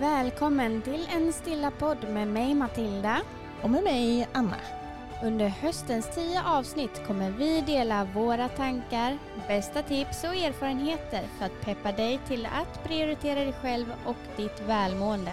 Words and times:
Välkommen 0.00 0.82
till 0.82 1.08
en 1.10 1.32
stilla 1.32 1.70
podd 1.70 2.08
med 2.08 2.28
mig 2.28 2.54
Matilda. 2.54 3.20
Och 3.62 3.70
med 3.70 3.84
mig 3.84 4.28
Anna. 4.32 4.56
Under 5.24 5.48
höstens 5.48 6.14
tio 6.14 6.42
avsnitt 6.44 7.06
kommer 7.06 7.30
vi 7.30 7.60
dela 7.60 8.04
våra 8.14 8.48
tankar, 8.48 9.18
bästa 9.48 9.82
tips 9.82 10.24
och 10.24 10.34
erfarenheter 10.34 11.22
för 11.38 11.44
att 11.44 11.60
peppa 11.60 11.92
dig 11.92 12.20
till 12.28 12.46
att 12.46 12.84
prioritera 12.84 13.40
dig 13.40 13.52
själv 13.62 13.92
och 14.06 14.16
ditt 14.36 14.60
välmående. 14.66 15.32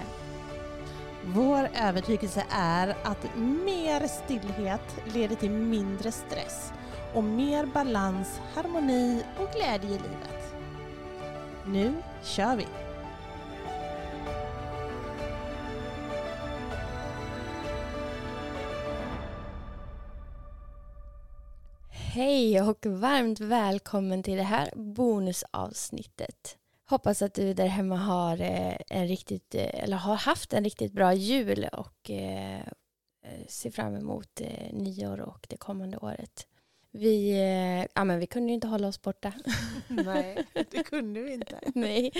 Vår 1.25 1.69
övertygelse 1.81 2.45
är 2.49 2.95
att 3.03 3.35
mer 3.35 4.07
stillhet 4.07 5.13
leder 5.13 5.35
till 5.35 5.51
mindre 5.51 6.11
stress 6.11 6.73
och 7.13 7.23
mer 7.23 7.65
balans, 7.65 8.39
harmoni 8.55 9.23
och 9.39 9.51
glädje 9.51 9.89
i 9.89 9.93
livet. 9.93 10.55
Nu 11.65 11.93
kör 12.23 12.55
vi! 12.55 12.84
Hej 22.15 22.61
och 22.61 22.85
varmt 22.85 23.39
välkommen 23.39 24.23
till 24.23 24.37
det 24.37 24.43
här 24.43 24.69
bonusavsnittet. 24.75 26.57
Hoppas 26.85 27.21
att 27.21 27.33
du 27.33 27.53
där 27.53 27.67
hemma 27.67 27.95
har, 27.95 28.41
eh, 28.41 28.75
en 28.89 29.07
riktigt, 29.07 29.55
eh, 29.55 29.83
eller 29.83 29.97
har 29.97 30.15
haft 30.15 30.53
en 30.53 30.63
riktigt 30.63 30.93
bra 30.93 31.13
jul 31.13 31.69
och 31.73 32.09
eh, 32.11 32.61
ser 33.47 33.71
fram 33.71 33.95
emot 33.95 34.41
nyår 34.71 35.21
och 35.21 35.47
det 35.49 35.57
kommande 35.57 35.97
året. 35.97 36.47
Vi, 36.91 37.31
ja, 37.93 38.03
men 38.03 38.19
vi 38.19 38.27
kunde 38.27 38.47
ju 38.47 38.53
inte 38.53 38.67
hålla 38.67 38.87
oss 38.87 39.01
borta. 39.01 39.33
Nej, 39.87 40.45
det 40.71 40.83
kunde 40.83 41.21
vi 41.21 41.33
inte. 41.33 41.59
Nej, 41.75 42.11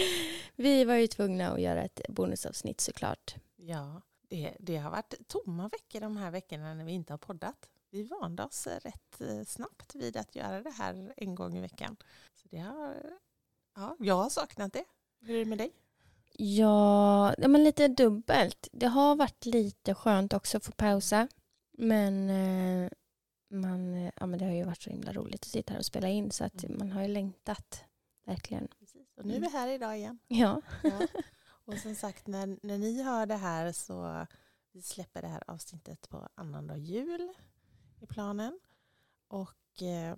vi 0.55 0.85
var 0.85 0.95
ju 0.95 1.07
tvungna 1.07 1.49
att 1.49 1.61
göra 1.61 1.83
ett 1.83 2.01
bonusavsnitt 2.09 2.81
såklart. 2.81 3.35
Ja, 3.55 4.01
det, 4.29 4.53
det 4.59 4.77
har 4.77 4.91
varit 4.91 5.13
tomma 5.27 5.69
veckor 5.69 5.99
de 5.99 6.17
här 6.17 6.31
veckorna 6.31 6.73
när 6.73 6.85
vi 6.85 6.91
inte 6.91 7.13
har 7.13 7.17
poddat 7.17 7.69
vi 7.95 8.03
vande 8.03 8.43
oss 8.43 8.67
rätt 8.67 9.21
eh, 9.21 9.43
snabbt 9.43 9.95
vid 9.95 10.17
att 10.17 10.35
göra 10.35 10.61
det 10.61 10.69
här 10.71 11.13
en 11.17 11.35
gång 11.35 11.57
i 11.57 11.61
veckan. 11.61 11.97
Så 12.35 12.47
det 12.47 12.57
har, 12.57 12.95
ja, 13.75 13.95
jag 13.99 14.15
har 14.15 14.29
saknat 14.29 14.73
det. 14.73 14.85
Hur 15.21 15.35
är 15.35 15.39
det 15.39 15.45
med 15.45 15.57
dig? 15.57 15.73
Ja, 16.37 17.33
ja 17.37 17.47
men 17.47 17.63
lite 17.63 17.87
dubbelt. 17.87 18.67
Det 18.71 18.87
har 18.87 19.15
varit 19.15 19.45
lite 19.45 19.95
skönt 19.95 20.33
också 20.33 20.57
att 20.57 20.65
få 20.65 20.71
pausa. 20.71 21.27
Men, 21.77 22.29
eh, 22.29 22.89
man, 23.49 24.11
ja, 24.15 24.25
men 24.25 24.39
det 24.39 24.45
har 24.45 24.53
ju 24.53 24.63
varit 24.63 24.81
så 24.81 24.89
himla 24.89 25.13
roligt 25.13 25.41
att 25.41 25.51
sitta 25.51 25.73
här 25.73 25.79
och 25.79 25.85
spela 25.85 26.07
in 26.07 26.31
så 26.31 26.43
att 26.43 26.63
mm. 26.63 26.77
man 26.79 26.91
har 26.91 27.01
ju 27.01 27.07
längtat. 27.07 27.83
Verkligen. 28.25 28.67
Precis. 28.79 29.17
Och 29.17 29.25
nu 29.25 29.35
är 29.35 29.39
vi 29.39 29.49
här 29.49 29.67
idag 29.67 29.97
igen. 29.97 30.19
Ja. 30.27 30.61
ja. 30.83 31.07
Och 31.65 31.77
som 31.77 31.95
sagt, 31.95 32.27
när, 32.27 32.57
när 32.61 32.77
ni 32.77 33.03
hör 33.03 33.25
det 33.25 33.35
här 33.35 33.71
så 33.71 34.25
vi 34.71 34.81
släpper 34.81 35.21
det 35.21 35.27
här 35.27 35.43
avsnittet 35.47 36.09
på 36.09 36.29
annandag 36.35 36.77
jul 36.77 37.33
i 38.05 38.13
planen. 38.13 38.59
Och, 39.27 39.81
eh, 39.81 40.17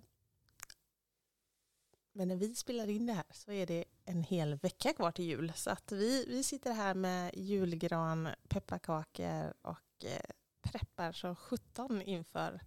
men 2.11 2.27
när 2.27 2.35
vi 2.35 2.55
spelar 2.55 2.89
in 2.89 3.05
det 3.05 3.13
här 3.13 3.25
så 3.31 3.52
är 3.52 3.66
det 3.66 3.85
en 4.05 4.23
hel 4.23 4.55
vecka 4.55 4.93
kvar 4.93 5.11
till 5.11 5.25
jul. 5.25 5.53
Så 5.55 5.69
att 5.69 5.91
vi, 5.91 6.25
vi 6.27 6.43
sitter 6.43 6.73
här 6.73 6.93
med 6.93 7.31
julgran, 7.35 8.30
pepparkakor 8.47 9.53
och 9.61 10.05
eh, 10.05 10.30
preppar 10.61 11.11
som 11.11 11.35
17 11.35 12.02
inför 12.02 12.61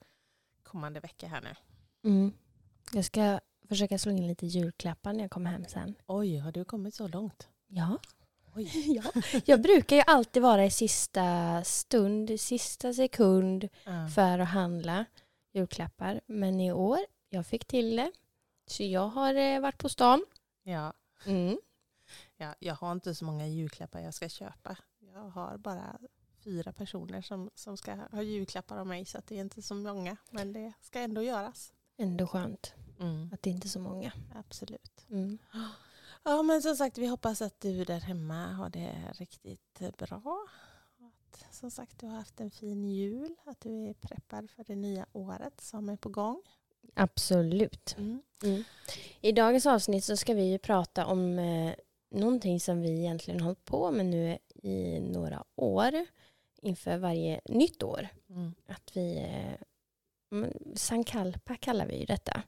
kommande 0.62 1.00
vecka 1.00 1.28
här 1.28 1.40
nu. 1.40 1.54
Mm. 2.10 2.32
Jag 2.92 3.04
ska 3.04 3.40
försöka 3.68 3.98
slå 3.98 4.12
in 4.12 4.26
lite 4.26 4.46
julklappar 4.46 5.12
när 5.12 5.20
jag 5.20 5.30
kommer 5.30 5.50
hem 5.50 5.64
sen. 5.64 5.94
Oj, 6.06 6.38
har 6.38 6.52
du 6.52 6.64
kommit 6.64 6.94
så 6.94 7.08
långt? 7.08 7.48
Ja. 7.66 7.98
ja. 8.86 9.02
Jag 9.44 9.62
brukar 9.62 9.96
ju 9.96 10.02
alltid 10.06 10.42
vara 10.42 10.64
i 10.64 10.70
sista 10.70 11.64
stund, 11.64 12.40
sista 12.40 12.92
sekund 12.92 13.68
mm. 13.84 14.08
för 14.08 14.38
att 14.38 14.48
handla 14.48 15.04
julklappar. 15.52 16.20
Men 16.26 16.60
i 16.60 16.72
år, 16.72 16.98
jag 17.28 17.46
fick 17.46 17.64
till 17.64 17.96
det. 17.96 18.12
Så 18.66 18.82
jag 18.82 19.08
har 19.08 19.34
eh, 19.34 19.60
varit 19.60 19.78
på 19.78 19.88
stan. 19.88 20.24
Ja. 20.62 20.92
Mm. 21.26 21.58
ja. 22.36 22.54
Jag 22.58 22.74
har 22.74 22.92
inte 22.92 23.14
så 23.14 23.24
många 23.24 23.46
julklappar 23.46 24.00
jag 24.00 24.14
ska 24.14 24.28
köpa. 24.28 24.76
Jag 25.14 25.28
har 25.28 25.58
bara 25.58 25.98
fyra 26.44 26.72
personer 26.72 27.22
som, 27.22 27.50
som 27.54 27.76
ska 27.76 27.94
ha 27.94 28.22
julklappar 28.22 28.78
av 28.78 28.86
mig 28.86 29.04
så 29.04 29.18
det 29.26 29.36
är 29.36 29.40
inte 29.40 29.62
så 29.62 29.74
många. 29.74 30.16
Men 30.30 30.52
det 30.52 30.72
ska 30.80 31.00
ändå 31.00 31.22
göras. 31.22 31.72
Ändå 31.96 32.26
skönt 32.26 32.74
mm. 33.00 33.30
att 33.32 33.42
det 33.42 33.50
inte 33.50 33.66
är 33.66 33.70
så 33.70 33.80
många. 33.80 34.12
Absolut. 34.34 35.06
Mm. 35.10 35.38
Ja 36.22 36.42
men 36.42 36.62
som 36.62 36.76
sagt 36.76 36.98
vi 36.98 37.06
hoppas 37.06 37.42
att 37.42 37.60
du 37.60 37.84
där 37.84 38.00
hemma 38.00 38.46
har 38.52 38.70
det 38.70 38.94
riktigt 39.12 39.96
bra. 39.98 40.46
Att, 40.98 41.54
som 41.54 41.70
sagt 41.70 41.98
du 41.98 42.06
har 42.06 42.16
haft 42.16 42.40
en 42.40 42.50
fin 42.50 42.84
jul. 42.84 43.36
Att 43.44 43.60
du 43.60 43.88
är 43.88 43.94
preppad 43.94 44.50
för 44.50 44.64
det 44.64 44.76
nya 44.76 45.06
året 45.12 45.60
som 45.60 45.88
är 45.88 45.96
på 45.96 46.08
gång. 46.08 46.42
Absolut. 46.94 47.94
Mm. 47.98 48.22
Mm. 48.42 48.64
I 49.20 49.32
dagens 49.32 49.66
avsnitt 49.66 50.04
så 50.04 50.16
ska 50.16 50.34
vi 50.34 50.42
ju 50.42 50.58
prata 50.58 51.06
om 51.06 51.38
eh, 51.38 51.74
någonting 52.10 52.60
som 52.60 52.80
vi 52.80 52.98
egentligen 52.98 53.40
hållit 53.40 53.64
på 53.64 53.90
med 53.90 54.06
nu 54.06 54.38
i 54.54 55.00
några 55.00 55.44
år 55.56 56.06
inför 56.62 56.98
varje 56.98 57.40
nytt 57.44 57.82
år. 57.82 58.08
Mm. 58.30 58.54
Att 58.66 58.96
vi, 58.96 59.18
eh, 59.18 60.46
Sankalpa 60.74 61.56
kallar 61.56 61.86
vi 61.86 61.96
ju 61.96 62.04
detta. 62.04 62.42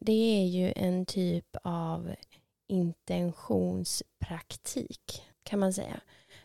Det 0.00 0.12
är 0.12 0.46
ju 0.46 0.72
en 0.76 1.06
typ 1.06 1.56
av 1.62 2.14
intentionspraktik 2.72 5.22
kan 5.42 5.58
man 5.58 5.72
säga. 5.72 6.00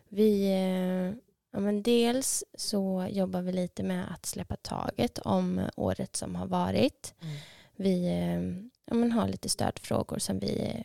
Vi, 0.10 0.48
eh, 0.48 1.14
ja, 1.52 1.60
men 1.60 1.84
dels 1.84 2.44
så 2.54 3.08
jobbar 3.10 3.42
vi 3.42 3.52
lite 3.52 3.84
med 3.84 4.12
att 4.12 4.26
släppa 4.26 4.56
taget 4.56 5.20
om 5.20 5.70
året 5.76 6.16
som 6.16 6.36
har 6.36 6.48
varit. 6.48 7.14
Mm. 7.22 7.36
Vi 7.76 8.08
eh, 8.08 8.42
ja, 8.86 8.94
men 8.94 9.12
har 9.12 9.28
lite 9.28 9.50
stödfrågor 9.50 10.20
som 10.20 10.40
vi 10.40 10.84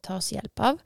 tar 0.00 0.16
oss 0.16 0.32
hjälp 0.32 0.60
av 0.60 0.78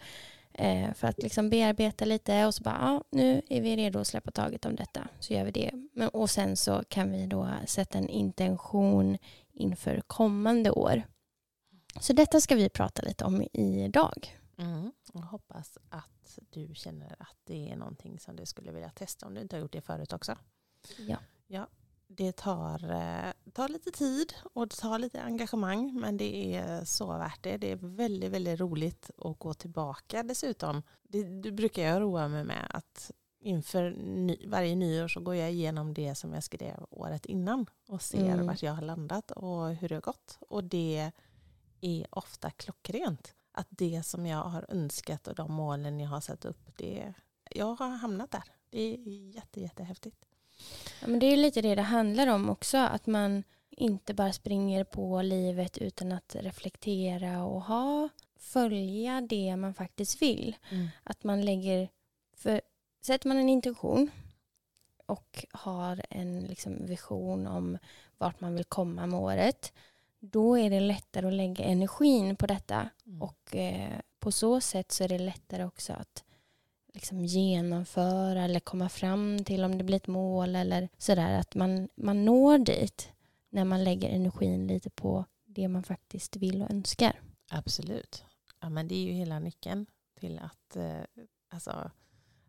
eh, 0.53 0.95
för 0.95 1.09
att 1.09 1.23
liksom 1.23 1.51
bearbeta 1.51 2.05
lite 2.05 2.47
och 2.47 2.55
så 2.55 2.63
bara, 2.63 2.79
ja, 2.81 3.05
nu 3.11 3.43
är 3.49 3.61
vi 3.61 3.77
redo 3.77 3.99
att 3.99 4.07
släppa 4.07 4.31
taget 4.31 4.67
om 4.67 4.77
detta, 4.77 5.09
så 5.21 5.33
gör 5.33 5.45
vi 5.45 5.51
det. 5.51 5.71
Men, 5.93 6.09
och 6.09 6.31
sen 6.31 6.57
så 6.57 6.83
kan 6.89 7.13
vi 7.13 7.27
då 7.27 7.49
sätta 7.67 7.99
en 7.99 8.09
intention 8.09 9.19
inför 9.53 10.03
kommande 10.07 10.71
år. 10.71 11.03
Så 12.01 12.13
detta 12.13 12.41
ska 12.41 12.55
vi 12.55 12.69
prata 12.69 13.03
lite 13.03 13.25
om 13.25 13.43
idag. 13.53 14.39
Mm. 14.57 14.93
Jag 15.13 15.21
hoppas 15.21 15.79
att 15.89 16.39
du 16.51 16.75
känner 16.75 17.17
att 17.19 17.37
det 17.45 17.71
är 17.71 17.77
någonting 17.77 18.19
som 18.19 18.37
du 18.37 18.47
skulle 18.47 18.73
vilja 18.73 18.91
testa 18.91 19.27
om 19.27 19.35
du 19.35 19.41
inte 19.41 19.57
har 19.57 19.61
gjort 19.61 19.73
det 19.73 19.81
förut 19.81 20.13
också. 20.13 20.37
Ja. 20.99 21.17
ja 21.47 21.69
det 22.09 22.37
tar, 22.37 22.91
eh, 22.91 23.33
tar 23.53 23.69
lite 23.69 23.91
tid 23.91 24.35
och 24.53 24.69
det 24.69 24.77
tar 24.77 24.99
lite 24.99 25.23
engagemang 25.23 26.01
men 26.01 26.17
det 26.17 26.55
är 26.55 26.85
så 26.85 27.07
värt 27.07 27.43
det. 27.43 27.57
Det 27.57 27.73
är 27.73 27.77
väldigt, 27.77 28.31
väldigt 28.31 28.61
roligt 28.61 29.11
att 29.19 29.39
gå 29.39 29.55
tillbaka 29.55 30.23
dessutom. 30.23 30.83
Det, 31.03 31.23
det 31.43 31.53
brukar 31.53 31.83
jag 31.83 32.03
roa 32.03 32.29
mig 32.29 32.45
med 32.45 32.67
att 32.71 33.11
inför 33.41 33.91
ny, 33.91 34.47
varje 34.47 34.77
nyår 34.77 35.09
så 35.09 35.21
går 35.21 35.35
jag 35.35 35.51
igenom 35.51 35.95
det 35.95 36.15
som 36.15 36.35
jag 36.35 36.45
skrev 36.45 36.87
året 36.91 37.27
innan 37.27 37.67
och 37.89 38.03
ser 38.03 38.33
mm. 38.33 38.47
vart 38.47 38.63
jag 38.63 38.73
har 38.73 38.83
landat 38.83 39.31
och 39.31 39.69
hur 39.69 39.89
det 39.89 39.95
har 39.95 40.03
gått. 40.03 40.39
Och 40.41 40.65
det 40.65 41.13
är 41.81 42.07
ofta 42.11 42.51
klockrent. 42.51 43.35
Att 43.53 43.67
det 43.71 44.03
som 44.07 44.27
jag 44.27 44.45
har 44.45 44.67
önskat 44.69 45.29
och 45.29 45.35
de 45.35 45.53
målen 45.53 46.01
jag 46.01 46.09
har 46.09 46.21
satt 46.21 46.45
upp, 46.45 46.77
det, 46.77 47.15
jag 47.51 47.75
har 47.75 47.89
hamnat 47.89 48.31
där. 48.31 48.43
Det 48.71 48.81
är 48.81 48.97
jätte, 49.35 49.61
jättehäftigt. 49.61 50.25
Ja, 51.01 51.09
men 51.09 51.19
det 51.19 51.27
är 51.27 51.37
lite 51.37 51.63
det 51.63 51.75
det 51.75 51.83
handlar 51.83 52.27
om 52.27 52.51
också, 52.51 52.79
att 52.79 53.07
man 53.07 53.45
inte 53.71 54.15
bara 54.15 54.33
springer 54.33 54.85
på 54.85 55.23
livet 55.23 55.79
utan 55.79 56.13
att 56.13 56.37
reflektera 56.41 57.45
och 57.45 57.63
ha, 57.63 58.09
följa 58.37 59.21
det 59.21 59.57
man 59.57 59.75
faktiskt 59.75 60.23
vill. 60.23 60.57
Mm. 60.71 60.89
Att 61.03 61.25
man 61.25 61.45
lägger, 61.45 61.89
för 62.37 62.61
sätter 63.01 63.29
man 63.29 63.37
en 63.37 63.49
intention 63.49 64.11
och 65.07 65.45
har 65.51 66.03
en 66.11 66.41
liksom 66.41 66.87
vision 66.87 67.47
om 67.47 67.79
vart 68.19 68.41
man 68.41 68.55
vill 68.55 68.65
komma 68.65 69.07
med 69.07 69.21
året 69.21 69.73
då 70.21 70.59
är 70.59 70.71
det 70.71 70.81
lättare 70.81 71.27
att 71.27 71.33
lägga 71.33 71.65
energin 71.65 72.37
på 72.37 72.47
detta. 72.47 72.91
Mm. 73.07 73.23
Och 73.23 73.57
eh, 73.57 74.01
på 74.19 74.33
så 74.33 74.61
sätt 74.61 74.93
så 74.93 75.05
är 75.05 75.09
det 75.09 75.19
lättare 75.19 75.65
också 75.65 75.93
att 75.93 76.25
liksom 76.95 77.25
genomföra 77.25 78.45
eller 78.45 78.61
komma 78.61 78.89
fram 78.89 79.45
till 79.45 79.65
om 79.65 79.79
det 79.79 79.85
blir 79.85 79.97
ett 79.97 80.07
mål 80.07 80.57
eller 80.57 80.89
sådär. 80.99 81.39
Att 81.39 81.55
man, 81.55 81.89
man 81.95 82.25
når 82.25 82.59
dit 82.59 83.13
när 83.51 83.65
man 83.65 83.85
lägger 83.85 84.09
energin 84.09 84.67
lite 84.67 84.91
på 84.91 85.25
det 85.45 85.69
man 85.69 85.83
faktiskt 85.83 86.37
vill 86.37 86.63
och 86.63 86.71
önskar. 86.71 87.21
Absolut. 87.51 88.25
Ja, 88.61 88.69
men 88.69 88.89
det 88.89 88.95
är 88.95 89.03
ju 89.03 89.13
hela 89.13 89.39
nyckeln 89.39 89.87
till 90.21 90.39
att, 90.39 90.77
eh, 90.77 91.01
alltså, 91.49 91.91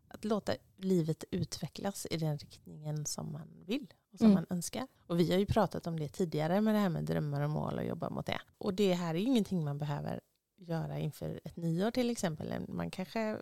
att 0.08 0.24
låta 0.24 0.52
livet 0.76 1.24
utvecklas 1.30 2.06
i 2.10 2.16
den 2.16 2.38
riktningen 2.38 3.06
som 3.06 3.32
man 3.32 3.64
vill 3.66 3.94
och 4.12 4.18
som 4.18 4.26
mm. 4.26 4.34
man 4.34 4.46
önskar. 4.50 4.86
Och 5.06 5.20
vi 5.20 5.30
har 5.32 5.38
ju 5.38 5.46
pratat 5.46 5.86
om 5.86 6.00
det 6.00 6.08
tidigare 6.08 6.60
med 6.60 6.74
det 6.74 6.78
här 6.78 6.88
med 6.88 7.04
drömmar 7.04 7.40
och 7.40 7.50
mål 7.50 7.78
och 7.78 7.84
jobba 7.84 8.10
mot 8.10 8.26
det. 8.26 8.40
Och 8.58 8.74
det 8.74 8.92
här 8.92 9.14
är 9.14 9.18
ju 9.18 9.24
ingenting 9.24 9.64
man 9.64 9.78
behöver 9.78 10.20
göra 10.56 10.98
inför 10.98 11.40
ett 11.44 11.56
nyår 11.56 11.90
till 11.90 12.10
exempel. 12.10 12.54
Man 12.68 12.90
kanske 12.90 13.36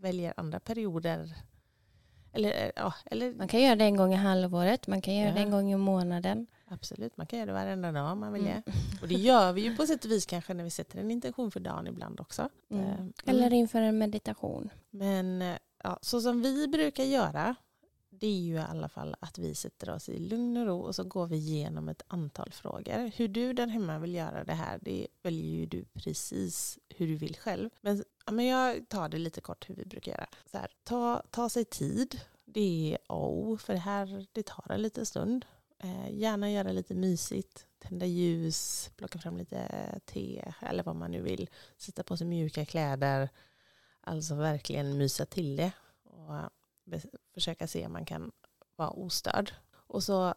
väljer 0.00 0.34
andra 0.36 0.60
perioder. 0.60 1.34
Eller, 2.32 2.64
eh, 2.64 2.70
ja, 2.76 2.94
eller, 3.04 3.34
Man 3.34 3.48
kan 3.48 3.62
göra 3.62 3.76
det 3.76 3.84
en 3.84 3.96
gång 3.96 4.12
i 4.12 4.16
halvåret, 4.16 4.86
man 4.86 5.00
kan 5.00 5.14
göra 5.14 5.28
Ja. 5.28 5.34
det 5.34 5.40
en 5.40 5.50
gång 5.50 5.72
i 5.72 5.76
månaden. 5.76 6.46
absolut, 6.68 7.16
man 7.16 7.26
kan 7.26 7.38
göra 7.38 7.46
det 7.46 7.52
varenda 7.52 7.92
dag 7.92 8.12
om 8.12 8.20
man 8.20 8.32
vill 8.32 8.46
Mm. 8.46 8.62
det. 8.66 8.72
Och 9.02 9.08
det 9.08 9.14
gör 9.14 9.52
vi 9.52 9.60
ju 9.60 9.76
på 9.76 9.86
sätt 9.86 10.04
och 10.04 10.10
vis 10.10 10.26
kanske 10.26 10.54
när 10.54 10.64
vi 10.64 10.70
sätter 10.70 10.98
en 10.98 11.10
intention 11.10 11.50
för 11.50 11.60
dagen 11.60 11.86
ibland 11.86 12.20
också. 12.20 12.48
Mm. 12.70 12.84
Eh, 12.84 12.94
mm. 12.94 13.12
Eller 13.26 13.52
inför 13.52 13.80
en 13.80 13.98
meditation. 13.98 14.70
Men 14.90 15.42
eh, 15.42 15.56
ja, 15.82 15.98
så 16.02 16.20
som 16.20 16.42
vi 16.42 16.68
brukar 16.68 17.04
göra 17.04 17.54
det 18.20 18.26
är 18.26 18.40
ju 18.40 18.54
i 18.54 18.58
alla 18.58 18.88
fall 18.88 19.16
att 19.20 19.38
vi 19.38 19.54
sätter 19.54 19.90
oss 19.90 20.08
i 20.08 20.18
lugn 20.18 20.56
och 20.56 20.66
ro 20.66 20.80
och 20.80 20.94
så 20.94 21.04
går 21.04 21.26
vi 21.26 21.36
igenom 21.36 21.88
ett 21.88 22.02
antal 22.06 22.52
frågor. 22.52 23.10
Hur 23.16 23.28
du 23.28 23.52
där 23.52 23.66
hemma 23.66 23.98
vill 23.98 24.14
göra 24.14 24.44
det 24.44 24.54
här 24.54 24.78
det 24.82 25.06
väljer 25.22 25.50
ju 25.50 25.66
du 25.66 25.84
precis 25.84 26.78
hur 26.88 27.06
du 27.06 27.16
vill 27.16 27.36
själv. 27.36 27.70
Men, 27.80 28.04
ja, 28.26 28.32
men 28.32 28.46
jag 28.46 28.88
tar 28.88 29.08
det 29.08 29.18
lite 29.18 29.40
kort 29.40 29.68
hur 29.68 29.74
vi 29.74 29.84
brukar 29.84 30.12
göra. 30.12 30.26
Så 30.50 30.58
här, 30.58 30.70
ta, 30.84 31.22
ta 31.30 31.48
sig 31.48 31.64
tid. 31.64 32.20
Det 32.44 32.92
är 32.92 32.98
A 33.06 33.14
och 33.14 33.38
O, 33.38 33.56
för 33.56 33.72
det 33.72 33.78
här 33.78 34.26
det 34.32 34.46
tar 34.46 34.72
en 34.72 34.82
liten 34.82 35.06
stund. 35.06 35.46
Eh, 35.78 36.10
gärna 36.10 36.50
göra 36.50 36.72
lite 36.72 36.94
mysigt. 36.94 37.66
Tända 37.78 38.06
ljus, 38.06 38.90
plocka 38.96 39.18
fram 39.18 39.36
lite 39.36 40.00
te 40.04 40.52
eller 40.60 40.82
vad 40.82 40.96
man 40.96 41.10
nu 41.10 41.22
vill. 41.22 41.50
Sätta 41.76 42.02
på 42.02 42.16
sig 42.16 42.26
mjuka 42.26 42.64
kläder. 42.64 43.28
Alltså 44.00 44.34
verkligen 44.34 44.98
mysa 44.98 45.26
till 45.26 45.56
det. 45.56 45.72
Och 46.04 46.34
försöka 47.34 47.66
se 47.66 47.86
om 47.86 47.92
man 47.92 48.04
kan 48.04 48.32
vara 48.76 48.90
ostörd. 48.90 49.52
Och 49.72 50.02
så 50.02 50.34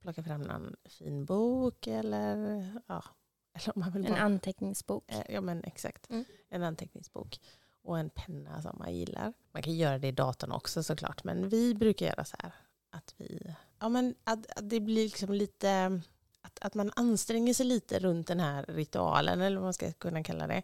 plocka 0.00 0.22
fram 0.22 0.42
någon 0.42 0.76
fin 0.84 1.24
bok 1.24 1.86
eller, 1.86 2.66
ja, 2.86 3.04
eller 3.52 3.76
om 3.76 3.80
man 3.80 3.90
vill 3.92 4.06
En 4.06 4.12
bara, 4.12 4.20
anteckningsbok. 4.20 5.04
eh, 5.12 5.22
ja 5.34 5.40
men 5.40 5.64
exakt, 5.64 6.10
Mm. 6.10 6.24
en 6.48 6.62
anteckningsbok. 6.62 7.40
Och 7.84 7.98
en 7.98 8.10
penna 8.10 8.62
som 8.62 8.78
man 8.78 8.94
gillar. 8.94 9.32
Man 9.52 9.62
kan 9.62 9.74
göra 9.76 9.98
det 9.98 10.08
i 10.08 10.12
datorn 10.12 10.52
också 10.52 10.82
såklart. 10.82 11.24
Men 11.24 11.48
vi 11.48 11.74
brukar 11.74 12.06
göra 12.06 12.24
så 12.24 12.36
här. 12.38 12.52
Att, 12.90 13.14
vi, 13.16 13.54
ja, 13.78 13.88
men 13.88 14.14
att, 14.24 14.58
att 14.58 14.68
det 14.70 14.80
blir 14.80 15.04
liksom 15.04 15.32
lite... 15.32 16.00
Att, 16.42 16.58
att 16.60 16.74
man 16.74 16.90
anstränger 16.96 17.54
sig 17.54 17.66
lite 17.66 17.98
runt 17.98 18.26
den 18.26 18.40
här 18.40 18.64
ritualen. 18.68 19.40
Eller 19.40 19.56
vad 19.56 19.64
man 19.64 19.74
ska 19.74 19.92
kunna 19.92 20.22
kalla 20.22 20.46
det. 20.46 20.62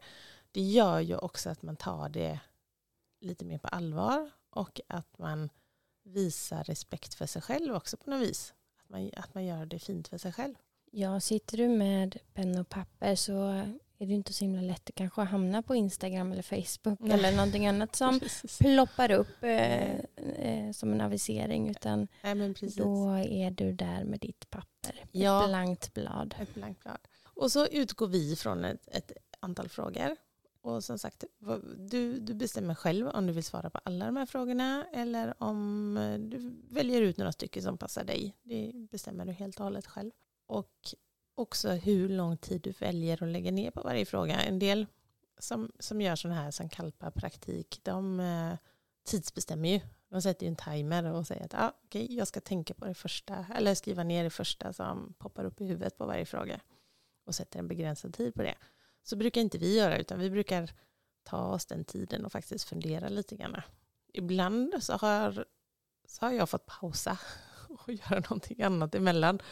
Det 0.53 0.61
gör 0.61 1.01
ju 1.01 1.17
också 1.17 1.51
att 1.51 1.63
man 1.63 1.77
tar 1.77 2.09
det 2.09 2.41
lite 3.21 3.45
mer 3.45 3.59
på 3.59 3.69
allvar. 3.69 4.31
Och 4.59 4.81
att 4.87 5.19
man 5.19 5.51
visar 6.05 6.65
respekt 6.65 7.15
för 7.15 7.27
sig 7.27 7.43
själv 7.43 7.75
också 7.75 7.97
på 7.97 8.11
något 8.11 8.21
vis. 8.21 8.55
Att 8.83 8.89
man, 8.89 9.11
att 9.17 9.35
man 9.35 9.45
gör 9.45 9.67
det 9.67 9.79
fint 9.79 10.09
för 10.09 10.19
sig 10.19 10.33
själv. 10.33 10.55
Ja, 10.91 11.21
sitter 11.21 11.57
du 11.57 11.69
med 11.69 12.19
penna 12.35 12.61
och 12.61 12.69
papper 12.69 13.15
så 13.15 13.49
är 13.99 14.07
det 14.07 14.13
inte 14.13 14.33
så 14.33 14.45
himla 14.45 14.63
lätt 14.63 14.89
att 14.89 14.95
kanske 14.95 15.23
hamna 15.23 15.63
på 15.63 15.75
Instagram 15.75 16.33
eller 16.33 16.43
Facebook 16.43 16.99
Nej. 17.01 17.19
eller 17.19 17.33
någonting 17.33 17.67
annat 17.67 17.97
som 17.97 18.21
Precis. 18.21 18.59
ploppar 18.59 19.11
upp 19.11 19.43
eh, 19.43 19.99
eh, 20.17 20.73
som 20.73 20.93
en 20.93 21.01
avisering 21.01 21.71
utan 21.71 22.09
Nej, 22.23 22.35
men 22.35 22.55
precis. 22.55 22.77
då 22.77 23.11
är 23.11 23.51
du 23.51 23.73
där 23.73 24.05
med 24.05 24.21
ditt 24.21 24.51
papper. 24.51 25.05
Ja. 25.13 25.43
Ett 25.43 25.49
blankt 25.49 25.95
blad. 25.95 26.35
Ett 26.41 26.55
blankt 26.55 26.83
blad. 26.83 26.99
Och 27.25 27.53
så 27.53 27.67
utgår 27.67 28.07
vi 28.07 28.37
från 28.37 28.65
ett, 28.65 28.89
ett 28.89 29.13
antal 29.41 29.69
frågor. 29.69 30.17
Och 30.61 30.85
som 30.85 30.99
sagt, 30.99 31.25
du, 31.77 32.21
du 32.21 32.35
bestämmer 32.35 32.75
själv 32.75 33.09
om 33.09 33.27
du 33.27 33.33
vill 33.33 33.45
svara 33.45 33.71
på 33.71 33.79
alla 33.85 34.07
de 34.07 34.17
här 34.17 34.27
frågorna 34.27 34.87
eller 34.93 35.35
om 35.43 35.97
eh, 35.97 36.19
du 36.19 36.55
väljer 36.69 37.03
ut 37.03 37.17
några 37.17 37.33
stycken 37.33 37.63
som 37.63 37.79
passar 37.79 38.05
dig. 38.05 38.37
Det 38.43 38.73
bestämmer 38.91 39.25
du 39.25 39.33
helt 39.33 39.59
och 39.59 39.65
hållet 39.65 39.87
själv. 39.87 40.11
Och 40.47 40.95
också 41.35 41.71
hur 41.71 42.09
lång 42.09 42.37
tid 42.37 42.61
du 42.61 42.71
väljer 42.71 43.23
att 43.23 43.29
lägga 43.29 43.51
ner 43.51 43.71
på 43.71 43.81
varje 43.81 44.07
fråga. 44.07 44.41
En 44.41 44.59
del 44.59 44.87
som, 45.39 45.73
som 45.79 46.01
gör 46.01 46.17
sån 46.17 46.31
här 46.31 46.51
som 46.51 46.69
Kalpa-praktik, 46.69 47.81
de 47.83 48.21
eh, 48.21 48.55
tidsbestämmer 49.05 49.69
ju. 49.69 49.81
De 50.11 50.23
sätter 50.23 50.47
ju 50.47 50.51
en 50.51 50.57
timer 50.57 51.05
och 51.05 51.27
säger 51.27 51.45
att 51.45 51.55
ah, 51.55 51.73
okay, 51.85 52.07
jag 52.11 52.29
ska 52.29 52.41
tänka 52.41 52.75
på 52.75 52.85
det 52.85 52.95
första, 52.95 53.47
eller 53.55 53.75
skriva 53.75 54.05
ner 54.05 54.25
det 54.25 54.31
första 54.31 54.73
som 54.73 55.15
poppar 55.19 55.45
upp 55.45 55.61
i 55.61 55.65
huvudet 55.65 55.99
på 55.99 56.07
varje 56.07 56.25
fråga 56.25 56.61
och 57.27 57.35
sätter 57.35 57.59
en 57.59 57.69
begränsad 57.69 58.15
tid 58.15 58.35
på 58.35 58.43
det. 58.43 58.55
Så 59.09 59.17
brukar 59.17 59.41
inte 59.41 59.59
vi 59.59 59.77
göra, 59.77 59.99
utan 59.99 60.19
vi 60.19 60.31
brukar 60.31 60.71
ta 61.23 61.47
oss 61.47 61.67
den 61.67 61.85
tiden 61.85 62.25
och 62.25 62.33
faktiskt 62.33 62.69
fundera 62.69 63.09
lite 63.09 63.37
grann. 63.37 63.57
Ibland 64.13 64.75
så 64.81 64.93
har, 64.93 65.45
så 66.07 66.27
har 66.27 66.33
jag 66.33 66.49
fått 66.49 66.67
pausa 66.67 67.19
och 67.69 67.93
göra 67.93 68.21
någonting 68.21 68.63
annat 68.63 68.95
emellan 68.95 69.43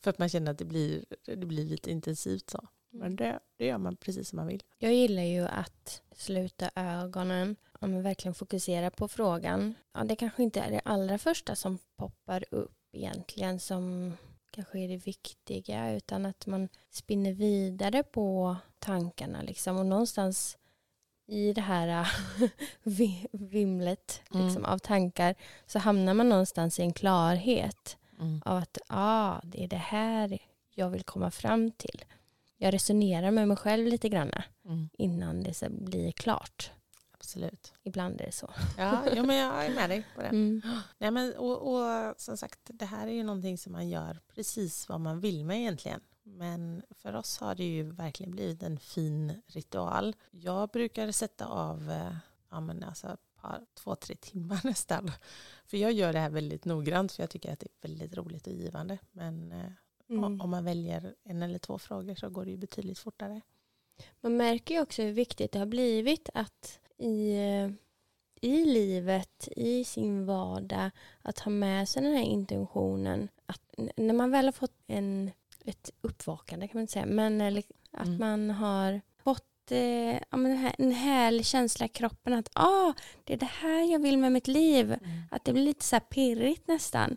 för 0.00 0.10
att 0.10 0.18
man 0.18 0.28
känner 0.28 0.52
att 0.52 0.58
det 0.58 0.64
blir, 0.64 1.04
det 1.24 1.46
blir 1.46 1.64
lite 1.64 1.90
intensivt 1.90 2.50
så. 2.50 2.68
Men 2.90 3.16
det, 3.16 3.40
det 3.56 3.66
gör 3.66 3.78
man 3.78 3.96
precis 3.96 4.28
som 4.28 4.36
man 4.36 4.46
vill. 4.46 4.62
Jag 4.78 4.94
gillar 4.94 5.22
ju 5.22 5.46
att 5.46 6.02
sluta 6.16 6.70
ögonen 6.74 7.56
och 7.72 7.88
men 7.88 8.02
verkligen 8.02 8.34
fokusera 8.34 8.90
på 8.90 9.08
frågan. 9.08 9.74
Ja, 9.92 10.04
det 10.04 10.16
kanske 10.16 10.42
inte 10.42 10.60
är 10.60 10.70
det 10.70 10.80
allra 10.84 11.18
första 11.18 11.56
som 11.56 11.78
poppar 11.96 12.44
upp 12.50 12.78
egentligen 12.92 13.60
som 13.60 14.12
kanske 14.56 14.78
är 14.78 14.88
det 14.88 14.96
viktiga 15.06 15.92
utan 15.92 16.26
att 16.26 16.46
man 16.46 16.68
spinner 16.90 17.32
vidare 17.32 18.02
på 18.02 18.56
tankarna 18.78 19.42
liksom 19.42 19.76
och 19.76 19.86
någonstans 19.86 20.58
i 21.26 21.52
det 21.52 21.60
här 21.60 22.08
vi- 22.82 23.26
vimlet 23.32 24.20
liksom, 24.30 24.48
Mm. 24.50 24.64
av 24.64 24.78
tankar 24.78 25.34
så 25.66 25.78
hamnar 25.78 26.14
man 26.14 26.28
någonstans 26.28 26.78
i 26.78 26.82
en 26.82 26.92
klarhet 26.92 27.96
Mm. 28.20 28.42
av 28.44 28.56
att 28.56 28.78
ah, 28.86 29.40
det 29.44 29.64
är 29.64 29.68
det 29.68 29.76
här 29.76 30.38
jag 30.74 30.90
vill 30.90 31.02
komma 31.02 31.30
fram 31.30 31.70
till. 31.70 32.04
Jag 32.56 32.74
resonerar 32.74 33.30
med 33.30 33.48
mig 33.48 33.56
själv 33.56 33.86
lite 33.86 34.08
grann 34.08 34.32
Mm. 34.64 34.88
innan 34.98 35.42
det 35.42 35.54
så 35.54 35.66
blir 35.70 36.12
klart. 36.12 36.70
Absolut. 37.26 37.74
Ibland 37.82 38.20
är 38.20 38.26
det 38.26 38.32
så. 38.32 38.50
Ja, 38.78 39.02
ja, 39.16 39.22
men 39.22 39.36
jag 39.36 39.66
är 39.66 39.74
med 39.74 39.90
dig 39.90 40.06
på 40.14 40.22
det. 40.22 40.28
Mm. 40.28 40.62
Nej, 40.98 41.10
men, 41.10 41.36
och, 41.36 41.74
och 41.74 42.14
som 42.20 42.36
sagt, 42.36 42.58
det 42.64 42.84
här 42.84 43.06
är 43.06 43.12
ju 43.12 43.22
någonting 43.22 43.58
som 43.58 43.72
man 43.72 43.88
gör 43.88 44.20
precis 44.34 44.88
vad 44.88 45.00
man 45.00 45.20
vill 45.20 45.44
med 45.44 45.58
egentligen. 45.60 46.00
Men 46.22 46.82
för 46.90 47.14
oss 47.16 47.38
har 47.38 47.54
det 47.54 47.64
ju 47.64 47.90
verkligen 47.92 48.30
blivit 48.32 48.62
en 48.62 48.78
fin 48.78 49.42
ritual. 49.46 50.16
Jag 50.30 50.68
brukar 50.68 51.12
sätta 51.12 51.46
av 51.46 51.90
eh, 51.90 52.16
ja, 52.50 52.60
men 52.60 52.82
alltså 52.82 53.16
par, 53.40 53.66
två, 53.74 53.94
tre 53.94 54.16
timmar 54.16 54.60
nästan. 54.64 55.10
För 55.66 55.76
jag 55.76 55.92
gör 55.92 56.12
det 56.12 56.18
här 56.18 56.30
väldigt 56.30 56.64
noggrant 56.64 57.12
för 57.12 57.22
jag 57.22 57.30
tycker 57.30 57.52
att 57.52 57.60
det 57.60 57.66
är 57.66 57.88
väldigt 57.88 58.16
roligt 58.16 58.46
och 58.46 58.52
givande. 58.52 58.98
Men 59.12 59.52
eh, 59.52 59.70
Mm. 60.08 60.40
om 60.40 60.50
man 60.50 60.64
väljer 60.64 61.14
en 61.24 61.42
eller 61.42 61.58
två 61.58 61.78
frågor 61.78 62.14
så 62.14 62.28
går 62.30 62.44
det 62.44 62.50
ju 62.50 62.56
betydligt 62.56 62.98
fortare. 62.98 63.40
Man 64.20 64.36
märker 64.36 64.74
ju 64.74 64.80
också 64.80 65.02
hur 65.02 65.12
viktigt 65.12 65.52
det 65.52 65.58
har 65.58 65.66
blivit 65.66 66.28
att 66.34 66.80
i, 66.98 67.36
i 68.40 68.64
livet, 68.64 69.48
i 69.56 69.84
sin 69.84 70.26
vardag, 70.26 70.90
att 71.22 71.38
ha 71.38 71.50
med 71.50 71.88
sig 71.88 72.02
den 72.02 72.12
här 72.16 72.22
intentionen. 72.24 73.28
Att 73.46 73.60
när 73.96 74.14
man 74.14 74.30
väl 74.30 74.44
har 74.44 74.52
fått 74.52 74.76
en, 74.86 75.30
ett 75.64 75.90
uppvakande 76.00 76.68
kan 76.68 76.76
man 76.78 76.80
inte 76.80 76.92
säga, 76.92 77.06
men 77.06 77.40
eller, 77.40 77.62
att 77.90 78.06
Mm. 78.06 78.18
man 78.18 78.50
har 78.50 79.00
fått 79.24 79.70
eh, 79.70 80.12
ja, 80.12 80.36
här, 80.38 80.74
en 80.78 80.92
härlig 80.92 81.46
känsla 81.46 81.86
i 81.86 81.88
kroppen 81.88 82.32
att 82.32 82.48
ah, 82.52 82.92
det 83.24 83.32
är 83.32 83.38
det 83.38 83.46
här 83.46 83.92
jag 83.92 83.98
vill 83.98 84.18
med 84.18 84.32
mitt 84.32 84.48
liv. 84.48 84.96
Att 85.30 85.44
det 85.44 85.52
blir 85.52 85.64
lite 85.64 85.84
så 85.84 85.96
här 85.96 86.00
pirrigt 86.00 86.68
nästan. 86.68 87.16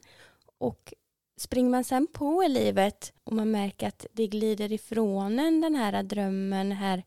Och 0.58 0.94
springer 1.38 1.70
man 1.70 1.84
sen 1.84 2.08
på 2.14 2.44
i 2.44 2.50
livet 2.50 3.14
och 3.24 3.34
man 3.34 3.52
märker 3.52 3.88
att 3.88 4.06
det 4.14 4.28
glider 4.28 4.72
ifrån 4.72 5.40
en 5.40 5.62
den 5.62 5.76
här 5.76 6.04
drömmen, 6.04 6.72
här 6.72 7.04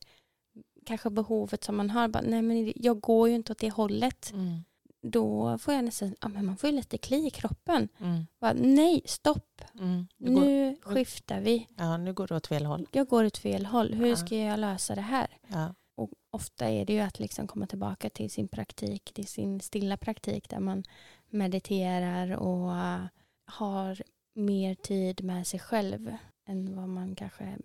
kanske 0.84 1.10
behovet 1.10 1.64
som 1.64 1.76
man 1.76 1.90
har. 1.90 2.08
Bara, 2.08 2.22
Nej 2.26 2.42
men 2.42 2.72
jag 2.76 3.00
går 3.00 3.28
ju 3.28 3.34
inte 3.34 3.52
åt 3.52 3.58
det 3.58 3.70
hållet. 3.70 4.30
Mm. 4.34 4.64
Då 5.04 5.58
får 5.58 5.74
jag 5.74 5.84
nästan, 5.84 6.14
ja 6.20 6.28
men 6.28 6.46
man 6.46 6.56
får 6.56 6.70
ju 6.70 6.76
lite 6.76 6.98
kli 6.98 7.26
i 7.26 7.30
kroppen. 7.30 7.88
Mm. 8.00 8.26
Bara, 8.40 8.52
Nej, 8.52 9.02
stopp. 9.04 9.62
Mm. 9.78 10.06
Nu, 10.16 10.34
går, 10.34 10.40
Nu 10.40 10.76
skiftar 10.82 11.40
vi. 11.40 11.68
ja, 11.76 11.96
nu 11.96 12.12
går 12.12 12.26
det 12.26 12.36
åt 12.36 12.46
fel 12.46 12.64
håll. 12.66 12.86
Jag 12.92 13.08
går 13.08 13.24
åt 13.24 13.38
fel 13.38 13.66
håll. 13.66 13.94
Hur 13.94 14.06
Ja. 14.06 14.16
ska 14.16 14.36
jag 14.36 14.58
lösa 14.60 14.94
det 14.94 15.00
här? 15.00 15.26
Ja. 15.48 15.74
Och 15.94 16.10
ofta 16.30 16.68
är 16.70 16.84
det 16.84 16.92
ju 16.92 17.00
att 17.00 17.18
liksom 17.20 17.46
komma 17.46 17.66
tillbaka 17.66 18.10
till 18.10 18.30
sin 18.30 18.48
praktik, 18.48 19.12
till 19.14 19.26
sin 19.26 19.60
stilla 19.60 19.96
praktik 19.96 20.48
där 20.48 20.60
man 20.60 20.84
mediterar 21.30 22.36
och 22.36 22.76
äh, 22.76 23.00
har 23.46 24.02
mer 24.34 24.74
tid 24.74 25.24
med 25.24 25.46
sig 25.46 25.60
själv 25.60 26.16
än 26.48 26.76
vad 26.76 26.88
man 26.88 27.14
kanske 27.14 27.56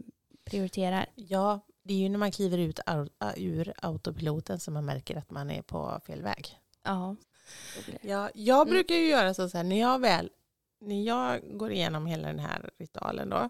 prioriterar. 0.44 1.06
Ja, 1.16 1.60
det 1.88 1.94
är 1.94 1.98
ju 1.98 2.10
när 2.10 2.18
man 2.20 2.32
kliver 2.32 2.58
ut 2.58 2.80
au- 2.86 3.10
ur 3.38 3.74
autopiloten 3.82 4.60
som 4.60 4.74
man 4.74 4.86
märker 4.86 5.16
att 5.18 5.32
man 5.32 5.50
är 5.52 5.62
på 5.62 6.00
fel 6.06 6.22
väg. 6.22 6.60
Ja. 6.84 7.16
jag 8.36 8.62
Mm. 8.62 8.70
brukar 8.74 8.96
ju 8.96 9.08
göra 9.10 9.34
så, 9.34 9.50
så 9.50 9.58
här, 9.58 9.64
när 9.64 9.80
jag 9.80 10.00
väl, 10.00 10.30
när 10.80 11.04
jag 11.04 11.58
går 11.58 11.72
igenom 11.72 12.06
hela 12.06 12.28
den 12.28 12.40
här 12.40 12.70
ritualen 12.78 13.30
då, 13.30 13.50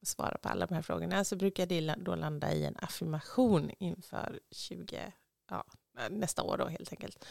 och 0.00 0.06
svarar 0.08 0.36
på 0.42 0.48
alla 0.48 0.66
de 0.66 0.74
här 0.74 0.82
frågorna, 0.82 1.24
så 1.24 1.36
brukar 1.36 1.66
det 1.66 1.94
då 1.98 2.14
landa 2.14 2.52
i 2.52 2.64
en 2.64 2.76
affirmation 2.78 3.70
inför 3.78 4.40
20, 4.50 5.12
ja, 5.50 5.64
nästa 6.10 6.42
år 6.42 6.56
då 6.58 6.66
helt 6.66 6.92
enkelt. 6.92 7.24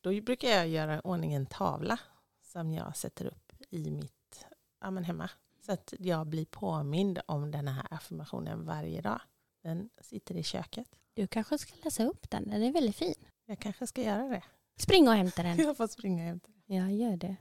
Då 0.00 0.20
brukar 0.20 0.48
jag 0.48 0.68
göra 0.68 1.00
ordning 1.00 1.32
en 1.34 1.46
tavla 1.46 1.98
som 2.42 2.72
jag 2.72 2.96
sätter 2.96 3.26
upp 3.26 3.52
i 3.70 3.90
mitt, 3.90 4.46
ja 4.80 4.90
men 4.90 5.04
hemma. 5.04 5.30
Så 5.66 5.72
att 5.72 5.94
jag 5.98 6.26
blir 6.26 6.44
påmind 6.44 7.18
om 7.26 7.50
den 7.50 7.68
här 7.68 7.86
affirmationen 7.90 8.64
varje 8.66 9.00
dag. 9.00 9.20
Den 9.62 9.90
sitter 10.00 10.36
i 10.36 10.42
köket. 10.42 10.88
Du 11.14 11.26
kanske 11.26 11.58
ska 11.58 11.72
läsa 11.84 12.04
upp 12.04 12.30
den, 12.30 12.50
den 12.50 12.62
är 12.62 12.72
väldigt 12.72 12.96
fin. 12.96 13.14
Jag 13.46 13.58
kanske 13.58 13.86
ska 13.86 14.02
göra 14.02 14.28
det. 14.28 14.42
Spring 14.76 15.08
och 15.08 15.14
hämta 15.14 15.42
den. 15.42 15.58
Jag 15.64 15.76
får 15.76 15.86
springa 15.86 16.24
hem. 16.24 16.40
Ja, 16.66 16.88
gör 16.90 17.16
det. 17.16 17.36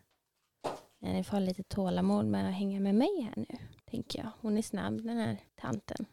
Ni 0.99 1.23
får 1.23 1.31
ha 1.31 1.39
lite 1.39 1.63
tålamod 1.63 2.25
med 2.25 2.47
att 2.49 2.53
hänga 2.55 2.79
med 2.79 2.95
mig 2.95 3.21
här 3.21 3.33
nu, 3.49 3.57
tänker 3.85 4.19
jag. 4.19 4.29
Hon 4.41 4.57
är 4.57 4.61
snabb 4.61 5.01
den 5.03 5.17
här 5.17 5.37
tanten. 5.55 6.05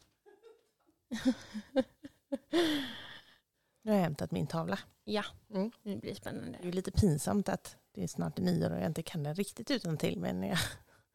Nu 3.83 3.91
har 3.91 3.97
jag 3.99 4.05
hämtat 4.05 4.31
min 4.31 4.47
tavla. 4.47 4.79
Ja, 5.05 5.25
Mm. 5.51 5.71
nu 5.83 5.97
blir 5.97 6.11
det 6.11 6.17
spännande. 6.17 6.59
Det 6.63 6.69
är 6.69 6.73
lite 6.73 6.91
pinsamt 6.93 7.49
att 7.49 7.77
det 7.93 8.03
är 8.03 8.07
snart 8.07 8.39
nyår 8.39 8.71
och 8.71 8.77
jag 8.79 8.87
inte 8.87 9.03
kan 9.03 9.23
den 9.23 9.35
riktigt 9.35 9.71
utan 9.71 9.97
till 9.99 10.19
men 10.19 10.43
jag, 10.43 10.59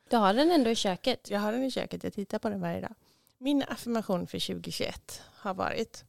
Du 0.10 0.18
har 0.18 0.34
den 0.34 0.52
ändå 0.52 0.70
i 0.70 0.76
köket. 0.76 1.30
jag 1.30 1.40
har 1.40 1.52
den 1.52 1.64
i 1.64 1.72
köket, 1.72 2.04
jag 2.04 2.14
tittar 2.14 2.40
på 2.40 2.50
den 2.50 2.62
varje 2.62 2.82
dag. 2.82 2.96
Min 3.42 3.64
affirmation 3.68 4.28
för 4.28 4.48
2021 4.48 5.22
har 5.26 5.54
varit 5.54 6.06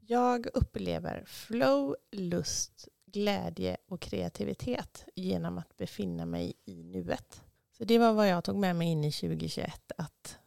Jag 0.00 0.46
upplever 0.54 1.24
flow, 1.26 1.96
lust, 2.12 2.88
glädje 3.06 3.76
och 3.88 4.00
kreativitet 4.00 5.04
genom 5.14 5.58
att 5.58 5.76
befinna 5.76 6.26
mig 6.26 6.54
i 6.64 6.82
nuet. 6.82 7.42
Så 7.72 7.84
det 7.84 7.98
var 7.98 8.12
vad 8.12 8.28
jag 8.28 8.44
tog 8.44 8.56
med 8.56 8.76
mig 8.76 8.88
in 8.88 9.04
i 9.04 9.12
2021. 9.12 9.92
Att 9.98 10.38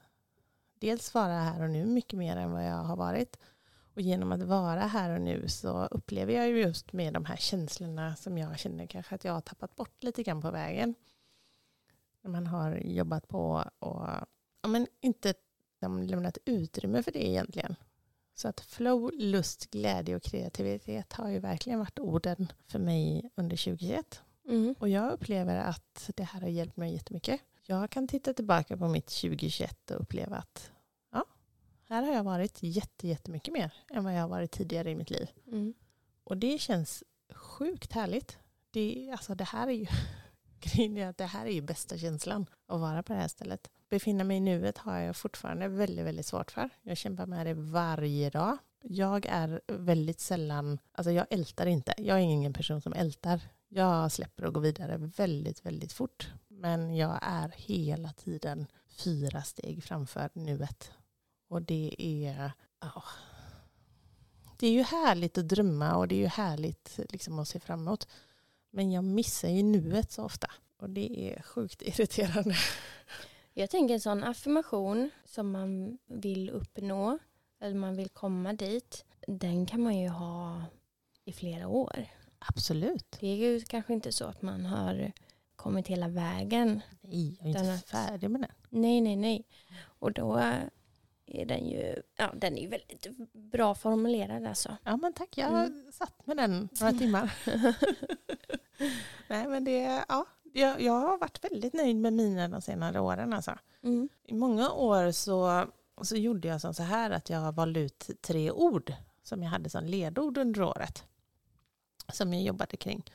dels 0.74 1.14
vara 1.14 1.34
här 1.34 1.64
och 1.64 1.70
nu 1.70 1.86
mycket 1.86 2.20
mer 2.20 2.38
än 2.38 2.52
vad 2.52 2.66
jag 2.66 2.84
har 2.84 2.96
varit. 2.96 3.38
Och 3.94 4.02
genom 4.02 4.32
att 4.32 4.44
vara 4.44 4.82
här 4.82 5.16
och 5.16 5.22
nu 5.22 5.48
så 5.48 5.86
upplever 5.86 6.34
jag 6.34 6.48
ju 6.48 6.62
just 6.62 6.94
med 6.94 7.14
de 7.14 7.26
här 7.26 7.38
känslorna 7.38 8.16
som 8.16 8.38
jag 8.38 8.60
känner 8.60 8.88
kanske 8.88 9.16
att 9.16 9.24
jag 9.24 9.34
har 9.34 9.42
tappat 9.42 9.76
bort 9.76 10.04
lite 10.04 10.24
grann 10.24 10.42
på 10.42 10.52
vägen. 10.52 10.96
När 12.22 12.32
man 12.32 12.48
har 12.48 12.76
jobbat 12.76 13.28
på 13.28 13.64
och 13.80 14.08
ja, 14.62 14.68
men 14.68 14.88
inte 15.02 15.34
liksom 15.78 16.04
lämnat 16.04 16.38
utrymme 16.46 17.04
för 17.04 17.12
det 17.12 17.28
egentligen. 17.28 17.76
Så 18.36 18.48
att 18.48 18.62
flow, 18.62 19.12
lust, 19.14 19.72
glädje 19.72 20.16
och 20.16 20.24
kreativitet 20.24 21.14
har 21.14 21.30
ju 21.30 21.40
verkligen 21.40 21.80
varit 21.80 22.00
orden 22.00 22.52
för 22.68 22.80
mig 22.80 23.30
under 23.36 23.58
2021. 23.58 24.22
Mm. 24.48 24.76
Och 24.80 24.90
jag 24.90 25.12
upplever 25.12 25.56
att 25.56 26.10
det 26.16 26.24
här 26.24 26.42
har 26.42 26.48
hjälpt 26.48 26.78
mig 26.78 26.94
jättemycket. 26.94 27.42
Jag 27.66 27.90
kan 27.90 28.08
titta 28.08 28.34
tillbaka 28.34 28.78
på 28.78 28.88
mitt 28.88 29.08
2021 29.08 29.92
och 29.92 30.02
uppleva 30.02 30.36
att 30.38 30.72
ja, 31.12 31.26
här 31.90 32.04
har 32.04 32.14
jag 32.14 32.24
varit 32.24 32.58
jätte, 32.64 33.08
jättemycket 33.08 33.54
mer 33.54 33.74
än 33.90 34.04
vad 34.04 34.14
jag 34.16 34.22
har 34.22 34.30
varit 34.30 34.52
tidigare 34.52 34.92
i 34.92 34.96
mitt 34.96 35.10
liv. 35.10 35.30
Mm. 35.48 35.74
Och 36.24 36.38
det 36.38 36.62
känns 36.62 37.04
sjukt 37.34 37.92
härligt. 37.92 38.38
Det, 38.72 39.10
alltså 39.12 39.36
det 39.36 39.44
här 39.44 39.68
är 39.68 39.72
ju 39.72 39.88
grejen 40.60 40.98
är 40.98 41.08
att 41.08 41.18
det 41.18 41.26
här 41.26 41.46
är 41.46 41.52
ju 41.52 41.62
bästa 41.62 41.98
känslan 41.98 42.46
att 42.68 42.80
vara 42.80 43.04
på 43.04 43.14
det 43.14 43.20
här 43.20 43.28
stället. 43.28 43.70
Befinna 43.90 44.24
mig 44.24 44.38
i 44.38 44.40
nuet 44.40 44.78
har 44.78 45.00
jag 45.00 45.16
fortfarande 45.16 45.68
väldigt, 45.68 46.06
väldigt 46.06 46.26
svårt 46.26 46.52
för. 46.52 46.70
Jag 46.82 46.98
kämpar 46.98 47.26
med 47.26 47.46
det 47.46 47.54
varje 47.54 48.30
dag. 48.30 48.58
Jag 48.82 49.26
är 49.26 49.62
väldigt 49.68 50.20
sällan, 50.20 50.80
alltså 50.92 51.12
jag 51.12 51.26
ältar 51.30 51.66
inte. 51.66 51.94
Jag 51.98 52.18
är 52.18 52.22
ingen 52.22 52.54
person 52.54 52.82
som 52.82 52.94
ältar. 52.94 53.42
Jag 53.68 54.12
släpper 54.12 54.46
och 54.46 54.54
går 54.54 54.62
vidare 54.62 54.98
väldigt, 54.98 55.66
väldigt 55.66 55.94
fort. 55.94 56.28
Men 56.48 56.96
jag 56.96 57.20
är 57.22 57.54
hela 57.56 58.14
tiden 58.14 58.68
fyra 58.88 59.42
steg 59.42 59.84
framför 59.84 60.30
nuet. 60.34 60.92
Och 61.48 61.62
det 61.62 61.96
är, 61.98 62.52
ja, 62.80 63.04
det 64.58 64.68
är 64.68 64.72
ju 64.72 64.84
härligt 64.84 65.38
att 65.38 65.48
drömma 65.48 65.96
och 65.96 66.08
det 66.08 66.16
är 66.16 66.20
ju 66.20 66.28
härligt 66.28 67.00
liksom, 67.10 67.40
att 67.40 67.48
se 67.48 67.60
framåt. 67.60 68.08
Men 68.72 68.92
jag 68.92 69.04
missar 69.04 69.50
ju 69.50 69.64
nuet 69.64 70.12
så 70.12 70.24
ofta. 70.24 70.52
Och 70.78 70.90
det 70.90 71.34
är 71.34 71.42
sjukt 71.42 71.82
irriterande. 71.86 72.56
Jag 73.60 73.70
tänker 73.70 73.94
en 73.94 74.00
sån 74.00 74.24
affirmation 74.24 75.10
som 75.26 75.52
man 75.52 75.98
vill 76.06 76.50
uppnå 76.50 77.20
eller 77.60 77.76
man 77.76 77.96
vill 77.96 78.10
komma 78.10 78.54
dit. 78.54 79.06
Den 79.28 79.66
kan 79.66 79.82
man 79.82 79.98
ju 80.00 80.08
ha 80.10 80.62
i 81.26 81.32
flera 81.34 81.68
år. 81.68 82.06
Absolut. 82.40 83.18
Det 83.20 83.28
är 83.28 83.36
ju 83.36 83.62
kanske 83.62 83.94
inte 83.94 84.12
så 84.12 84.26
att 84.26 84.42
man 84.42 84.66
har 84.66 85.12
kommit 85.56 85.88
hela 85.88 86.08
vägen. 86.08 86.82
Nej, 87.02 87.38
jag 87.40 87.46
är 87.46 87.50
inte 87.50 87.72
är- 87.72 87.78
färdig 87.78 88.30
med 88.30 88.42
den. 88.42 88.52
Nej, 88.70 89.02
nej, 89.02 89.16
nej. 89.16 89.46
Och 89.82 90.12
då 90.12 90.36
är 91.26 91.46
den 91.46 91.68
ju, 91.70 92.02
ja 92.16 92.34
den 92.36 92.58
är 92.58 92.68
väldigt 92.68 93.08
bra 93.34 93.76
formulerad 93.76 94.46
alltså. 94.46 94.78
Ja 94.84 94.98
men 94.98 95.14
tack, 95.14 95.38
jag 95.38 95.48
har 95.48 95.92
satt 95.92 96.28
med 96.28 96.38
den 96.38 96.70
några 96.82 96.94
timmar. 96.94 97.34
Nej 99.28 99.48
men 99.48 99.64
det, 99.64 100.04
ja, 100.10 100.26
jag, 100.58 100.82
jag 100.82 100.94
har 100.94 101.18
varit 101.18 101.44
väldigt 101.44 101.74
nöjd 101.74 101.96
med 101.96 102.14
mina 102.14 102.48
de 102.48 102.62
senare 102.62 103.00
åren 103.00 103.34
alltså. 103.34 103.58
Mm. 103.84 104.10
I 104.24 104.34
många 104.34 104.72
år 104.72 105.12
så, 105.12 105.66
så 106.02 106.16
gjorde 106.16 106.48
jag 106.48 106.62
som 106.62 106.74
så 106.74 106.84
här 106.84 107.12
att 107.12 107.30
jag 107.30 107.52
valde 107.52 107.80
ut 107.80 108.10
tre 108.22 108.52
ord 108.52 108.94
som 109.24 109.44
jag 109.44 109.50
hade 109.50 109.70
som 109.70 109.86
ledord 109.86 110.38
under 110.38 110.62
året. 110.62 111.04
Som 112.14 112.34
jag 112.34 112.44
jobbade 112.44 112.78
kring. 112.78 113.12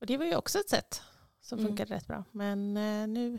Och 0.00 0.06
det 0.06 0.16
var 0.16 0.24
ju 0.24 0.36
också 0.36 0.58
ett 0.58 0.68
sätt 0.70 1.02
som 1.40 1.58
Mm. 1.58 1.68
funkade 1.70 1.94
rätt 1.94 2.06
bra. 2.06 2.24
Men 2.30 2.76
eh, 2.76 3.08
nu, 3.08 3.38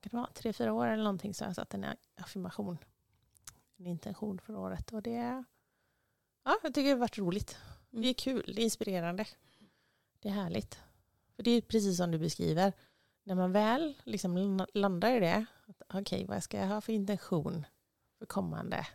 kan 0.00 0.10
det 0.10 0.16
vara 0.16 0.30
tre, 0.34 0.52
fyra 0.52 0.72
år 0.72 0.86
eller 0.86 1.02
någonting 1.04 1.34
så 1.34 1.44
har 1.44 1.48
jag 1.48 1.56
satt 1.56 1.74
en 1.74 1.86
affirmation. 2.16 2.78
En 3.76 3.86
intention 3.86 4.38
för 4.40 4.56
året. 4.56 4.92
Och 4.92 5.02
det, 5.02 5.44
ja, 6.44 6.58
jag 6.62 6.74
tycker 6.74 6.82
det 6.82 6.90
har 6.90 6.96
varit 6.96 7.18
roligt. 7.18 7.56
Mm. 7.92 8.02
Det 8.02 8.08
är 8.08 8.14
kul, 8.14 8.52
det 8.56 8.62
är 8.62 8.64
inspirerande. 8.64 9.26
Det 10.20 10.28
är 10.28 10.32
härligt. 10.32 10.78
För 11.36 11.42
det 11.42 11.50
är 11.50 11.60
precis 11.60 11.96
som 11.96 12.10
du 12.10 12.18
beskriver. 12.18 12.72
När 13.24 13.34
man 13.34 13.52
väl 13.52 13.94
liksom 14.04 14.66
landar 14.74 15.10
i 15.16 15.20
det. 15.20 15.46
att, 15.66 15.82
Okej, 16.00 16.24
vad 16.28 16.42
ska 16.42 16.58
jag 16.58 16.66
ha 16.66 16.80
för 16.80 16.92
intention 16.92 17.66
för 18.18 18.26
kommande 18.26 18.86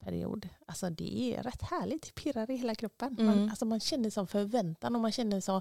period? 0.00 0.48
Alltså 0.66 0.90
det 0.90 1.34
är 1.36 1.42
rätt 1.42 1.62
härligt. 1.62 2.02
Det 2.02 2.14
pirrar 2.22 2.50
i 2.50 2.56
hela 2.56 2.74
kroppen. 2.74 3.16
Man, 3.18 3.28
Mm. 3.38 3.48
alltså 3.50 3.64
man 3.64 3.80
känner 3.80 4.10
som 4.10 4.26
förväntan 4.26 4.94
och 4.94 5.00
man 5.02 5.12
känner 5.12 5.40
så, 5.40 5.60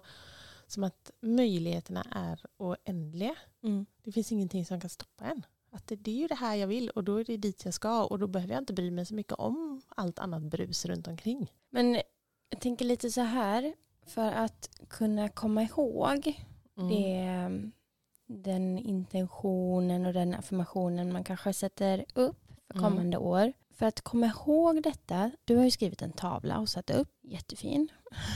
som 0.68 0.84
att 0.84 1.12
möjligheterna 1.22 2.06
är 2.12 2.46
oändliga. 2.58 3.36
Mm. 3.64 3.86
Det 4.04 4.12
finns 4.12 4.32
ingenting 4.32 4.66
som 4.66 4.82
kan 4.82 4.90
stoppa 4.90 5.26
en. 5.26 5.46
Att 5.72 5.88
det, 5.88 5.96
det 5.96 6.12
är 6.12 6.16
ju 6.16 6.28
det 6.28 6.36
här 6.36 6.56
jag 6.56 6.68
vill 6.68 6.90
och 6.90 7.04
då 7.04 7.18
är 7.18 7.24
det 7.24 7.38
dit 7.38 7.66
jag 7.66 7.74
ska 7.74 8.04
och 8.06 8.20
då 8.20 8.28
behöver 8.28 8.54
jag 8.54 8.62
inte 8.62 8.74
bry 8.74 8.92
mig 8.92 9.06
så 9.06 9.14
mycket 9.14 9.34
om 9.34 9.82
allt 9.96 10.20
annat 10.20 10.44
brus 10.44 10.86
runt 10.86 11.08
omkring. 11.08 11.52
Men 11.70 11.94
jag 12.50 12.60
tänker 12.62 12.86
lite 12.86 13.10
så 13.12 13.22
här, 13.22 13.74
för 14.06 14.32
att 14.32 14.70
kunna 14.88 15.30
komma 15.30 15.64
ihåg 15.64 16.34
Mm. 16.78 16.90
det, 16.90 17.72
den 18.28 18.78
intentionen 18.80 20.06
och 20.06 20.14
den 20.14 20.34
affirmationen 20.36 21.14
man 21.14 21.24
kanske 21.24 21.54
sätter 21.54 22.06
upp 22.14 22.38
för 22.68 22.80
Mm. 22.80 22.84
kommande 22.84 23.18
år. 23.18 23.54
För 23.76 23.86
att 23.86 24.02
komma 24.02 24.26
ihåg 24.26 24.84
detta, 24.84 25.32
du 25.46 25.56
har 25.58 25.64
ju 25.64 25.72
skrivit 25.72 26.02
en 26.02 26.12
tavla 26.12 26.60
och 26.60 26.70
satt 26.70 26.90
upp, 26.90 27.10
jättefin. 27.22 27.88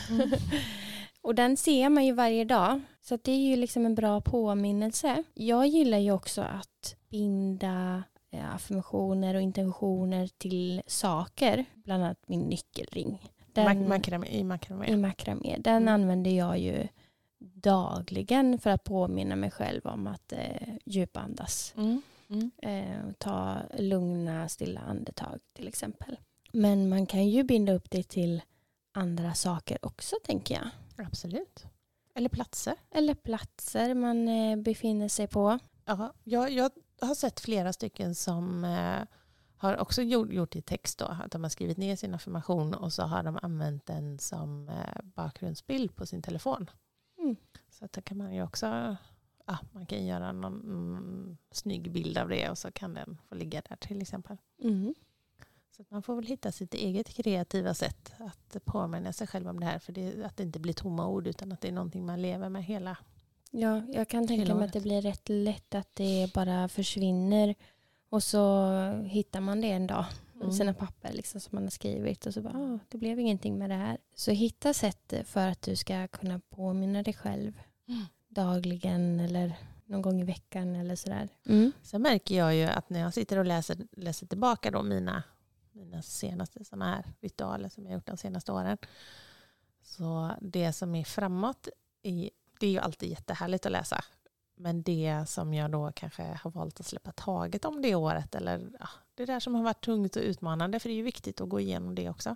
Mm. 0.09 0.29
och 1.21 1.35
den 1.35 1.57
ser 1.57 1.89
man 1.89 2.05
ju 2.05 2.11
varje 2.13 2.45
dag, 2.45 2.81
så 3.01 3.17
det 3.17 3.31
är 3.31 3.49
ju 3.49 3.55
liksom 3.55 3.85
en 3.85 3.95
bra 3.95 4.21
påminnelse. 4.21 5.23
Jag 5.33 5.67
gillar 5.67 5.97
ju 5.97 6.11
också 6.11 6.41
att 6.41 6.95
binda 7.09 8.03
eh, 8.31 8.55
affirmationer 8.55 9.35
och 9.35 9.41
intentioner 9.41 10.27
till 10.37 10.81
saker, 10.87 11.65
bland 11.75 12.03
annat 12.03 12.23
min 12.27 12.41
nyckelring. 12.41 13.31
Den- 13.63 13.79
Mak- 13.79 13.87
makramé, 13.87 14.27
I 14.27 14.43
makramé. 14.43 14.87
i 14.87 14.97
makramé. 14.97 15.57
Den 15.59 15.75
Mm. 15.81 15.93
använder 15.93 16.31
jag 16.31 16.59
ju 16.59 16.87
dagligen 17.39 18.59
för 18.59 18.69
att 18.69 18.83
påminna 18.83 19.35
mig 19.35 19.51
själv 19.51 19.85
om 19.87 20.07
att 20.07 20.31
eh, 20.31 20.75
djupandas. 20.85 21.73
Mm. 21.77 22.01
Mm. 22.29 22.51
Eh, 22.57 23.11
ta 23.17 23.57
lugna, 23.77 24.49
stilla 24.49 24.79
andetag 24.81 25.39
till 25.53 25.67
exempel. 25.67 26.17
Men 26.51 26.89
man 26.89 27.05
kan 27.05 27.27
ju 27.29 27.43
binda 27.43 27.73
upp 27.73 27.89
det 27.91 28.03
till 28.09 28.41
andra 28.91 29.33
saker 29.33 29.77
också 29.81 30.15
tänker 30.23 30.55
jag. 30.55 30.69
Absolut. 31.07 31.65
Eller 32.15 32.29
platser. 32.29 32.73
Eller 32.91 33.13
platser 33.13 33.93
man 33.93 34.27
eh, 34.27 34.55
befinner 34.57 35.07
sig 35.07 35.27
på. 35.27 35.59
Ja, 35.85 36.13
jag, 36.23 36.51
jag 36.51 36.71
har 37.01 37.15
sett 37.15 37.39
flera 37.39 37.73
stycken 37.73 38.15
som 38.15 38.63
eh, 38.65 38.99
har 39.57 39.77
också 39.77 40.01
gjort, 40.01 40.31
gjort 40.31 40.55
i 40.55 40.61
text 40.61 40.99
då, 40.99 41.05
att 41.05 41.31
de 41.31 41.43
har 41.43 41.49
skrivit 41.49 41.77
ner 41.77 41.95
sin 41.95 42.13
affirmation 42.13 42.73
och 42.73 42.93
så 42.93 43.03
har 43.03 43.23
de 43.23 43.39
använt 43.41 43.85
den 43.85 44.19
som 44.19 44.69
eh, 44.69 45.03
bakgrundsbild 45.03 45.95
på 45.95 46.05
sin 46.05 46.21
telefon. 46.21 46.69
Mm. 47.17 47.35
Så 47.69 47.85
att 47.85 47.93
då 47.93 48.01
kan 48.01 48.17
man 48.17 48.35
ju 48.35 48.43
också, 48.43 48.97
ja, 49.45 49.57
man 49.71 49.85
kan 49.85 50.05
göra 50.05 50.31
någon 50.31 50.61
mm, 50.61 51.37
snygg 51.51 51.91
bild 51.91 52.17
av 52.17 52.29
det 52.29 52.49
och 52.49 52.57
så 52.57 52.71
kan 52.71 52.93
den 52.93 53.17
få 53.29 53.35
ligga 53.35 53.61
där 53.69 53.75
till 53.75 54.01
exempel. 54.01 54.37
Mm. 54.63 54.93
Så 55.77 55.83
man 55.89 56.03
får 56.03 56.15
väl 56.15 56.25
hitta 56.25 56.51
sitt 56.51 56.73
eget 56.73 57.09
kreativa 57.09 57.73
sätt 57.73 58.13
att 58.17 58.65
påminna 58.65 59.13
sig 59.13 59.27
själv 59.27 59.47
om 59.47 59.59
det 59.59 59.65
här. 59.65 59.79
För 59.79 59.93
det, 59.93 60.25
att 60.25 60.37
det 60.37 60.43
inte 60.43 60.59
blir 60.59 60.73
tomma 60.73 61.07
ord 61.07 61.27
utan 61.27 61.51
att 61.51 61.61
det 61.61 61.67
är 61.67 61.71
någonting 61.71 62.05
man 62.05 62.21
lever 62.21 62.49
med 62.49 62.63
hela. 62.63 62.97
Ja, 63.51 63.81
jag 63.87 64.07
kan 64.07 64.27
tänka 64.27 64.45
mig 64.45 64.53
året. 64.53 64.67
att 64.67 64.73
det 64.73 64.81
blir 64.81 65.01
rätt 65.01 65.29
lätt 65.29 65.75
att 65.75 65.95
det 65.95 66.33
bara 66.33 66.67
försvinner 66.67 67.55
och 68.09 68.23
så 68.23 68.71
hittar 69.05 69.41
man 69.41 69.61
det 69.61 69.71
en 69.71 69.87
dag 69.87 70.05
Mm. 70.35 70.49
i 70.49 70.53
sina 70.53 70.73
papper 70.73 71.13
liksom, 71.13 71.41
som 71.41 71.55
man 71.55 71.63
har 71.63 71.69
skrivit 71.69 72.25
och 72.25 72.33
så 72.33 72.41
bara, 72.41 72.57
ah, 72.57 72.79
det 72.89 72.97
blev 72.97 73.19
ingenting 73.19 73.57
med 73.57 73.69
det 73.69 73.75
här. 73.75 73.97
Så 74.15 74.31
hitta 74.31 74.73
sätt 74.73 75.13
för 75.25 75.47
att 75.47 75.61
du 75.61 75.75
ska 75.75 76.07
kunna 76.07 76.39
påminna 76.49 77.03
dig 77.03 77.13
själv 77.13 77.59
Mm. 77.87 78.05
dagligen 78.27 79.19
eller 79.19 79.53
någon 79.85 80.01
gång 80.01 80.21
i 80.21 80.23
veckan 80.23 80.75
eller 80.75 80.95
sådär. 80.95 81.29
Mm. 81.45 81.71
Sen 81.81 82.01
märker 82.01 82.37
jag 82.37 82.55
ju 82.55 82.63
att 82.63 82.89
när 82.89 82.99
jag 82.99 83.13
sitter 83.13 83.37
och 83.37 83.45
läser, 83.45 83.77
läser 83.91 84.27
tillbaka 84.27 84.71
då 84.71 84.83
mina, 84.83 85.23
mina 85.71 86.01
senaste 86.01 86.65
sådana 86.65 86.85
här 86.95 87.05
ritualer 87.21 87.69
som 87.69 87.85
jag 87.85 87.93
gjort 87.93 88.07
de 88.07 88.17
senaste 88.17 88.51
åren. 88.51 88.77
Så 89.83 90.31
det 90.41 90.73
som 90.73 90.95
är 90.95 91.03
framåt, 91.03 91.67
är, 92.03 92.29
det 92.59 92.67
är 92.67 92.71
ju 92.71 92.79
alltid 92.79 93.09
jättehärligt 93.09 93.65
att 93.65 93.71
läsa. 93.71 94.03
Men 94.59 94.83
det 94.83 95.25
som 95.27 95.53
jag 95.53 95.71
då 95.71 95.91
kanske 95.95 96.23
har 96.23 96.51
valt 96.51 96.79
att 96.79 96.85
släppa 96.85 97.11
taget 97.11 97.65
om 97.65 97.81
det 97.81 97.95
året 97.95 98.35
eller 98.35 98.69
ja, 98.79 98.89
det 99.15 99.25
där 99.25 99.39
som 99.39 99.55
har 99.55 99.63
varit 99.63 99.85
tungt 99.85 100.15
och 100.15 100.21
utmanande, 100.21 100.79
för 100.79 100.89
det 100.89 100.93
är 100.93 100.97
ju 100.97 101.03
viktigt 101.03 101.41
att 101.41 101.49
gå 101.49 101.59
igenom 101.59 101.95
det 101.95 102.09
också. 102.09 102.35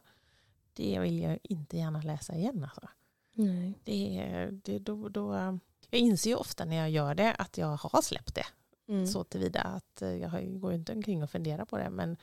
Det 0.73 0.99
vill 0.99 1.19
jag 1.19 1.39
inte 1.43 1.77
gärna 1.77 2.01
läsa 2.01 2.35
igen. 2.35 2.63
Alltså. 2.63 2.89
Nej. 3.33 3.73
Det, 3.83 4.49
det, 4.63 4.79
då, 4.79 5.09
då, 5.09 5.33
jag 5.89 5.99
inser 5.99 6.29
ju 6.29 6.35
ofta 6.35 6.65
när 6.65 6.75
jag 6.75 6.89
gör 6.89 7.15
det 7.15 7.33
att 7.33 7.57
jag 7.57 7.77
har 7.77 8.01
släppt 8.01 8.35
det. 8.35 8.45
Mm. 8.87 9.07
Så 9.07 9.23
tillvida 9.23 9.61
att 9.61 10.01
jag 10.01 10.59
går 10.59 10.73
inte 10.73 10.93
omkring 10.93 11.23
och 11.23 11.29
funderar 11.29 11.65
på 11.65 11.77
det. 11.77 11.89
Men 11.89 12.17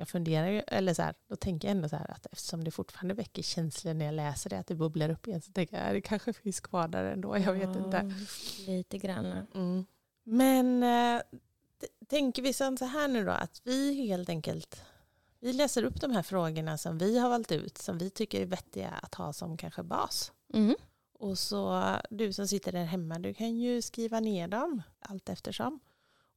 jag 0.00 0.08
funderar 0.08 0.46
ju, 0.46 0.62
eller 0.66 0.94
så 0.94 1.02
här, 1.02 1.14
då 1.28 1.36
tänker 1.36 1.68
jag 1.68 1.76
ändå 1.76 1.88
så 1.88 1.96
här 1.96 2.10
att 2.10 2.26
eftersom 2.26 2.64
det 2.64 2.70
fortfarande 2.70 3.14
väcker 3.14 3.42
känslor 3.42 3.94
när 3.94 4.04
jag 4.04 4.14
läser 4.14 4.50
det, 4.50 4.58
att 4.58 4.66
det 4.66 4.74
bubblar 4.74 5.10
upp 5.10 5.26
igen, 5.26 5.40
så 5.42 5.52
tänker 5.52 5.76
jag 5.76 5.86
att 5.86 5.92
det 5.92 6.00
kanske 6.00 6.32
finns 6.32 6.60
kvar 6.60 6.88
där 6.88 7.04
ändå, 7.04 7.38
jag 7.38 7.52
vet 7.52 7.62
Ja, 7.74 7.84
inte. 7.84 8.14
Lite 8.66 8.98
grann. 8.98 9.46
Mm. 9.54 9.86
Men 10.24 10.82
äh, 10.82 11.22
tänker 12.06 12.42
vi 12.42 12.52
så 12.52 12.64
här 12.64 13.08
nu 13.08 13.24
då, 13.24 13.30
att 13.30 13.60
vi 13.64 14.06
helt 14.06 14.28
enkelt 14.28 14.82
vi 15.40 15.52
läser 15.52 15.82
upp 15.82 16.00
de 16.00 16.10
här 16.10 16.22
frågorna 16.22 16.78
som 16.78 16.98
vi 16.98 17.18
har 17.18 17.28
valt 17.28 17.52
ut, 17.52 17.78
som 17.78 17.98
vi 17.98 18.10
tycker 18.10 18.40
är 18.40 18.46
vettiga 18.46 18.88
att 18.90 19.14
ha 19.14 19.32
som 19.32 19.56
kanske 19.56 19.82
bas. 19.82 20.32
Mm. 20.54 20.74
Och 21.18 21.38
så 21.38 21.84
du 22.10 22.32
som 22.32 22.48
sitter 22.48 22.72
där 22.72 22.84
hemma, 22.84 23.18
du 23.18 23.34
kan 23.34 23.56
ju 23.56 23.82
skriva 23.82 24.20
ner 24.20 24.48
dem 24.48 24.82
allt 25.00 25.28
eftersom. 25.28 25.80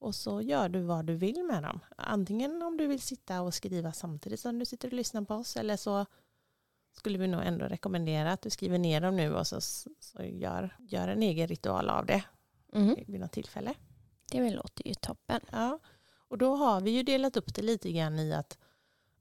Och 0.03 0.15
så 0.15 0.41
gör 0.41 0.69
du 0.69 0.81
vad 0.81 1.05
du 1.05 1.15
vill 1.15 1.43
med 1.43 1.63
dem. 1.63 1.79
Antingen 1.98 2.62
om 2.62 2.77
du 2.77 2.88
vill 2.88 3.01
sitta 3.01 3.41
och 3.41 3.53
skriva 3.53 3.93
samtidigt 3.93 4.39
som 4.39 4.60
du 4.60 4.65
sitter 4.65 4.88
och 4.88 4.93
lyssnar 4.93 5.22
på 5.22 5.36
oss 5.36 5.57
eller 5.57 5.77
så 5.77 6.05
skulle 6.91 7.17
vi 7.17 7.27
nog 7.27 7.41
ändå 7.43 7.65
rekommendera 7.65 8.31
att 8.31 8.41
du 8.41 8.50
skriver 8.50 8.77
ner 8.77 9.01
dem 9.01 9.15
nu 9.15 9.36
och 9.36 9.48
så, 9.48 9.62
så 9.62 10.24
gör, 10.24 10.77
gör 10.79 11.07
en 11.07 11.24
egen 11.24 11.48
ritual 11.48 11.89
av 11.89 12.05
det 12.05 12.24
Mm. 12.74 12.95
vid 13.07 13.19
något 13.19 13.31
tillfälle. 13.31 13.74
Det 14.31 14.50
låter 14.50 14.88
ju 14.88 14.93
toppen. 14.93 15.41
Ja, 15.51 15.79
och 16.27 16.38
då 16.38 16.55
har 16.55 16.81
vi 16.81 16.91
ju 16.91 17.03
delat 17.03 17.38
upp 17.38 17.55
det 17.55 17.62
lite 17.62 17.91
grann 17.91 18.19
i 18.19 18.33
att 18.33 18.57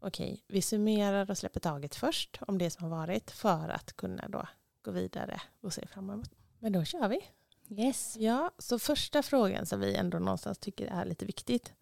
okej, 0.01 0.45
vi 0.49 0.63
summerar 0.63 1.31
och 1.31 1.39
släpper 1.39 1.61
taget 1.61 1.95
först 1.95 2.39
om 2.41 2.59
det 2.59 2.71
som 2.71 2.83
har 2.83 2.91
varit 2.91 3.31
för 3.31 3.69
att 3.69 3.97
kunna 3.97 4.29
då 4.29 4.47
gå 4.83 4.91
vidare 4.91 5.41
och 5.61 5.73
se 5.73 5.87
framåt. 5.87 6.31
Men 6.59 6.73
då 6.73 6.85
kör 6.85 7.09
vi. 7.09 7.21
Yes. 7.69 8.17
Ja, 8.17 8.51
så 8.59 8.79
första 8.79 9.23
frågan 9.23 9.67
som 9.67 9.81
vi 9.81 9.95
ändå 9.95 10.19
någonstans 10.19 10.59
tycker 10.59 10.87
är 10.87 11.05
lite 11.05 11.25
viktigt 11.25 11.73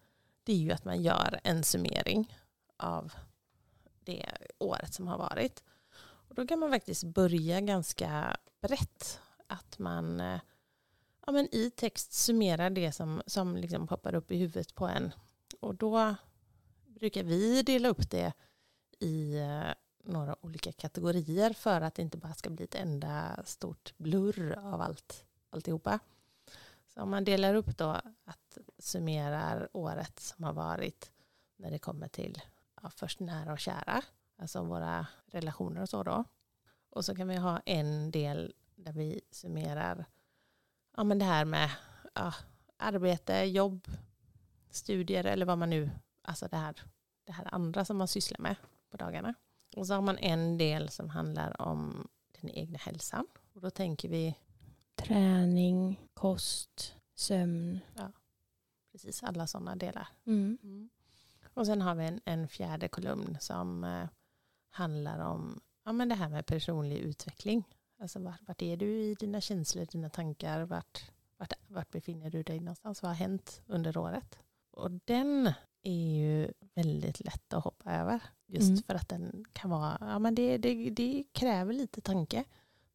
det 0.43 0.53
är 0.53 0.57
ju 0.57 0.71
att 0.71 0.85
man 0.85 1.01
gör 1.01 1.39
en 1.43 1.63
summering 1.63 2.37
av 2.77 3.13
det 4.03 4.25
året 4.57 4.93
som 4.93 5.07
har 5.07 5.17
varit. 5.17 5.63
Och 5.99 6.35
då 6.35 6.47
kan 6.47 6.59
man 6.59 6.69
faktiskt 6.69 7.03
börja 7.03 7.61
ganska 7.61 8.37
brett. 8.61 9.19
Att 9.47 9.79
man 9.79 10.19
eh, 10.19 10.39
ja, 11.25 11.31
men 11.31 11.55
i 11.55 11.71
text 11.75 12.13
summerar 12.13 12.69
det 12.69 12.91
som, 12.91 13.21
som 13.25 13.57
liksom 13.57 13.87
poppar 13.87 14.15
upp 14.15 14.31
i 14.31 14.37
huvudet 14.37 14.75
på 14.75 14.87
en. 14.87 15.13
Och 15.59 15.75
då 15.75 16.15
brukar 16.85 17.23
vi 17.23 17.63
dela 17.63 17.89
upp 17.89 18.09
det 18.09 18.33
i 18.99 19.37
eh, 19.39 19.73
några 20.03 20.45
olika 20.45 20.71
kategorier 20.71 21.53
för 21.53 21.81
att 21.81 21.95
det 21.95 22.01
inte 22.01 22.17
bara 22.17 22.33
ska 22.33 22.49
bli 22.49 22.63
ett 22.63 22.75
enda 22.75 23.43
stort 23.45 23.93
blurr 23.97 24.59
av 24.63 24.81
allt, 24.81 25.25
alltihopa. 25.51 25.99
Så 26.87 27.01
om 27.01 27.09
man 27.09 27.23
delar 27.23 27.55
upp 27.55 27.77
då 27.77 28.01
att 28.23 28.57
summerar 28.77 29.69
året 29.73 30.19
som 30.19 30.43
har 30.43 30.53
varit 30.53 31.11
när 31.55 31.71
det 31.71 31.79
kommer 31.79 32.07
till 32.07 32.41
ja, 32.81 32.89
först 32.89 33.19
nära 33.19 33.53
och 33.53 33.59
kära, 33.59 34.01
alltså 34.37 34.63
våra 34.63 35.07
relationer 35.25 35.81
och 35.81 35.89
så 35.89 36.03
då. 36.03 36.23
Och 36.89 37.05
så 37.05 37.15
kan 37.15 37.27
vi 37.27 37.35
ha 37.35 37.59
en 37.65 38.11
del 38.11 38.53
där 38.75 38.93
vi 38.93 39.21
summerar 39.31 40.05
ja, 40.97 41.03
men 41.03 41.19
det 41.19 41.25
här 41.25 41.45
med 41.45 41.69
ja, 42.13 42.33
arbete, 42.77 43.33
jobb, 43.33 43.87
studier 44.69 45.23
eller 45.25 45.45
vad 45.45 45.57
man 45.57 45.69
nu, 45.69 45.89
alltså 46.21 46.47
det 46.47 46.57
här, 46.57 46.81
det 47.23 47.31
här 47.31 47.53
andra 47.53 47.85
som 47.85 47.97
man 47.97 48.07
sysslar 48.07 48.39
med 48.39 48.55
på 48.89 48.97
dagarna. 48.97 49.33
Och 49.75 49.87
så 49.87 49.93
har 49.93 50.01
man 50.01 50.17
en 50.17 50.57
del 50.57 50.89
som 50.89 51.09
handlar 51.09 51.61
om 51.61 52.07
den 52.41 52.49
egna 52.49 52.77
hälsan. 52.77 53.27
Och 53.53 53.61
då 53.61 53.69
tänker 53.69 54.09
vi 54.09 54.37
Träning, 54.95 56.07
kost, 56.13 56.95
sömn. 57.15 57.79
precis 58.91 59.23
alla 59.23 59.47
sådana 59.47 59.75
delar. 59.75 60.07
Mm. 60.25 60.89
Och 61.53 61.65
sen 61.65 61.81
har 61.81 61.95
vi 61.95 62.05
en, 62.05 62.21
en 62.25 62.47
fjärde 62.47 62.87
kolumn 62.87 63.37
som 63.39 63.83
eh, 63.83 64.07
handlar 64.69 65.19
om 65.19 65.61
ja, 65.83 65.91
men 65.91 66.09
det 66.09 66.15
här 66.15 66.29
med 66.29 66.45
personlig 66.45 66.97
utveckling. 66.97 67.63
Alltså 67.99 68.19
vart, 68.19 68.41
vart 68.47 68.61
är 68.61 68.77
du 68.77 68.85
i 69.03 69.15
dina 69.19 69.41
känslor, 69.41 69.85
dina 69.85 70.09
tankar? 70.09 70.61
Vart, 70.61 71.11
vart, 71.37 71.53
vart 71.67 71.89
befinner 71.91 72.29
du 72.29 72.43
dig 72.43 72.59
någonstans? 72.59 73.01
Vad 73.01 73.09
har 73.11 73.15
hänt 73.15 73.61
under 73.67 73.97
året? 73.97 74.37
Och 74.71 74.91
den 74.91 75.53
är 75.83 76.15
ju 76.17 76.51
väldigt 76.73 77.19
lätt 77.25 77.53
att 77.53 77.63
hoppa 77.63 77.91
över. 77.93 78.21
Just 78.47 78.69
Mm. 78.69 78.83
för 78.83 78.93
att 78.95 79.09
den 79.09 79.45
kan 79.53 79.69
vara, 79.69 79.97
ja 79.99 80.19
men 80.19 80.35
det, 80.35 80.57
det, 80.57 80.89
det 80.89 81.23
kräver 81.31 81.73
lite 81.73 82.01
tanke, 82.01 82.43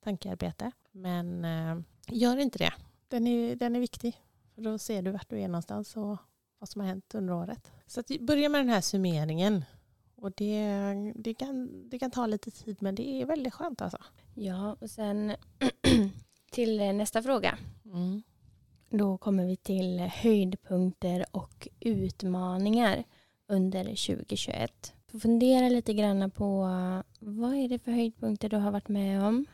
tankearbete. 0.01 0.73
Men 0.97 1.45
eh, 1.45 1.79
gör 2.09 2.37
inte 2.37 2.59
det. 2.59 2.73
Den 3.09 3.27
är, 3.27 3.57
den 3.57 3.77
är 3.77 3.81
viktig. 3.81 4.21
För 4.55 4.63
då 4.63 4.79
ser 4.79 5.03
du 5.03 5.11
vart 5.11 5.31
du 5.31 5.41
är 5.41 5.49
någonstans 5.49 5.97
och 5.97 6.17
vad 6.59 6.69
som 6.69 6.81
har 6.81 6.89
hänt 6.89 7.15
under 7.15 7.35
året. 7.35 7.73
Så 7.87 8.01
att 8.01 8.21
börja 8.21 8.49
med 8.49 8.61
den 8.61 8.69
här 8.69 8.81
summeringen. 8.81 9.65
Och 10.15 10.33
det, 10.33 10.65
det, 11.15 11.35
kan, 11.35 11.89
det 11.89 11.99
kan 11.99 12.11
ta 12.11 12.27
lite 12.27 12.51
tid 12.51 12.77
men 12.81 12.95
det 12.95 13.23
är 13.23 13.27
väldigt 13.27 13.55
skönt 13.55 13.83
alltså. 13.83 13.99
Ja, 14.35 14.77
och 14.81 14.91
sen 14.91 15.33
till 16.51 16.77
nästa 16.79 17.23
fråga. 17.23 17.59
Mm. 17.85 18.23
Då 18.91 19.19
kommer 19.19 19.47
vi 19.47 19.57
till 19.57 19.99
höjdpunkter 20.01 21.25
och 21.31 21.69
utmaningar 21.81 23.05
under 23.49 23.85
2021. 23.85 24.95
Får 25.07 25.19
fundera 25.19 25.69
lite 25.69 25.95
grann 25.95 26.31
på 26.31 26.61
vad 27.19 27.55
är 27.55 27.69
det 27.69 27.79
för 27.79 27.93
höjdpunkter 27.93 28.49
du 28.49 28.57
har 28.57 28.71
varit 28.71 28.89
med 28.89 29.23
om? 29.23 29.47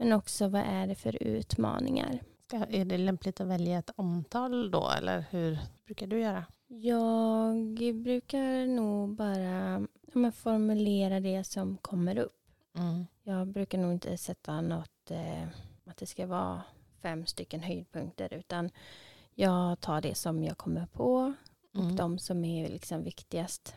Men 0.00 0.12
också 0.12 0.48
vad 0.48 0.62
är 0.62 0.86
det 0.86 0.94
för 0.94 1.22
utmaningar? 1.22 2.22
Ska, 2.46 2.56
är 2.56 2.84
det 2.84 2.98
lämpligt 2.98 3.40
att 3.40 3.46
välja 3.46 3.78
ett 3.78 3.90
omtal 3.96 4.70
då 4.70 4.90
eller 4.90 5.24
hur 5.30 5.58
brukar 5.84 6.06
du 6.06 6.20
göra? 6.20 6.44
Jag 6.66 7.56
brukar 7.94 8.66
nog 8.66 9.14
bara 9.14 9.86
ja, 10.14 10.30
formulera 10.30 11.20
det 11.20 11.44
som 11.44 11.76
kommer 11.76 12.18
upp. 12.18 12.36
Mm. 12.76 13.06
Jag 13.22 13.46
brukar 13.46 13.78
nog 13.78 13.92
inte 13.92 14.16
sätta 14.16 14.60
något 14.60 15.10
eh, 15.10 15.42
att 15.84 15.96
det 15.96 16.06
ska 16.06 16.26
vara 16.26 16.62
fem 17.02 17.26
stycken 17.26 17.60
höjdpunkter 17.60 18.34
utan 18.34 18.70
jag 19.34 19.80
tar 19.80 20.00
det 20.00 20.14
som 20.14 20.44
jag 20.44 20.58
kommer 20.58 20.86
på 20.86 21.34
och 21.74 21.80
Mm. 21.82 21.96
de 21.96 22.18
som 22.18 22.44
är 22.44 22.68
liksom 22.68 23.02
viktigast. 23.04 23.76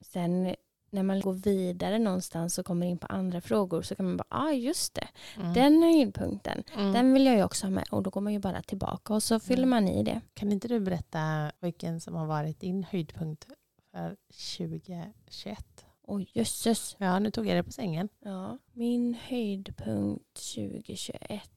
Sen 0.00 0.54
när 0.96 1.02
man 1.02 1.20
går 1.20 1.32
vidare 1.32 1.98
någonstans 1.98 2.58
och 2.58 2.66
kommer 2.66 2.86
in 2.86 2.98
på 2.98 3.06
andra 3.06 3.40
frågor 3.40 3.82
så 3.82 3.94
kan 3.94 4.06
man 4.06 4.16
bara, 4.16 4.26
ja 4.30 4.36
ah, 4.48 4.52
just 4.52 4.94
det, 4.94 5.08
Mm. 5.36 5.52
den 5.54 5.82
höjdpunkten, 5.82 6.62
Mm. 6.76 6.92
den 6.92 7.12
vill 7.12 7.26
jag 7.26 7.36
ju 7.36 7.44
också 7.44 7.66
ha 7.66 7.70
med 7.70 7.84
och 7.90 8.02
då 8.02 8.10
går 8.10 8.20
man 8.20 8.32
ju 8.32 8.38
bara 8.38 8.62
tillbaka 8.62 9.14
och 9.14 9.22
så 9.22 9.40
fyller 9.40 9.62
Mm. 9.62 9.70
man 9.70 9.88
i 9.88 10.02
det. 10.02 10.20
Kan 10.34 10.52
inte 10.52 10.68
du 10.68 10.80
berätta 10.80 11.52
vilken 11.60 12.00
som 12.00 12.14
har 12.14 12.26
varit 12.26 12.60
din 12.60 12.84
höjdpunkt 12.84 13.46
för 13.92 14.16
2021? 14.30 15.86
Oj 16.08 16.30
jösses. 16.32 16.96
Ja, 16.98 17.18
nu 17.18 17.30
tog 17.30 17.46
jag 17.46 17.56
det 17.56 17.62
på 17.64 17.72
sängen. 17.72 18.08
Ja, 18.20 18.58
min 18.72 19.14
höjdpunkt 19.14 20.38
2021. 20.54 21.50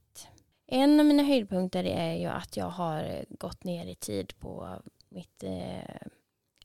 En 0.68 1.00
av 1.00 1.06
mina 1.06 1.24
höjdpunkter 1.24 1.84
är 1.84 2.14
ju 2.14 2.26
att 2.26 2.58
jag 2.58 2.66
har 2.70 3.26
gått 3.30 3.64
ner 3.64 3.86
i 3.86 3.96
tid 3.96 4.34
på 4.40 4.82
mitt 5.10 5.44
eh, 5.44 6.08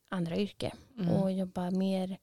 andra 0.09 0.37
yrke 0.37 0.73
Mm. 0.99 1.09
och 1.17 1.33
jobbar 1.33 1.71
mer 1.71 2.19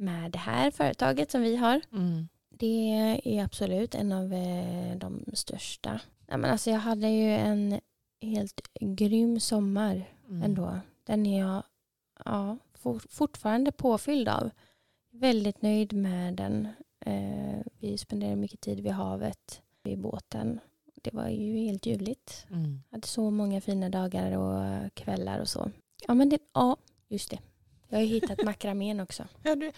med 0.00 0.30
det 0.30 0.38
här 0.38 0.70
företaget 0.70 1.30
som 1.30 1.42
vi 1.42 1.56
har. 1.56 1.80
Mm. 1.92 2.28
Det 2.48 2.90
är 3.24 3.44
absolut 3.44 3.94
en 3.94 4.12
av 4.12 4.32
eh, 4.32 4.96
de 4.96 5.24
största. 5.32 6.00
Ja, 6.26 6.36
men 6.36 6.50
alltså 6.50 6.70
jag 6.70 6.78
hade 6.78 7.08
ju 7.08 7.30
en 7.30 7.80
helt 8.20 8.60
grym 8.80 9.40
sommar 9.40 10.04
Mm. 10.28 10.42
ändå. 10.42 10.78
Den 11.04 11.26
är 11.26 11.40
jag 11.40 11.62
ja, 12.24 12.58
for, 12.74 12.98
fortfarande 13.10 13.72
påfylld 13.72 14.28
av. 14.28 14.50
Väldigt 15.12 15.62
nöjd 15.62 15.92
med 15.92 16.34
den. 16.34 16.68
Eh, 17.00 17.58
vi 17.78 17.98
spenderade 17.98 18.36
mycket 18.36 18.60
tid 18.60 18.80
vid 18.80 18.92
havet, 18.92 19.62
vid 19.82 19.98
båten. 19.98 20.60
Det 21.02 21.14
var 21.14 21.28
ju 21.28 21.56
helt 21.56 21.86
ljuvligt. 21.86 22.46
Mm. 22.50 22.82
hade 22.90 23.06
så 23.06 23.30
många 23.30 23.60
fina 23.60 23.88
dagar 23.88 24.36
och 24.36 24.94
kvällar 24.94 25.40
och 25.40 25.48
så. 25.48 25.70
Ja, 26.06 26.14
men 26.14 26.28
det, 26.28 26.38
ja 26.54 26.76
just 27.08 27.30
det. 27.30 27.38
Jag 27.90 27.98
har 27.98 28.02
ju 28.02 28.08
hittat 28.14 28.42
makramén 28.44 29.00
också. 29.00 29.24
Ja, 29.42 29.54
du, 29.56 29.72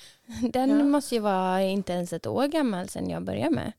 Den 0.50 0.70
Ja. 0.70 0.84
måste 0.84 1.14
ju 1.14 1.20
vara 1.20 1.62
inte 1.62 1.92
ens 1.92 2.12
ett 2.12 2.26
år 2.26 2.46
gammal 2.46 2.88
sedan 2.88 3.10
jag 3.10 3.22
började 3.24 3.54
med, 3.54 3.72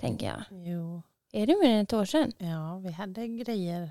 tänker 0.00 0.26
jag. 0.26 0.42
jo, 0.66 1.02
Är 1.32 1.46
det 1.46 1.56
mer 1.62 1.70
än 1.70 1.80
ett 1.82 1.92
år 1.92 2.04
sedan? 2.04 2.32
ja, 2.38 2.78
vi 2.84 2.90
hade 2.92 3.28
grejer 3.28 3.90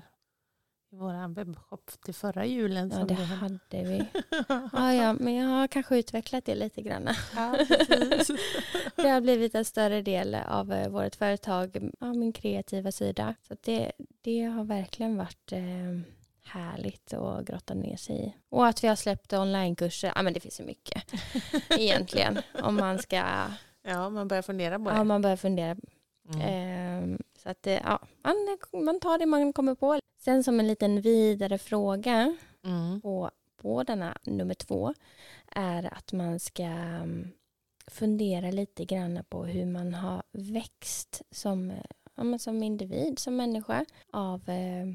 i 0.92 0.96
vår 0.96 1.34
webbshop 1.34 1.90
till 2.04 2.14
förra 2.14 2.46
julen. 2.46 2.92
Ja, 2.94 3.04
det 3.04 3.14
vi- 3.14 3.24
hade 3.24 3.58
vi. 3.70 4.04
Ja, 4.72 4.94
ja, 4.94 5.12
men 5.12 5.34
jag 5.34 5.46
har 5.48 5.68
kanske 5.68 5.98
utvecklat 5.98 6.44
det 6.44 6.54
lite 6.54 6.82
grann. 6.82 7.08
Ja. 7.36 7.56
Det 8.96 9.08
har 9.08 9.20
blivit 9.20 9.54
en 9.54 9.64
större 9.64 10.02
del 10.02 10.34
av 10.34 10.72
eh, 10.72 10.88
vårt 10.88 11.14
företag, 11.14 11.90
av 12.00 12.16
min 12.16 12.32
kreativa 12.32 12.92
sida. 12.92 13.34
Så 13.48 13.56
det, 13.60 13.92
det 14.22 14.42
har 14.42 14.64
verkligen 14.64 15.16
varit 15.16 15.52
eh, 15.52 16.00
härligt 16.48 17.12
att 17.12 17.44
grotta 17.44 17.74
ner 17.74 17.96
sig 17.96 18.26
i. 18.26 18.34
Och 18.48 18.66
att 18.66 18.84
vi 18.84 18.88
har 18.88 18.96
släppt 18.96 19.32
onlinekurser, 19.32 20.12
ja 20.16 20.22
men 20.22 20.32
det 20.32 20.40
finns 20.40 20.60
ju 20.60 20.64
mycket 20.64 21.02
egentligen. 21.70 22.38
Om 22.62 22.76
man 22.76 22.98
ska, 22.98 23.22
ja, 23.82 24.10
man 24.10 24.28
börjar 24.28 24.42
fundera 24.42 24.78
på 24.78 24.90
det. 24.90 24.96
ja 24.96 25.04
man 25.04 25.22
börjar 25.22 25.36
fundera. 25.36 25.76
Mm. 26.34 26.40
Eh, 27.12 27.18
så 27.42 27.48
att 27.50 27.66
eh, 27.66 27.74
ja, 27.74 28.00
man, 28.22 28.58
man 28.84 29.00
tar 29.00 29.18
det 29.18 29.26
man 29.26 29.52
kommer 29.52 29.74
på. 29.74 30.00
Sen 30.18 30.44
som 30.44 30.60
en 30.60 30.66
liten 30.68 31.00
vidare 31.00 31.58
fråga 31.58 32.36
Mm. 32.64 33.00
på, 33.00 33.30
på 33.56 33.82
denna 33.82 34.18
nummer 34.24 34.54
två 34.54 34.94
är 35.52 35.94
att 35.94 36.12
man 36.12 36.40
ska 36.40 36.62
mm, 36.62 37.28
fundera 37.86 38.50
lite 38.50 38.84
grann 38.84 39.24
på 39.28 39.44
hur 39.44 39.66
man 39.66 39.94
har 39.94 40.22
växt 40.32 41.22
som, 41.30 41.70
eh, 41.70 41.76
ja, 42.14 42.38
som 42.38 42.62
individ, 42.62 43.18
som 43.18 43.36
människa 43.36 43.84
av 44.12 44.48
eh, 44.48 44.86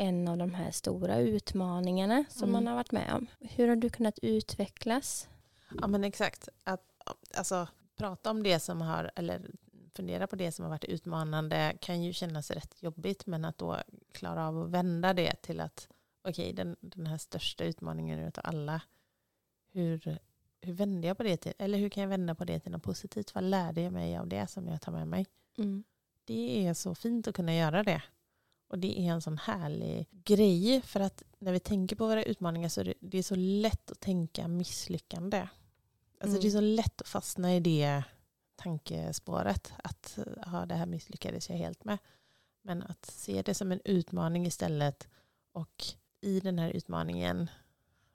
en 0.00 0.28
av 0.28 0.38
de 0.38 0.54
här 0.54 0.70
stora 0.70 1.18
utmaningarna 1.18 2.24
som 2.28 2.48
Mm. 2.48 2.52
man 2.52 2.66
har 2.66 2.74
varit 2.74 2.92
med 2.92 3.12
om. 3.14 3.26
Hur 3.40 3.68
har 3.68 3.76
du 3.76 3.90
kunnat 3.90 4.18
utvecklas? 4.18 5.28
Ja 5.80 5.86
men 5.86 6.04
exakt. 6.04 6.48
Att, 6.64 6.82
alltså, 7.36 7.68
prata 7.96 8.30
om 8.30 8.42
det 8.42 8.60
som 8.60 8.80
har, 8.80 9.10
eller 9.16 9.50
fundera 9.94 10.26
på 10.26 10.36
det 10.36 10.52
som 10.52 10.62
har 10.62 10.70
varit 10.70 10.84
utmanande 10.84 11.76
kan 11.80 12.02
ju 12.02 12.12
kännas 12.12 12.50
rätt 12.50 12.82
jobbigt 12.82 13.26
men 13.26 13.44
att 13.44 13.58
då 13.58 13.76
klara 14.12 14.48
av 14.48 14.62
att 14.62 14.70
vända 14.70 15.14
det 15.14 15.34
till 15.42 15.60
att 15.60 15.88
okej 16.22 16.52
den, 16.52 16.76
den 16.80 17.06
här 17.06 17.18
största 17.18 17.64
utmaningen 17.64 18.18
utav 18.18 18.44
alla 18.46 18.82
hur, 19.72 20.18
hur 20.60 20.72
vänder 20.72 21.08
jag 21.08 21.16
på 21.16 21.22
det 21.22 21.36
till, 21.36 21.52
eller 21.58 21.78
hur 21.78 21.88
kan 21.88 22.02
jag 22.02 22.08
vända 22.10 22.34
på 22.34 22.44
det 22.44 22.60
till 22.60 22.72
något 22.72 22.82
positivt? 22.82 23.34
Vad 23.34 23.44
lärde 23.44 23.80
jag 23.80 23.92
mig 23.92 24.16
av 24.16 24.28
det 24.28 24.46
som 24.46 24.68
jag 24.68 24.80
tar 24.80 24.92
med 24.92 25.08
mig? 25.08 25.26
Det 26.24 26.66
är 26.66 26.74
så 26.74 26.94
fint 26.94 27.28
att 27.28 27.34
kunna 27.34 27.54
göra 27.54 27.82
det. 27.82 28.02
Och 28.70 28.78
det 28.78 29.00
är 29.00 29.12
en 29.12 29.22
sån 29.22 29.38
härlig 29.38 30.06
grej 30.10 30.80
för 30.80 31.00
att 31.00 31.22
när 31.38 31.52
vi 31.52 31.60
tänker 31.60 31.96
på 31.96 32.06
våra 32.06 32.22
utmaningar 32.22 32.68
så 32.68 32.80
är 32.80 32.84
det, 32.84 32.94
det 33.00 33.18
är 33.18 33.22
så 33.22 33.34
lätt 33.36 33.90
att 33.90 34.00
tänka 34.00 34.48
misslyckande. 34.48 35.38
Alltså 36.20 36.36
Mm. 36.36 36.40
Det 36.40 36.48
är 36.48 36.50
så 36.50 36.60
lätt 36.60 37.00
att 37.00 37.08
fastna 37.08 37.54
i 37.56 37.60
det 37.60 38.02
tankespåret. 38.56 39.72
Att 39.84 40.18
ja, 40.46 40.66
det 40.66 40.74
här 40.74 40.86
misslyckades 40.86 41.50
jag 41.50 41.56
helt 41.56 41.84
med. 41.84 41.98
Men 42.62 42.82
att 42.82 43.06
se 43.06 43.42
det 43.42 43.54
som 43.54 43.72
en 43.72 43.80
utmaning 43.84 44.46
istället 44.46 45.08
och 45.52 45.84
i 46.20 46.40
den 46.40 46.58
här 46.58 46.70
utmaningen, 46.70 47.50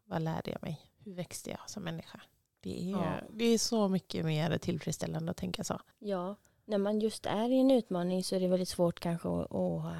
vad 0.05 0.21
lärde 0.21 0.51
jag 0.51 0.61
mig? 0.61 0.81
Hur 0.97 1.13
växte 1.13 1.49
jag 1.49 1.69
som 1.69 1.83
människa? 1.83 2.21
Det 2.59 2.83
är, 2.83 2.89
Ja. 2.91 3.21
det 3.29 3.45
är 3.45 3.57
så 3.57 3.87
mycket 3.87 4.25
mer 4.25 4.57
tillfredsställande 4.57 5.31
att 5.31 5.37
tänka 5.37 5.63
så. 5.63 5.81
Ja, 5.99 6.35
när 6.65 6.77
man 6.77 6.99
just 6.99 7.25
är 7.25 7.49
i 7.49 7.59
en 7.59 7.71
utmaning 7.71 8.23
så 8.23 8.35
är 8.35 8.39
det 8.39 8.47
väldigt 8.47 8.69
svårt 8.69 8.99
kanske 8.99 9.29
att, 9.29 9.51
att, 9.51 9.95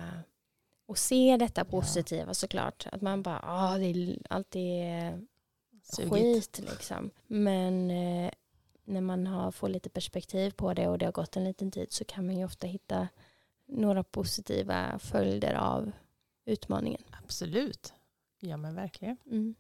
att 0.88 0.98
se 0.98 1.38
detta 1.38 1.66
positiva 1.66 2.34
såklart. 2.34 2.88
Att 2.92 3.02
man 3.02 3.24
bara, 3.24 3.40
ah, 3.44 3.78
det 3.78 3.86
är 3.86 4.18
alltid 4.30 4.84
Sugigt. 5.84 6.14
skit 6.14 6.60
liksom. 6.72 7.12
Men 7.28 7.92
eh, 7.92 8.32
när 8.86 9.02
man 9.02 9.28
har, 9.28 9.52
får 9.52 9.70
lite 9.70 9.90
perspektiv 9.90 10.52
på 10.52 10.74
det 10.74 10.88
och 10.88 10.98
det 10.98 11.06
har 11.06 11.12
gått 11.12 11.36
en 11.36 11.44
liten 11.44 11.72
tid 11.72 11.92
så 11.92 12.06
kan 12.06 12.26
man 12.26 12.38
ju 12.38 12.46
ofta 12.46 12.68
hitta 12.68 13.08
några 13.68 14.04
positiva 14.04 15.00
följder 15.00 15.54
av 15.54 15.92
utmaningen. 16.46 17.02
Absolut. 17.24 17.94
Ja 18.40 18.58
men 18.58 18.76
verkligen. 18.76 19.18
Mm. 19.26 19.56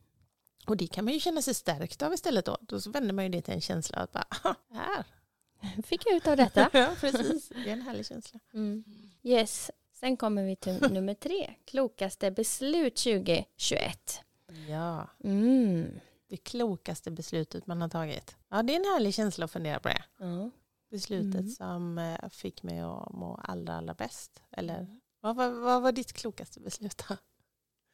Och 0.67 0.77
det 0.77 0.87
kan 0.87 1.05
man 1.05 1.13
ju 1.13 1.19
känna 1.19 1.41
sig 1.41 1.53
stärkt 1.53 2.01
av 2.01 2.13
istället 2.13 2.45
då. 2.45 2.57
Då 2.61 2.81
så 2.81 2.91
vänder 2.91 3.13
man 3.13 3.25
ju 3.25 3.29
det 3.29 3.41
till 3.41 3.53
en 3.53 3.61
känsla 3.61 3.97
att 3.97 4.11
bara, 4.11 4.27
"Ah, 4.43 4.55
här. 4.71 5.05
Fick 5.83 6.01
jag 6.05 6.15
ut 6.15 6.27
av 6.27 6.37
detta. 6.37 6.69
ja 6.73 6.95
precis. 6.99 7.49
Det 7.49 7.69
är 7.69 7.73
en 7.73 7.81
härlig 7.81 8.05
känsla. 8.05 8.39
Mm. 8.53 8.83
Yes, 9.23 9.71
sen 9.95 10.17
kommer 10.17 10.43
vi 10.43 10.55
till 10.55 10.81
nummer 10.91 11.13
tre. 11.13 11.53
Klokaste 11.65 12.31
beslut 12.31 12.95
2021. 12.95 14.21
Ja, 14.69 15.07
Mm. 15.23 15.99
det 16.29 16.37
klokaste 16.37 17.11
beslutet 17.11 17.67
man 17.67 17.81
har 17.81 17.89
tagit. 17.89 18.35
Ja 18.49 18.63
det 18.63 18.73
är 18.73 18.77
en 18.79 18.85
härlig 18.93 19.13
känsla 19.13 19.45
att 19.45 19.51
fundera 19.51 19.79
på 19.79 19.87
det. 19.89 20.03
Ja. 20.19 20.49
Beslutet 20.89 21.35
Mm. 21.35 21.49
som 21.49 21.97
eh, 21.97 22.29
fick 22.29 22.63
mig 22.63 22.79
att 22.79 23.11
må 23.13 23.39
allra 23.43 23.75
allra 23.75 23.93
bäst. 23.93 24.41
Eller 24.51 24.87
vad, 25.19 25.35
var- 25.35 25.49
vad 25.49 25.81
var 25.81 25.91
ditt 25.91 26.13
klokaste 26.13 26.59
beslut 26.59 27.03
då? 27.09 27.17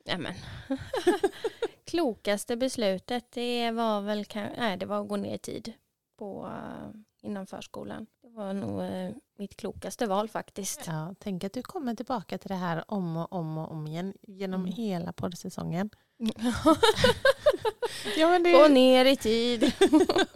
Nämen. 0.05 0.33
Klokaste 1.85 2.57
beslutet 2.57 3.31
det 3.31 3.71
var 3.71 4.01
väl 4.01 4.25
nej, 4.35 4.77
det 4.77 4.85
var 4.85 5.01
att 5.01 5.07
gå 5.07 5.15
ner 5.17 5.35
i 5.35 5.37
tid 5.37 5.73
på, 6.17 6.45
uh, 6.45 6.91
inom 7.21 7.45
förskolan. 7.47 8.07
Det 8.21 8.29
var 8.29 8.53
nog 8.53 8.81
eh, 8.81 9.11
mitt 9.41 9.57
klokaste 9.57 10.05
val 10.07 10.29
faktiskt. 10.29 10.87
Ja, 10.87 11.15
tänk 11.19 11.43
att 11.43 11.53
du 11.53 11.61
kommer 11.63 11.95
tillbaka 11.95 12.37
till 12.37 12.47
det 12.49 12.55
här 12.55 12.83
om 12.87 13.17
och 13.17 13.33
om 13.33 13.57
och 13.57 13.71
om 13.71 13.87
igen 13.87 14.13
genom 14.21 14.61
Mm. 14.61 14.73
hela 14.73 15.13
poddsäsongen. 15.13 15.89
Ja, 18.17 18.39
det, 18.39 18.51
Gå 18.51 18.67
ner 18.67 19.05
i 19.05 19.15
tid. 19.15 19.73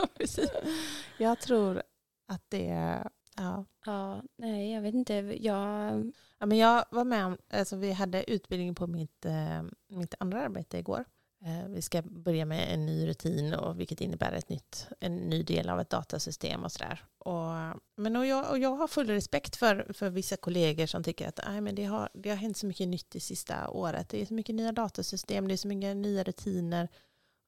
Jag 1.17 1.39
tror 1.39 1.83
att 2.27 2.43
det... 2.49 3.03
Ja. 3.37 3.65
ja, 3.85 4.21
nej, 4.37 4.73
jag 4.73 4.81
vet 4.81 4.93
inte. 4.93 5.13
Jag, 5.39 6.11
Ja, 6.39 6.45
men 6.45 6.57
jag 6.57 6.85
var 6.91 7.03
med 7.03 7.25
om, 7.25 7.37
alltså 7.49 7.75
vi 7.75 7.91
hade 7.91 8.31
utbildning 8.31 8.75
på 8.75 8.87
mitt, 8.87 9.25
eh, 9.25 9.63
mitt 9.87 10.13
andra 10.19 10.41
arbete 10.41 10.77
igår. 10.77 11.05
Eh, 11.45 11.67
vi 11.67 11.81
ska 11.81 12.01
börja 12.01 12.45
med 12.45 12.73
en 12.73 12.85
ny 12.85 13.07
rutin 13.07 13.53
och 13.53 13.79
vilket 13.79 14.01
innebär 14.01 14.31
ett 14.31 14.49
nytt, 14.49 14.87
en 14.99 15.15
ny 15.15 15.43
del 15.43 15.69
av 15.69 15.79
ett 15.79 15.89
datasystem 15.89 16.63
och 16.63 16.71
sådär. 16.71 17.05
Och, 17.17 17.81
men 17.95 18.15
och 18.15 18.25
jag, 18.25 18.49
och 18.49 18.59
jag 18.59 18.75
har 18.75 18.87
full 18.87 19.07
respekt 19.07 19.55
för, 19.55 19.93
för 19.93 20.09
vissa 20.09 20.37
kollegor 20.37 20.85
som 20.85 21.03
tycker 21.03 21.27
att 21.27 21.39
men 21.63 21.75
det, 21.75 21.85
har, 21.85 22.09
det 22.13 22.29
har 22.29 22.35
hänt 22.35 22.57
så 22.57 22.65
mycket 22.65 22.87
nytt 22.87 23.09
det 23.09 23.19
sista 23.19 23.69
året. 23.69 24.09
Det 24.09 24.21
är 24.21 24.25
så 24.25 24.33
mycket 24.33 24.55
nya 24.55 24.71
datasystem, 24.71 25.47
det 25.47 25.53
är 25.53 25.57
så 25.57 25.67
mycket 25.67 25.97
nya 25.97 26.23
rutiner. 26.23 26.89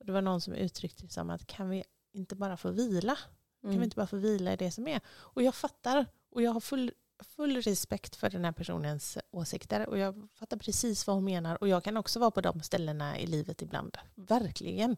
Det 0.06 0.12
var 0.12 0.22
någon 0.22 0.42
som 0.42 0.54
uttryckte 0.54 1.04
det 1.04 1.14
som 1.14 1.30
att 1.30 1.48
kan 1.48 1.70
vi 1.70 1.84
inte 2.14 2.36
bara 2.36 2.58
få 2.58 2.72
vila? 2.72 3.18
Kan 3.62 3.70
mm. 3.70 3.80
vi 3.80 3.84
inte 3.84 3.96
bara 3.96 4.08
få 4.08 4.18
vila 4.18 4.54
i 4.54 4.56
det 4.56 4.72
som 4.72 4.88
är? 4.88 5.02
Och 5.08 5.44
jag 5.44 5.56
fattar 5.56 6.06
och 6.32 6.42
jag 6.42 6.52
har 6.52 6.60
full, 6.60 6.92
full 7.20 7.62
respekt 7.62 8.16
för 8.16 8.30
den 8.30 8.46
här 8.46 8.52
personens 8.52 9.18
åsikter 9.32 9.90
och 9.90 9.98
jag 9.98 10.28
fattar 10.34 10.58
precis 10.58 11.08
vad 11.08 11.16
hon 11.16 11.26
menar 11.26 11.58
och 11.62 11.68
jag 11.68 11.84
kan 11.84 11.98
också 11.98 12.20
vara 12.20 12.32
på 12.32 12.42
de 12.42 12.62
ställena 12.62 13.20
i 13.20 13.28
livet 13.28 13.62
ibland. 13.62 13.98
Verkligen. 14.16 14.98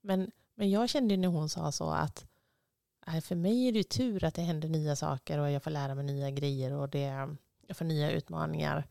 Men, 0.00 0.30
men 0.54 0.70
jag 0.70 0.88
kände 0.88 1.16
när 1.16 1.28
hon 1.28 1.48
sa 1.48 1.72
så 1.72 1.90
att 1.90 2.26
för 3.22 3.34
mig 3.34 3.68
är 3.68 3.72
det 3.72 3.84
tur 3.84 4.24
att 4.24 4.34
det 4.34 4.42
händer 4.42 4.68
nya 4.68 4.96
saker 4.96 5.38
och 5.38 5.50
jag 5.50 5.62
får 5.62 5.70
lära 5.70 5.94
mig 5.94 6.04
nya 6.04 6.30
grejer 6.30 6.72
och 6.72 6.88
det, 6.88 7.36
jag 7.66 7.76
får 7.76 7.84
nya 7.84 8.10
utmaningar. 8.10 8.88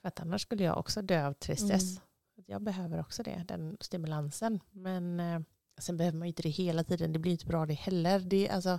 För 0.00 0.08
att 0.08 0.20
annars 0.20 0.42
skulle 0.42 0.64
jag 0.64 0.78
också 0.78 1.02
dö 1.02 1.26
av 1.26 1.32
tristess. 1.32 1.96
Mm. 1.96 2.02
Jag 2.46 2.62
behöver 2.62 3.00
också 3.00 3.22
det, 3.22 3.44
den 3.48 3.76
stimulansen. 3.80 4.60
Men 4.70 5.20
eh, 5.20 5.40
sen 5.78 5.96
behöver 5.96 6.18
man 6.18 6.26
ju 6.26 6.30
inte 6.30 6.42
det 6.42 6.48
hela 6.48 6.84
tiden. 6.84 7.12
Det 7.12 7.18
blir 7.18 7.32
inte 7.32 7.46
bra 7.46 7.66
det 7.66 7.74
heller. 7.74 8.20
Det, 8.20 8.48
alltså, 8.48 8.78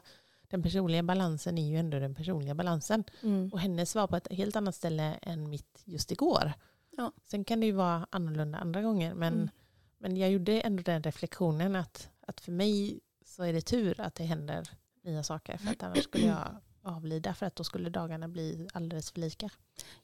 den 0.54 0.64
personliga 0.64 1.04
balansen 1.04 1.58
är 1.58 1.70
ju 1.70 1.78
ändå 1.78 2.00
den 2.00 2.16
personliga 2.16 2.56
balansen. 2.56 3.04
Mm. 3.24 3.50
Och 3.54 3.60
hennes 3.60 3.96
var 3.96 4.08
på 4.08 4.16
ett 4.16 4.28
helt 4.32 4.56
annat 4.56 4.76
ställe 4.76 5.14
än 5.22 5.50
mitt 5.50 5.82
just 5.86 6.12
igår. 6.12 6.54
Ja. 6.98 7.12
Sen 7.26 7.44
kan 7.44 7.60
det 7.60 7.66
ju 7.66 7.72
vara 7.72 8.08
annorlunda 8.10 8.58
andra 8.58 8.82
gånger. 8.82 9.14
Men, 9.14 9.34
Mm. 9.34 9.50
men 9.98 10.18
jag 10.18 10.32
gjorde 10.32 10.62
ändå 10.62 10.84
den 10.84 11.04
reflektionen 11.04 11.76
att, 11.76 12.10
att 12.28 12.42
för 12.42 12.52
mig 12.52 13.00
så 13.26 13.44
är 13.44 13.54
det 13.54 13.62
tur 13.62 14.00
att 14.02 14.16
det 14.16 14.24
händer 14.24 14.70
nya 15.04 15.24
saker. 15.24 15.58
För 15.58 15.72
att 15.72 15.84
annars 15.84 16.04
skulle 16.04 16.26
jag 16.28 16.56
avlida 16.82 17.34
för 17.34 17.46
att 17.46 17.56
då 17.56 17.64
skulle 17.64 17.90
dagarna 17.90 18.28
bli 18.28 18.68
alldeles 18.74 19.12
för 19.12 19.20
lika. 19.20 19.50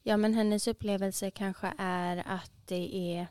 Ja, 0.04 0.18
men 0.18 0.34
hennes 0.34 0.68
upplevelse 0.68 1.32
kanske 1.32 1.74
är 1.78 2.24
att 2.28 2.52
det 2.66 2.96
är 2.96 3.28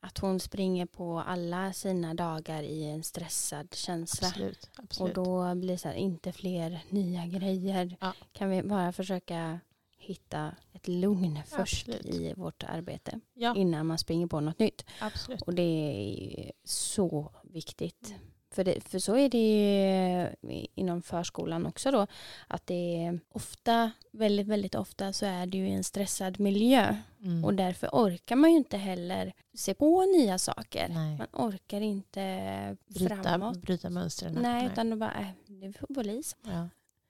att 0.00 0.18
hon 0.18 0.40
springer 0.40 0.86
på 0.86 1.20
alla 1.20 1.72
sina 1.72 2.14
dagar 2.14 2.62
i 2.62 2.84
en 2.84 3.02
stressad 3.02 3.74
känsla. 3.74 4.28
Absolut. 4.28 4.70
Och 4.72 4.84
absolut. 4.84 5.14
då 5.14 5.54
blir 5.54 5.68
det 5.68 5.78
så 5.78 5.88
här, 5.88 5.94
inte 5.94 6.32
fler 6.32 6.84
nya 6.88 7.26
grejer. 7.26 7.96
Ja. 8.00 8.12
Kan 8.32 8.50
vi 8.50 8.62
bara 8.62 8.92
försöka 8.92 9.60
hitta 9.98 10.54
ett 10.72 10.88
lugn 10.88 11.40
först 11.46 11.88
Absolut. 11.88 12.14
i 12.14 12.34
vårt 12.36 12.62
arbete 12.62 13.20
ja, 13.34 13.54
innan 13.56 13.86
man 13.86 13.98
springer 13.98 14.26
på 14.26 14.40
något 14.40 14.58
nytt. 14.58 14.84
absolut. 15.00 15.42
Och 15.42 15.54
det 15.54 15.62
är 15.62 16.52
så 16.64 17.32
viktigt. 17.42 18.14
För, 18.56 18.64
det, 18.64 18.80
för 18.88 18.98
så 18.98 19.16
är 19.16 19.28
det 19.28 19.38
ju 19.38 20.66
inom 20.74 21.02
förskolan 21.02 21.66
också 21.66 21.90
då. 21.90 22.06
Att 22.48 22.66
det 22.66 23.04
är 23.04 23.20
ofta, 23.28 23.90
väldigt, 24.10 24.46
väldigt 24.46 24.74
ofta 24.74 25.12
så 25.12 25.26
är 25.26 25.46
det 25.46 25.58
ju 25.58 25.68
en 25.68 25.84
stressad 25.84 26.40
miljö. 26.40 26.96
Mm. 27.20 27.44
Och 27.44 27.54
därför 27.54 27.88
orkar 27.92 28.36
man 28.36 28.50
ju 28.50 28.56
inte 28.56 28.76
heller 28.76 29.32
se 29.54 29.74
på 29.74 30.04
nya 30.04 30.38
saker. 30.38 30.88
Nej. 30.88 31.16
Man 31.18 31.26
orkar 31.32 31.80
inte 31.80 32.76
Bryta, 32.86 33.22
framåt. 33.22 33.56
bryta 33.62 33.90
mönstren. 33.90 34.32
Nej, 34.42 34.66
utan 34.66 34.90
då 34.90 34.96
bara, 34.96 35.14
äh, 35.20 35.26
det 35.46 35.72
får 35.72 36.22
så. 36.22 36.36
Ja, 36.42 36.68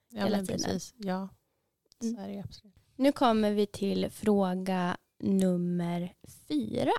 ja 0.09 0.23
hela 0.23 0.37
men 0.37 0.47
tiden. 0.47 0.61
precis. 0.63 0.93
Ja, 0.97 1.29
så 2.01 2.07
Mm. 2.07 2.23
är 2.23 2.27
det 2.27 2.39
absolut. 2.39 2.75
Nu 2.95 3.11
kommer 3.11 3.51
vi 3.51 3.65
till 3.65 4.09
fråga 4.09 4.97
nummer 5.19 6.13
fyra. 6.47 6.91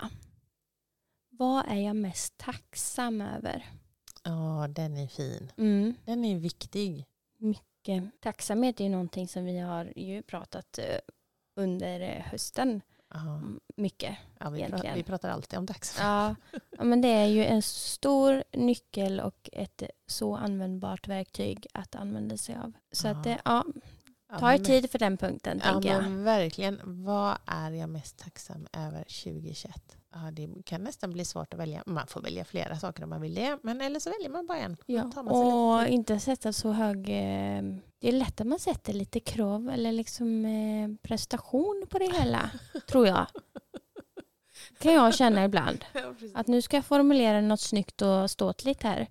Vad 1.31 1.65
är 1.69 1.77
jag 1.81 1.97
mest 1.97 2.37
tacksam 2.39 3.21
över? 3.21 3.67
Ja, 4.29 4.67
den 4.69 4.97
är 4.97 5.07
fin. 5.07 5.53
Mm. 5.57 5.95
Den 6.05 6.25
är 6.25 6.39
viktig. 6.39 7.07
Mycket. 7.39 8.05
Tacksamhet 8.21 8.81
är 8.81 8.85
ju 8.85 8.91
någonting 8.91 9.29
som 9.29 9.45
vi 9.45 9.59
har 9.59 9.93
ju 9.97 10.23
pratat 10.23 10.79
eh, 10.79 10.99
under 11.57 12.01
eh, 12.01 12.23
hösten 12.25 12.81
m- 13.15 13.61
mycket. 13.77 14.17
ja, 14.41 14.51
vi, 14.51 14.59
Egentligen. 14.61 14.95
vi 14.95 15.03
pratar 15.03 15.29
alltid 15.31 15.59
om 15.59 15.67
tacksamhet. 15.67 16.37
Ja, 16.53 16.59
ja, 16.79 16.85
men 16.85 17.01
det 17.01 17.09
är 17.09 17.27
ju 17.27 17.45
en 17.45 17.63
stor 17.63 18.45
nyckel 18.53 19.21
och 19.21 19.51
ett 19.53 19.83
så 20.07 20.37
användbart 20.37 21.09
verktyg 21.09 21.67
att 21.75 21.95
använda 21.95 22.37
sig 22.37 22.57
av. 22.57 22.73
Så 22.93 23.07
Ja. 23.07 23.11
att 23.13 23.25
det, 23.25 23.39
ja, 23.45 23.65
Ja, 23.65 23.65
ta 24.39 24.53
er 24.55 24.59
tid 24.59 24.91
för 24.91 24.99
den 24.99 25.17
punkten 25.17 25.61
Ja, 25.65 25.73
tänker 25.73 25.89
jag. 25.89 26.03
men 26.03 26.25
verkligen. 26.25 26.81
Vad 26.85 27.39
är 27.47 27.71
jag 27.71 27.89
mest 27.89 28.17
tacksam 28.19 28.67
över 28.73 28.99
2021? 29.25 29.97
Ja, 30.15 30.19
det 30.33 30.49
kan 30.65 30.85
nästan 30.85 31.11
bli 31.13 31.25
svårt 31.25 31.55
att 31.55 31.61
välja. 31.61 31.83
Man 31.87 32.07
får 32.07 32.21
välja 32.21 32.45
flera 32.45 32.79
saker 32.79 33.03
om 33.05 33.11
man 33.11 33.21
vill 33.21 33.35
det. 33.35 33.59
Men 33.63 33.81
eller 33.81 34.01
så 34.01 34.11
väljer 34.11 34.29
man 34.31 34.47
bara 34.47 34.59
en. 34.59 34.77
Ja, 34.87 35.03
sig 35.03 35.23
lite 35.23 35.31
och 35.35 35.85
tid. 35.85 35.95
inte 35.95 36.19
sätta 36.21 36.53
så 36.53 36.73
hög... 36.73 36.99
Eh, 36.99 37.63
det 38.01 38.09
är 38.09 38.13
lätt 38.13 38.41
att 38.41 38.47
man 38.47 38.59
sätter 38.59 38.93
lite 38.93 39.21
krav 39.21 39.69
eller 39.71 39.93
liksom 39.93 40.45
eh, 40.45 40.89
prestation 41.09 41.87
på 41.91 41.99
det 41.99 42.13
hela, 42.19 42.51
tror 42.89 43.07
jag. 43.07 43.27
kan 44.79 44.93
jag 44.93 45.15
känna 45.15 45.45
ibland. 45.45 45.85
Att 46.35 46.47
nu 46.47 46.63
ska 46.63 46.77
jag 46.77 46.85
formulera 46.85 47.41
något 47.41 47.61
snyggt 47.61 48.03
och 48.03 48.31
ståtligt 48.31 48.83
här. 48.83 49.07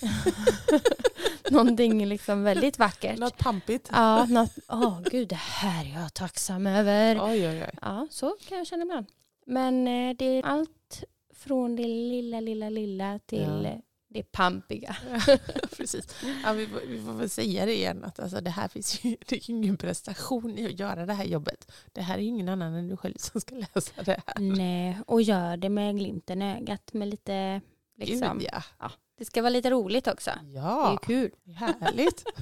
Någonting 1.50 2.06
liksom 2.06 2.42
väldigt 2.42 2.78
vackert. 2.78 3.18
Något 3.18 3.38
pampigt. 3.38 3.88
Ja, 3.92 4.24
något, 4.24 4.52
åh 4.68 5.00
gud, 5.10 5.28
det 5.28 5.34
här 5.34 5.84
är 5.84 6.00
jag 6.02 6.14
tacksam 6.14 6.66
över. 6.66 7.18
Oj, 7.22 7.48
oj, 7.48 7.62
oj. 7.62 7.78
Ja, 7.82 8.06
så 8.10 8.36
kan 8.48 8.58
jag 8.58 8.66
känna 8.66 8.82
ibland. 8.82 9.06
Men 9.46 9.88
eh, 9.88 10.16
det 10.16 10.24
är 10.24 10.42
allt 10.46 11.04
från 11.34 11.76
det 11.76 11.82
lilla, 11.82 12.40
lilla, 12.40 12.68
lilla 12.70 13.18
till 13.26 13.62
Ja. 13.64 13.80
det 14.08 14.22
pampiga. 14.32 14.96
Precis. 15.76 16.14
Ja, 16.44 16.52
vi, 16.52 16.66
får, 16.66 16.80
vi 16.88 17.02
får 17.02 17.12
väl 17.12 17.30
säga 17.30 17.66
det 17.66 17.74
igen. 17.74 18.04
Att 18.04 18.20
alltså, 18.20 18.40
det 18.40 18.50
här 18.50 18.68
finns 18.68 19.04
ju, 19.04 19.16
det 19.26 19.36
är 19.36 19.50
ingen 19.50 19.76
prestation 19.76 20.58
i 20.58 20.66
att 20.66 20.78
göra 20.78 21.06
det 21.06 21.12
här 21.12 21.24
jobbet. 21.24 21.72
Det 21.92 22.00
här 22.02 22.14
är 22.18 22.22
ju 22.22 22.28
ingen 22.28 22.48
annan 22.48 22.74
än 22.74 22.88
du 22.88 22.96
själv 22.96 23.14
som 23.18 23.40
ska 23.40 23.54
läsa 23.54 24.02
det 24.04 24.20
här. 24.26 24.40
Nej, 24.40 24.98
och 25.06 25.22
gör 25.22 25.56
det 25.56 25.68
med 25.68 25.96
glimten 25.96 26.42
i 26.42 26.56
ögat. 26.56 26.92
Med 26.92 27.08
lite, 27.08 27.60
liksom. 27.96 28.38
Gud, 28.38 28.48
ja. 28.78 28.90
Det 29.16 29.24
ska 29.24 29.42
vara 29.42 29.50
lite 29.50 29.70
roligt 29.70 30.06
också. 30.06 30.30
Det 30.42 30.58
är 30.58 30.62
ja, 30.62 30.98
kul. 31.02 31.30
det 31.44 31.52
är 31.52 31.56
härligt. 31.56 32.24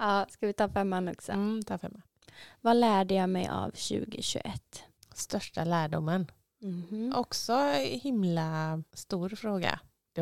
Ja, 0.00 0.26
ska 0.30 0.46
vi 0.46 0.52
ta 0.52 0.68
femman 0.68 1.08
också? 1.08 1.32
Mm, 1.32 1.62
ta 1.62 1.78
femma. 1.78 2.02
Vad 2.60 2.76
lärde 2.76 3.14
jag 3.14 3.28
mig 3.28 3.48
av 3.48 3.70
2021? 3.70 4.82
Största 5.14 5.64
lärdomen. 5.64 6.30
Mhm. 6.60 7.12
Också 7.16 7.54
himla 8.02 8.82
stor 8.92 9.28
fråga. 9.28 9.80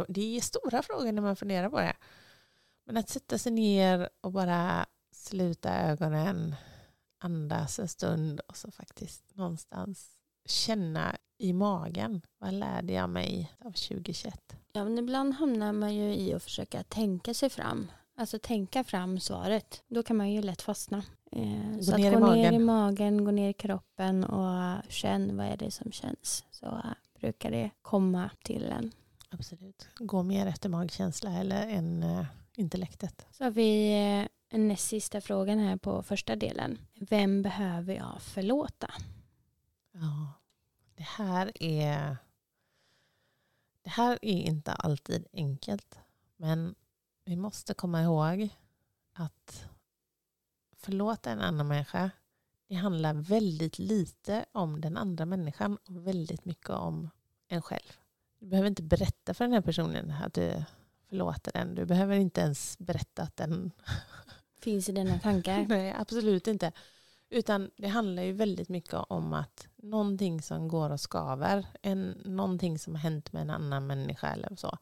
Det 0.08 0.36
är 0.36 0.40
stora 0.40 0.82
frågor 0.82 1.12
när 1.12 1.22
man 1.22 1.36
funderar 1.36 1.70
på 1.70 1.80
det. 1.80 1.96
Men 2.84 2.96
att 2.96 3.08
sätta 3.08 3.38
sig 3.38 3.52
ner 3.52 4.08
och 4.20 4.32
bara 4.32 4.86
sluta 5.12 5.78
ögonen, 5.78 6.54
andas 7.18 7.78
en 7.78 7.88
stund 7.88 8.40
och 8.40 8.56
så 8.56 8.70
faktiskt 8.70 9.34
någonstans 9.34 10.10
känna 10.44 11.16
i 11.38 11.52
magen. 11.52 12.22
Vad 12.38 12.54
lärde 12.54 12.92
jag 12.92 13.10
mig 13.10 13.52
av 13.58 13.72
2021? 13.72 14.56
Ja, 14.72 14.84
men 14.84 14.98
ibland 14.98 15.34
hamnar 15.34 15.72
man 15.72 15.94
ju 15.94 16.14
i 16.14 16.34
att 16.34 16.42
försöka 16.42 16.82
tänka 16.82 17.34
sig 17.34 17.50
fram. 17.50 17.90
Alltså 18.16 18.38
tänka 18.38 18.84
fram 18.84 19.20
svaret. 19.20 19.82
Då 19.88 20.02
kan 20.02 20.16
man 20.16 20.30
ju 20.30 20.42
lätt 20.42 20.62
fastna. 20.62 21.02
Eh, 21.32 21.76
Gå 21.76 21.82
så 21.82 21.96
ner 21.96 22.12
att 22.12 22.20
gå 22.20 22.34
ner 22.34 22.52
i 22.52 22.58
magen, 22.58 23.24
gå 23.24 23.30
ner 23.30 23.50
i 23.50 23.52
kroppen 23.52 24.24
och 24.24 24.82
känn 24.88 25.36
vad 25.36 25.46
är 25.46 25.56
det 25.56 25.70
som 25.70 25.92
känns. 25.92 26.44
Så 26.50 26.66
eh, 26.66 27.20
brukar 27.20 27.50
det 27.50 27.70
komma 27.82 28.30
till 28.42 28.64
en. 28.64 28.92
Absolut. 29.30 29.88
Gå 29.98 30.22
mer 30.22 30.46
efter 30.46 30.68
magkänsla 30.68 31.32
eller 31.32 31.68
än 31.68 32.02
uh, 32.02 32.24
intellektet. 32.56 33.26
Så 33.30 33.44
har 33.44 33.50
vi 33.50 33.92
eh, 34.50 34.58
näst 34.58 34.88
sista 34.88 35.20
frågan 35.20 35.58
här 35.58 35.76
på 35.76 36.02
första 36.02 36.36
delen. 36.36 36.78
Vem 36.94 37.42
behöver 37.42 37.94
jag 37.94 38.22
förlåta? 38.22 38.90
Ja, 39.92 40.32
det 40.98 41.04
här 41.04 41.52
är 41.62 42.16
det 43.82 43.90
här 43.90 44.18
är 44.22 44.38
inte 44.38 44.72
alltid 44.72 45.26
enkelt. 45.32 45.98
Men 46.36 46.74
vi 47.24 47.36
måste 47.36 47.74
komma 47.74 48.02
ihåg 48.02 48.48
att 49.12 49.66
förlåta 50.76 51.30
en 51.30 51.40
annan 51.40 51.68
människa 51.68 52.10
det 52.68 52.74
handlar 52.74 53.14
väldigt 53.14 53.78
lite 53.78 54.44
om 54.52 54.80
den 54.80 54.96
andra 54.96 55.26
människan 55.26 55.78
och 55.88 56.06
väldigt 56.06 56.44
mycket 56.44 56.70
om 56.70 57.10
en 57.48 57.62
själv. 57.62 57.92
Du 58.38 58.46
behöver 58.46 58.68
inte 58.68 58.82
berätta 58.82 59.34
för 59.34 59.44
den 59.44 59.52
här 59.52 59.60
personen 59.60 60.10
att 60.10 60.34
du 60.34 60.64
förlåter 61.08 61.52
den. 61.52 61.74
Du 61.74 61.84
behöver 61.84 62.16
inte 62.16 62.40
ens 62.40 62.78
berätta 62.78 63.22
att 63.22 63.36
den 63.36 63.70
Finns 64.60 64.88
i 64.88 64.92
dina 64.92 65.18
tankar? 65.18 65.66
Nej, 65.68 65.94
absolut 65.98 66.46
inte. 66.46 66.72
Utan 67.30 67.70
det 67.76 67.88
handlar 67.88 68.22
ju 68.22 68.32
väldigt 68.32 68.68
mycket 68.68 68.94
om 68.94 69.32
att 69.32 69.68
någonting 69.76 70.42
som 70.42 70.68
går 70.68 70.90
och 70.90 71.00
skaver, 71.00 71.66
en, 71.82 72.10
någonting 72.24 72.78
som 72.78 72.94
har 72.94 73.00
hänt 73.02 73.32
med 73.32 73.42
en 73.42 73.50
annan 73.50 73.86
människa 73.86 74.32
eller 74.32 74.56
så, 74.56 74.78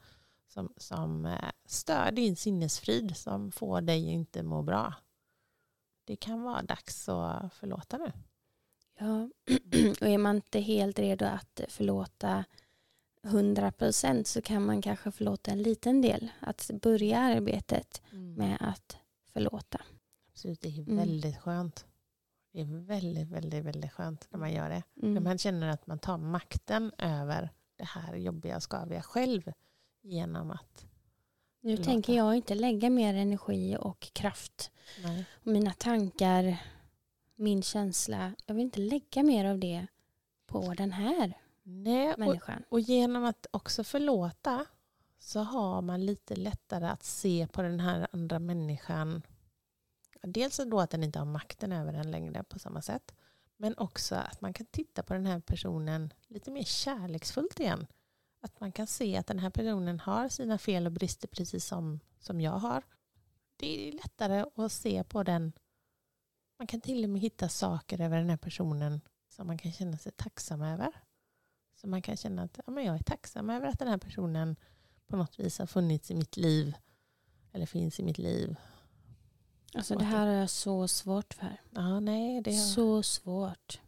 som, 0.49 0.73
som 0.77 1.27
eh, 1.27 1.51
stör 1.67 2.13
din 2.13 2.37
sinnesfrid, 2.37 3.17
som 3.17 3.53
får 3.53 3.81
dig 3.81 4.09
inte 4.11 4.43
må 4.43 4.63
bra. 4.63 4.95
Det 6.05 6.17
kan 6.17 6.43
vara 6.43 6.63
dags 6.63 7.09
att 7.09 7.55
förlåta 7.55 7.99
nu. 7.99 8.13
Ja, 8.99 9.31
och 10.01 10.07
är 10.09 10.19
man 10.19 10.37
inte 10.37 10.61
helt 10.61 10.99
redo 10.99 11.25
att 11.25 11.61
förlåta 11.69 12.45
100% 13.23 14.25
så 14.25 14.43
kan 14.43 14.67
man 14.67 14.83
kanske 14.83 15.11
förlåta 15.11 15.51
en 15.51 15.63
liten 15.63 16.03
del. 16.03 16.29
Att 16.41 16.71
börja 16.83 17.19
arbetet 17.19 18.03
med 18.11 18.57
att 18.61 18.97
förlåta. 19.33 19.81
Absolut, 20.33 20.61
det 20.61 20.69
är 20.69 20.79
Mm. 20.81 20.97
väldigt 20.97 21.39
skönt. 21.39 21.87
Det 22.57 22.63
är 22.63 22.87
väldigt, 22.87 23.29
väldigt, 23.29 23.65
väldigt 23.65 23.93
skönt 23.93 24.27
när 24.31 24.39
man 24.39 24.53
gör 24.53 24.69
det. 24.69 24.83
När 24.95 25.09
Mm. 25.09 25.25
man 25.25 25.39
känner 25.39 25.69
att 25.69 25.87
man 25.87 25.99
tar 25.99 26.19
makten 26.19 26.93
över 26.99 27.51
det 27.77 27.85
här 27.85 28.17
jobbiga 28.17 28.57
och 28.57 28.63
skaviga 28.63 29.03
själv 29.03 29.53
genom 30.03 30.51
att 30.51 30.87
Nu 31.61 31.71
förlåta. 31.77 31.91
tänker 31.91 32.15
jag 32.17 32.37
inte 32.37 32.55
lägga 32.55 32.91
mer 32.91 33.15
energi 33.15 33.77
och 33.81 34.01
kraft. 34.13 34.71
nej, 35.03 35.25
Och 35.41 35.47
mina 35.47 35.73
tankar, 35.73 36.57
min 37.35 37.63
känsla. 37.63 38.33
Jag 38.47 38.55
vill 38.55 38.65
inte 38.65 38.81
lägga 38.81 39.23
mer 39.23 39.45
av 39.45 39.59
det 39.59 39.87
på 40.47 40.75
den 40.75 40.93
här 40.93 41.33
nej 41.63 42.13
och, 42.13 42.19
människan. 42.19 42.63
och 42.69 42.81
genom 42.81 43.25
att 43.25 43.47
också 43.51 43.85
förlåta 43.85 44.67
så 45.19 45.41
har 45.41 45.83
man 45.83 46.07
lite 46.07 46.37
lättare 46.37 46.87
att 46.87 47.05
se 47.05 47.47
på 47.53 47.63
den 47.63 47.81
här 47.81 48.07
andra 48.13 48.39
människan. 48.39 49.23
Dels 50.33 50.61
då 50.67 50.81
att 50.81 50.91
den 50.91 51.05
inte 51.05 51.19
har 51.19 51.27
makten 51.27 51.73
över 51.73 51.93
en 51.93 52.11
längre 52.11 52.43
på 52.43 52.59
samma 52.59 52.83
sätt. 52.83 53.15
Men 53.57 53.79
också 53.79 54.15
att 54.15 54.41
man 54.41 54.53
kan 54.53 54.67
titta 54.67 55.03
på 55.03 55.15
den 55.15 55.27
här 55.27 55.41
personen 55.41 56.13
lite 56.27 56.51
mer 56.51 56.63
kärleksfullt 56.65 57.61
igen. 57.61 57.87
Att 58.41 58.61
man 58.61 58.73
kan 58.73 58.87
se 58.87 59.17
att 59.17 59.27
den 59.27 59.39
här 59.39 59.51
personen 59.51 60.01
har 60.01 60.29
sina 60.29 60.59
fel 60.59 60.87
och 60.87 60.93
brister 60.93 61.29
precis 61.29 61.67
som, 61.67 62.01
som 62.19 62.41
jag 62.41 62.53
har. 62.53 62.83
Det 63.57 63.89
är 63.89 63.93
lättare 63.93 64.45
att 64.55 64.73
se 64.73 65.05
på 65.05 65.23
den. 65.23 65.53
Man 66.59 66.67
kan 66.67 66.81
till 66.81 67.05
och 67.05 67.11
med 67.11 67.23
hitta 67.23 67.49
saker 67.49 68.01
över 68.01 68.19
den 68.19 68.31
här 68.31 68.37
personen 68.37 69.01
som 69.29 69.47
man 69.47 69.59
kan 69.59 69.73
känna 69.73 69.99
sig 69.99 70.13
tacksam 70.13 70.63
över. 70.63 70.93
Så 71.75 71.87
man 71.87 72.03
kan 72.03 72.17
känna 72.17 72.43
att 72.43 72.61
ja, 72.67 72.73
men 72.73 72.85
jag 72.85 72.95
är 72.95 73.03
tacksam 73.03 73.51
över 73.51 73.67
att 73.67 73.79
den 73.79 73.89
här 73.89 73.99
personen 73.99 74.57
på 75.07 75.17
något 75.17 75.41
vis 75.41 75.59
har 75.59 75.67
funnits 75.67 76.11
i 76.11 76.15
mitt 76.15 76.37
liv. 76.37 76.77
Eller 77.53 77.67
finns 77.67 78.01
i 78.01 78.03
mitt 78.03 78.19
liv. 78.19 78.57
Alltså 79.75 79.95
det 79.95 80.05
här 80.05 80.27
är 80.27 80.47
så 80.47 80.89
svårt 80.89 81.35
för. 81.35 81.61
Ja, 81.71 82.01
nej, 82.01 82.41
det 82.41 82.51
har... 82.51 82.59
Så 82.59 83.03
svårt. 83.03 83.81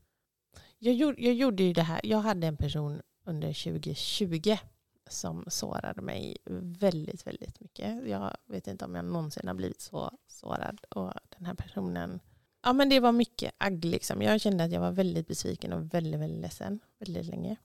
jag, 0.78 0.94
gjorde, 0.94 1.22
jag 1.22 1.34
gjorde 1.34 1.62
ju 1.62 1.72
det 1.72 1.82
här. 1.82 2.00
Jag 2.04 2.18
hade 2.18 2.46
en 2.46 2.56
person 2.56 3.02
under 3.24 3.64
2020 3.64 4.56
som 5.10 5.44
sårade 5.48 6.00
mig 6.00 6.36
väldigt, 6.80 7.26
väldigt 7.26 7.60
mycket. 7.60 8.08
Jag 8.08 8.36
vet 8.46 8.66
inte 8.66 8.84
om 8.84 8.94
jag 8.94 9.04
någonsin 9.04 9.48
har 9.48 9.54
blivit 9.54 9.80
så 9.80 10.18
sårad. 10.26 10.80
Och 10.90 11.12
den 11.38 11.46
här 11.46 11.54
personen, 11.54 12.20
ja 12.62 12.72
men 12.72 12.88
det 12.88 13.00
var 13.00 13.12
mycket 13.12 13.54
agg 13.58 13.84
liksom. 13.84 14.22
Jag 14.22 14.40
kände 14.40 14.64
att 14.64 14.72
jag 14.72 14.80
var 14.80 14.92
väldigt 14.92 15.28
besviken 15.28 15.72
och 15.72 15.94
väldigt, 15.94 16.20
väldigt 16.20 16.40
ledsen 16.40 16.80
väldigt 16.98 17.26
länge. 17.26 17.56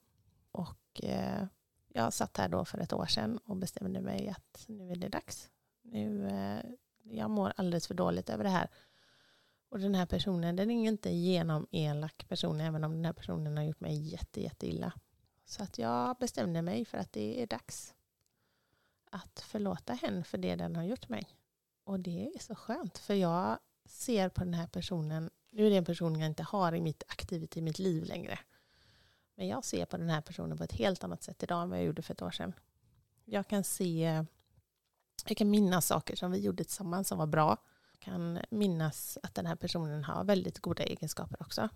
Och 0.52 1.04
eh, 1.04 1.46
jag 1.88 2.14
satt 2.14 2.38
här 2.38 2.50
då 2.50 2.66
för 2.66 2.78
ett 2.78 2.94
år 2.94 3.06
sedan 3.06 3.38
och 3.46 3.56
bestämde 3.56 4.02
mig 4.02 4.30
att 4.30 4.66
nu 4.68 4.92
är 4.92 4.96
det 4.96 5.10
dags. 5.10 5.50
Nu, 5.82 6.28
eh, 6.28 6.72
jag 7.04 7.30
mår 7.30 7.54
alldeles 7.56 7.88
för 7.88 7.94
dåligt 7.94 8.30
över 8.30 8.44
det 8.44 8.50
här. 8.50 8.70
Och 9.70 9.80
den 9.80 9.96
här 9.96 10.06
personen, 10.06 10.56
den 10.56 10.72
är 10.72 10.88
inte 10.88 11.10
genom 11.10 11.68
elak 11.72 12.26
person, 12.30 12.62
även 12.62 12.84
om 12.84 12.92
den 12.92 13.06
här 13.06 13.14
personen 13.14 13.58
har 13.58 13.64
gjort 13.64 13.80
mig 13.80 14.10
jätte, 14.12 14.42
jätte 14.42 14.68
illa. 14.68 14.94
Så 15.46 15.64
att 15.64 15.78
jag 15.78 16.18
bestämde 16.18 16.62
mig 16.62 16.86
för 16.86 16.98
att 16.98 17.12
det 17.12 17.42
är 17.42 17.48
dags 17.48 17.94
att 19.12 19.40
förlåta 19.40 19.94
henne 19.94 20.24
för 20.24 20.38
det 20.38 20.56
den 20.56 20.76
har 20.76 20.84
gjort 20.84 21.10
mig. 21.10 21.28
Och 21.84 22.00
det 22.00 22.32
är 22.36 22.40
så 22.40 22.56
skönt, 22.56 22.98
för 22.98 23.14
jag 23.14 23.60
ser 23.86 24.30
på 24.30 24.44
den 24.44 24.54
här 24.54 24.68
personen 24.68 25.30
Nu 25.50 25.66
är 25.66 25.70
det 25.70 25.78
en 25.78 25.86
person 25.86 26.20
jag 26.20 26.30
inte 26.30 26.44
har 26.44 26.76
i 26.76 26.82
mitt 26.82 27.04
aktivitet 27.08 27.58
i 27.58 27.62
mitt 27.62 27.80
liv 27.80 28.04
längre. 28.04 28.40
Men 29.36 29.48
jag 29.48 29.66
ser 29.66 29.86
på 29.86 29.98
den 29.98 30.10
här 30.10 30.22
personen 30.22 30.58
på 30.58 30.64
ett 30.64 30.72
helt 30.72 31.04
annat 31.04 31.24
sätt 31.24 31.44
idag 31.44 31.64
än 31.64 31.70
vad 31.70 31.80
jag 31.80 31.86
gjorde 31.86 32.02
för 32.02 32.14
ett 32.14 32.22
år 32.22 32.32
sedan. 32.32 32.54
Jag 33.26 33.48
kan 33.48 33.64
se, 33.64 34.26
jag 35.28 35.38
kan 35.38 35.50
minnas 35.50 35.88
saker 35.88 36.16
som 36.16 36.32
vi 36.32 36.40
gjorde 36.40 36.64
tillsammans 36.64 37.08
som 37.08 37.18
var 37.18 37.28
bra. 37.28 37.58
Jag 37.92 38.00
kan 38.00 38.40
minnas 38.50 39.18
att 39.24 39.36
den 39.36 39.46
här 39.46 39.56
personen 39.56 40.04
har 40.04 40.24
väldigt 40.24 40.60
goda 40.60 40.84
egenskaper 40.84 41.42
också. 41.42 41.70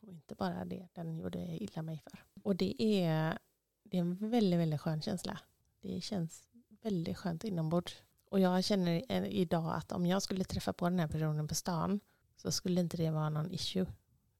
Och 0.00 0.08
inte 0.08 0.34
bara 0.34 0.64
det 0.64 0.88
den 0.94 1.18
gjorde 1.18 1.38
illa 1.38 1.82
mig 1.82 2.02
för. 2.04 2.24
Och 2.42 2.56
det 2.56 2.82
är, 2.82 3.38
det 3.82 3.96
är 3.96 4.00
en 4.00 4.30
väldigt, 4.30 4.60
väldigt 4.60 4.80
skön 4.80 5.02
känsla. 5.02 5.38
Det 5.80 6.00
känns 6.00 6.48
väldigt 6.82 7.18
skönt 7.18 7.44
inombords. 7.44 8.02
Och 8.30 8.40
jag 8.40 8.64
känner 8.64 9.26
idag 9.26 9.74
att 9.74 9.92
om 9.92 10.06
jag 10.06 10.22
skulle 10.22 10.44
träffa 10.44 10.72
på 10.72 10.88
den 10.88 10.98
här 10.98 11.08
personen 11.08 11.48
på 11.48 11.54
stan 11.54 12.00
så 12.36 12.52
skulle 12.52 12.80
inte 12.80 12.96
det 12.96 13.10
vara 13.10 13.30
någon 13.30 13.50
issue. 13.50 13.86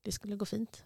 Det 0.03 0.13
skulle 0.13 0.37
gå 0.37 0.45
fint. 0.45 0.85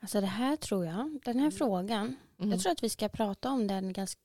Alltså 0.00 0.20
det 0.20 0.26
här 0.26 0.56
tror 0.56 0.86
jag, 0.86 1.20
den 1.24 1.34
här 1.34 1.46
mm. 1.46 1.52
frågan, 1.52 2.16
mm. 2.38 2.50
jag 2.50 2.60
tror 2.60 2.72
att 2.72 2.82
vi 2.82 2.88
ska 2.88 3.08
prata 3.08 3.50
om 3.50 3.66
den 3.66 3.92
ganska, 3.92 4.20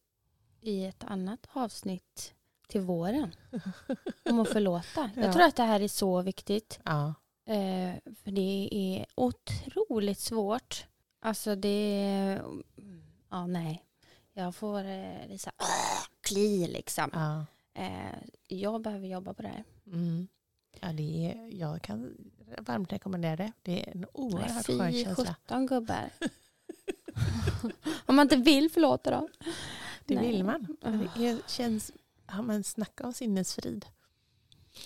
i 0.63 0.85
ett 0.85 1.03
annat 1.03 1.47
avsnitt 1.53 2.33
till 2.67 2.81
våren. 2.81 3.35
om 4.29 4.39
att 4.39 4.49
förlåta. 4.49 5.11
Jag 5.15 5.25
ja. 5.25 5.33
tror 5.33 5.43
att 5.43 5.55
det 5.55 5.63
här 5.63 5.79
är 5.79 5.87
så 5.87 6.21
viktigt. 6.21 6.79
Ja. 6.83 7.13
Eh, 7.45 7.93
för 8.23 8.31
det 8.31 8.69
är 8.71 9.05
otroligt 9.15 10.19
svårt. 10.19 10.87
Alltså 11.19 11.55
det... 11.55 12.41
Ja, 13.29 13.47
nej. 13.47 13.83
Jag 14.33 14.55
får 14.55 14.79
eh, 14.79 15.27
det 15.27 15.37
så 15.37 15.49
här, 15.57 15.69
kli 16.21 16.67
liksom. 16.67 17.09
Ja. 17.13 17.45
Eh, 17.73 18.17
jag 18.47 18.81
behöver 18.81 19.07
jobba 19.07 19.33
på 19.33 19.41
det 19.41 19.47
här. 19.47 19.63
Mm. 19.87 20.27
Ja, 20.81 20.93
det 20.93 21.31
är, 21.31 21.59
jag 21.59 21.81
kan 21.81 22.17
varmt 22.57 22.93
rekommendera 22.93 23.35
det. 23.35 23.51
Det 23.61 23.89
är 23.89 23.91
en 23.91 24.05
oerhört 24.13 24.65
skön 24.65 24.93
känsla. 24.93 25.15
Fy 25.15 25.25
sjutton 25.25 25.65
gubbar. 25.65 26.09
Om 28.05 28.15
man 28.15 28.25
inte 28.25 28.35
vill 28.35 28.71
förlåta 28.71 29.11
då. 29.11 29.29
Det 30.05 30.15
Nej. 30.15 30.27
vill 30.31 30.43
man. 30.43 30.77
Det 31.17 31.49
känns, 31.49 31.91
ja, 32.27 32.41
men 32.41 32.63
snacka 32.63 33.05
om 33.05 33.13
sinnesfrid. 33.13 33.85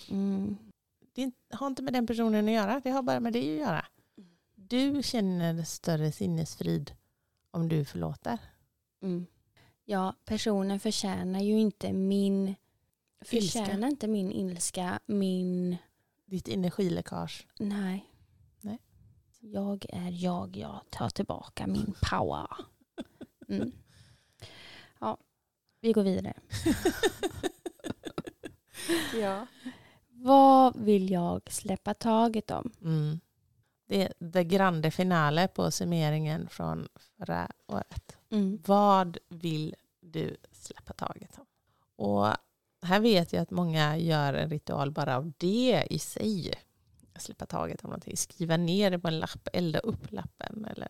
Mm. 0.09 0.57
Det 1.13 1.31
har 1.51 1.67
inte 1.67 1.81
med 1.81 1.93
den 1.93 2.07
personen 2.07 2.45
att 2.45 2.53
göra. 2.53 2.81
Det 2.83 2.89
har 2.89 3.01
bara 3.01 3.19
med 3.19 3.33
det 3.33 3.39
att 3.53 3.59
göra. 3.59 3.85
Du 4.55 5.03
känner 5.03 5.63
större 5.63 6.11
sinnesfrid 6.11 6.91
om 7.51 7.69
du 7.69 7.85
förlåter. 7.85 8.39
Mm. 9.01 9.25
Ja, 9.85 10.15
personen 10.25 10.79
förtjänar 10.79 11.39
ju 11.39 11.59
inte 11.59 11.93
min 11.93 12.55
förtjänar 13.21 13.73
ilska. 13.73 13.87
inte 13.87 14.07
min 14.07 14.31
ilska, 14.31 14.99
min... 15.05 15.77
Ditt 16.25 16.47
energiläckage? 16.47 17.47
Nej. 17.59 18.05
Nej. 18.61 18.79
Jag 19.39 19.85
är 19.89 20.23
jag, 20.23 20.57
jag 20.57 20.81
tar 20.89 21.09
tillbaka 21.09 21.67
min 21.67 21.93
power. 22.09 22.47
Mm. 23.49 23.71
Ja, 24.99 25.17
vi 25.81 25.93
går 25.93 26.03
vidare. 26.03 26.33
ja. 29.21 29.47
Vad 30.09 30.75
vill 30.75 31.11
jag 31.11 31.41
släppa 31.51 31.93
taget 31.93 32.51
om? 32.51 32.71
Mm. 32.81 33.19
Det 33.87 34.03
är 34.03 34.13
det 34.19 34.43
grande 34.43 34.91
finale 34.91 35.47
på 35.47 35.71
summeringen 35.71 36.49
från 36.49 36.87
förra 37.17 37.51
året. 37.67 38.17
Mm. 38.29 38.61
Vad 38.65 39.17
vill 39.29 39.75
du 39.99 40.37
släppa 40.51 40.93
taget 40.93 41.37
om? 41.37 41.45
Och 41.95 42.27
här 42.81 42.99
vet 42.99 43.33
jag 43.33 43.41
att 43.41 43.51
många 43.51 43.97
gör 43.97 44.33
en 44.33 44.49
ritual 44.49 44.91
bara 44.91 45.17
av 45.17 45.31
det 45.37 45.87
i 45.89 45.99
sig. 45.99 46.53
Släppa 47.15 47.45
taget 47.45 47.83
om 47.83 47.89
någonting. 47.89 48.17
Skriva 48.17 48.57
ner 48.57 48.91
det 48.91 48.99
på 48.99 49.07
en 49.07 49.19
lapp, 49.19 49.47
elda 49.53 49.79
upp 49.79 50.11
lappen. 50.11 50.65
Eller 50.65 50.89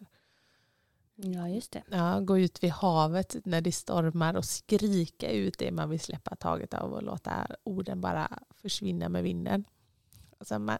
ja, 1.18 1.50
just 1.50 1.72
det. 1.72 1.84
Ja, 1.92 2.20
gå 2.20 2.38
ut 2.38 2.64
vid 2.64 2.72
havet 2.72 3.36
när 3.46 3.62
det 3.62 3.72
stormar 3.72 4.34
och 4.34 4.46
skrika 4.46 5.32
ut 5.32 5.58
det 5.58 5.72
man 5.72 5.90
vill 5.90 6.00
släppa 6.00 6.36
taget 6.36 6.74
av 6.74 6.94
och 6.94 7.04
låta 7.04 7.48
orden 7.64 8.02
bara 8.02 8.40
försvinna 8.56 9.10
med 9.10 9.24
vinden. 9.24 9.66
Alltså 10.38 10.60
man, 10.60 10.78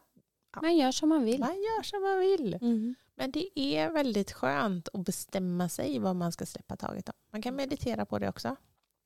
ja. 0.54 0.62
man 0.62 0.78
gör 0.78 0.92
som 0.92 1.10
man 1.10 1.24
vill. 1.24 1.40
Man 1.40 1.56
gör 1.56 1.84
som 1.84 2.02
man 2.02 2.20
vill. 2.20 2.54
Mm. 2.54 2.96
Men 3.16 3.32
det 3.32 3.60
är 3.60 3.92
väldigt 3.92 4.32
skönt 4.32 4.90
att 4.94 5.06
bestämma 5.06 5.70
sig 5.70 6.00
vad 6.00 6.16
man 6.16 6.32
ska 6.32 6.46
släppa 6.46 6.76
taget 6.78 7.10
om. 7.10 7.16
Man 7.32 7.42
kan 7.42 7.56
meditera 7.56 8.06
på 8.06 8.20
det 8.20 8.30
också. 8.30 8.56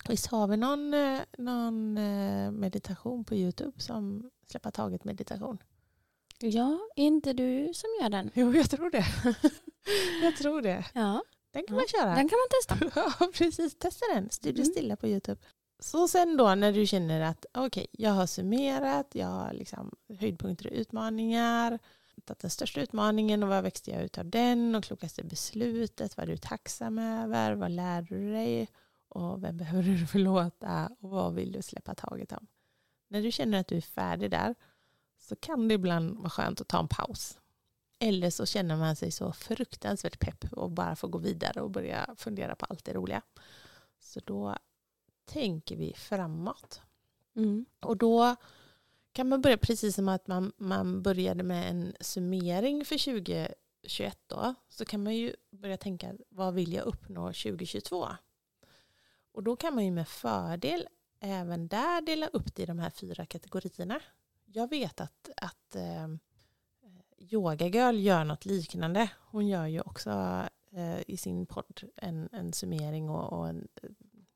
Visst 0.08 0.28
har 0.28 0.48
vi 0.48 0.58
någon, 0.58 0.94
eh, 0.94 1.20
någon 1.38 1.98
eh, 1.98 2.52
meditation 2.52 3.26
på 3.26 3.36
Youtube 3.36 3.82
som 3.82 4.32
släppa 4.48 4.72
taget 4.72 5.04
meditation? 5.04 5.58
Ja, 6.44 6.80
är 6.96 7.04
inte 7.04 7.34
du 7.34 7.74
som 7.74 7.90
gör 8.02 8.10
den? 8.10 8.32
Jo, 8.36 8.54
jag 8.54 8.70
tror 8.70 8.90
det. 8.90 9.06
jag 10.24 10.38
tror 10.38 10.62
det. 10.62 10.86
Ja. 10.94 11.24
Den 11.54 11.64
kan 11.68 11.76
ja. 11.76 11.82
man 11.82 11.88
köra. 11.88 12.16
Den 12.16 12.30
kan 12.30 12.38
man 12.40 12.80
testa. 12.80 13.02
ja, 13.20 13.28
precis. 13.34 13.76
Testa 13.76 14.06
den. 14.14 14.30
Studio 14.30 14.64
mm. 14.64 14.74
stilla 14.74 14.96
på 14.96 15.08
Youtube. 15.08 15.42
Så 15.80 16.08
sen 16.08 16.38
då 16.38 16.56
när 16.56 16.72
du 16.72 16.86
känner 16.86 17.22
att 17.22 17.46
okej, 17.54 17.66
okay, 17.66 17.88
jag 17.92 18.12
har 18.12 18.28
summerat, 18.28 19.08
jag 19.14 19.28
har 19.28 19.54
liksom 19.54 19.96
höjdpunkter 20.20 20.68
och 20.68 20.74
utmaningar, 20.74 21.80
tagit 22.26 22.40
den 22.40 22.50
största 22.50 22.82
utmaningen 22.82 23.44
och 23.44 23.50
vad 23.50 23.64
växte 23.64 23.92
jag 23.92 24.04
ut 24.04 24.18
av 24.18 24.26
den 24.30 24.76
och 24.76 24.84
klokaste 24.84 25.24
beslutet, 25.24 26.18
vad 26.18 26.24
är 26.24 26.32
du 26.32 26.38
tacksam 26.38 27.00
över, 27.00 27.54
vad 27.54 27.72
lärde 27.72 28.16
du 28.16 28.32
dig 28.32 28.68
och 29.10 29.44
vem 29.44 29.58
behöver 29.58 29.84
du 29.84 30.08
förlåta 30.08 30.90
och 31.00 31.10
vad 31.10 31.34
vill 31.34 31.52
du 31.52 31.62
släppa 31.62 31.96
taget 31.96 32.32
om? 32.32 32.48
När 33.10 33.22
du 33.22 33.32
känner 33.32 33.60
att 33.60 33.68
du 33.68 33.78
är 33.78 33.82
färdig 33.82 34.32
där 34.32 34.56
så 35.32 35.36
kan 35.36 35.68
det 35.68 35.74
ibland 35.74 36.18
vara 36.18 36.30
skönt 36.30 36.62
att 36.62 36.68
ta 36.68 36.80
en 36.80 36.88
paus. 36.88 37.40
Eller 38.00 38.30
så 38.30 38.46
känner 38.46 38.78
man 38.78 38.96
sig 38.96 39.12
så 39.12 39.32
fruktansvärt 39.32 40.20
pepp 40.20 40.54
och 40.54 40.72
bara 40.72 40.96
får 40.96 41.08
gå 41.08 41.18
vidare 41.18 41.62
och 41.62 41.72
börja 41.72 42.16
fundera 42.18 42.56
på 42.56 42.66
allt 42.66 42.86
det 42.86 42.94
roliga. 42.94 43.22
Så 44.00 44.20
då 44.26 44.56
tänker 45.26 45.76
vi 45.76 45.94
framåt. 45.94 46.82
Mm. 47.36 47.66
Och 47.80 47.98
då 47.98 48.36
kan 49.14 49.30
man 49.30 49.42
börja 49.42 49.58
precis 49.58 49.96
som 49.96 50.10
att 50.10 50.28
man, 50.28 50.52
man 50.58 51.02
började 51.02 51.44
med 51.44 51.70
en 51.70 51.96
summering 52.00 52.86
för 52.86 52.98
2021 52.98 54.20
då, 54.28 54.54
så 54.70 54.86
kan 54.86 55.04
man 55.04 55.16
ju 55.16 55.36
börja 55.52 55.78
tänka 55.78 56.14
vad 56.30 56.54
vill 56.54 56.74
jag 56.74 56.86
uppnå 56.86 57.28
2022? 57.28 58.08
Och 59.32 59.44
då 59.44 59.56
kan 59.56 59.76
man 59.76 59.86
ju 59.86 59.92
med 59.92 60.08
fördel 60.08 60.88
även 61.20 61.68
där 61.68 62.02
dela 62.02 62.28
upp 62.28 62.56
det 62.56 62.64
i 62.64 62.66
de 62.66 62.80
här 62.80 62.90
fyra 62.90 63.26
kategorierna. 63.26 64.02
Jag 64.54 64.70
vet 64.70 65.02
att, 65.02 65.30
att 65.38 65.76
eh, 65.76 66.08
Yoga 67.18 67.68
Girl 67.68 67.96
gör 67.96 68.24
något 68.24 68.46
liknande. 68.46 69.10
Hon 69.20 69.48
gör 69.48 69.66
ju 69.66 69.82
också 69.82 70.44
eh, 70.72 71.02
i 71.08 71.18
sin 71.18 71.46
podd 71.46 71.82
en, 71.96 72.30
en 72.32 72.54
summering 72.54 73.10
och, 73.10 73.40
och 73.40 73.50
en, 73.50 73.68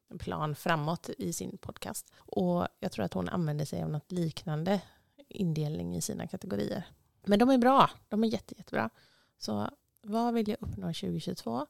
en, 0.09 0.17
plan 0.19 0.55
framåt 0.55 1.09
i 1.17 1.33
sin 1.33 1.57
podcast. 1.57 2.13
Och 2.15 2.67
jag 2.79 2.91
tror 2.91 3.05
att 3.05 3.13
hon 3.13 3.29
använder 3.29 3.65
sig 3.65 3.83
av 3.83 3.89
något 3.89 4.11
liknande 4.11 4.81
indelning 5.27 5.95
i 5.95 6.01
sina 6.01 6.27
kategorier. 6.27 6.87
Men 7.25 7.39
de 7.39 7.49
är 7.49 7.57
bra. 7.57 7.89
De 8.09 8.23
är 8.23 8.27
jätte, 8.27 8.55
jättebra. 8.57 8.89
Så 9.37 9.69
vad 10.01 10.33
vill 10.33 10.49
jag 10.49 10.57
uppnå 10.61 10.87
2022? 10.87 11.67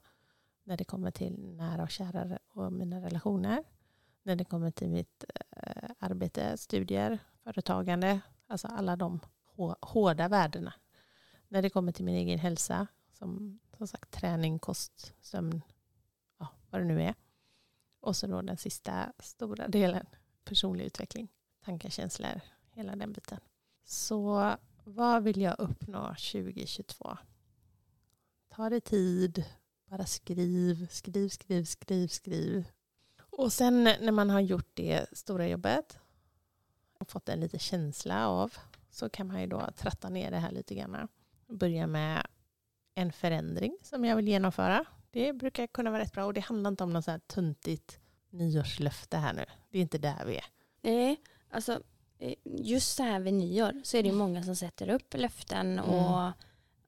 när 0.66 0.78
det 0.78 0.84
kommer 0.84 1.12
till 1.12 1.40
nära 1.40 1.84
och 1.84 1.90
kära 1.90 2.40
och 2.54 2.74
mina 2.74 3.02
relationer. 3.02 3.64
När 4.24 4.36
det 4.36 4.46
kommer 4.46 4.72
till 4.72 4.90
mitt 4.90 5.26
eh, 5.52 5.90
arbete, 6.00 6.58
studier, 6.58 7.20
företagande. 7.44 8.20
Alltså 8.48 8.68
alla 8.68 8.96
de 8.96 9.20
hårda 9.82 10.28
värdena. 10.28 10.74
När 11.48 11.62
det 11.62 11.70
kommer 11.70 11.92
till 11.92 12.06
min 12.06 12.16
egen 12.16 12.40
hälsa. 12.40 12.88
Som, 13.12 13.60
som 13.78 13.88
sagt 13.88 14.12
träning, 14.12 14.60
kost, 14.60 15.14
sömn, 15.22 15.62
ja, 16.40 16.48
vad 16.70 16.82
det 16.82 16.86
nu 16.86 17.04
är. 17.04 17.16
Och 18.00 18.16
så 18.16 18.28
då 18.28 18.42
den 18.42 18.58
sista 18.58 19.14
stora 19.20 19.68
delen, 19.68 20.06
personlig 20.44 20.86
utveckling. 20.86 21.28
Tankar, 21.66 21.90
känslor, 21.90 22.42
hela 22.72 22.96
den 22.96 23.14
biten. 23.14 23.40
Så 23.86 24.56
vad 24.84 25.24
vill 25.24 25.42
jag 25.42 25.60
uppnå 25.60 26.08
2022? 26.08 27.18
Ta 28.50 28.70
dig 28.70 28.82
tid, 28.82 29.44
bara 29.86 30.06
skriv, 30.06 30.88
skriv, 30.88 31.30
skriv, 31.30 31.64
skriv, 31.64 32.08
skriv. 32.08 32.68
Och 33.18 33.54
sen 33.54 33.84
när 33.84 34.12
man 34.12 34.30
har 34.30 34.40
gjort 34.40 34.70
det 34.74 35.06
stora 35.12 35.48
jobbet 35.48 36.00
och 37.00 37.12
fått 37.12 37.30
en 37.30 37.40
liten 37.40 37.60
känsla 37.60 38.30
av 38.30 38.54
så 38.90 39.10
kan 39.10 39.28
man 39.28 39.42
ju 39.42 39.48
då 39.48 39.68
tratta 39.78 40.10
ner 40.10 40.32
det 40.32 40.38
här 40.38 40.52
lite 40.52 40.76
grann. 40.76 41.08
Börja 41.48 41.88
med 41.88 42.28
en 42.96 43.12
förändring 43.12 43.78
som 43.82 44.06
jag 44.06 44.16
vill 44.16 44.28
genomföra. 44.28 44.86
Det 45.12 45.34
brukar 45.34 45.68
kunna 45.68 45.92
vara 45.92 46.02
rätt 46.02 46.14
bra 46.14 46.26
och 46.26 46.34
det 46.34 46.42
handlar 46.42 46.72
inte 46.72 46.84
om 46.84 46.94
något 46.94 47.06
så 47.06 47.12
här 47.12 47.20
tuntigt 47.20 48.00
nyårslöfte 48.30 49.18
här 49.18 49.34
nu. 49.34 49.46
Det 49.70 49.78
är 49.78 49.82
inte 49.82 49.98
där 49.98 50.26
vi 50.26 50.36
är. 50.36 50.46
Nej, 50.82 51.22
alltså 51.50 51.82
eh, 52.20 52.34
just 52.44 52.96
så 52.96 53.04
här 53.04 53.20
vid 53.20 53.34
nyår 53.34 53.82
så 53.84 53.98
är 53.98 54.04
det 54.04 54.12
många 54.12 54.44
som 54.44 54.56
sätter 54.56 54.90
upp 54.90 55.14
löften 55.14 55.80
mm. 55.80 55.86
och 55.86 56.32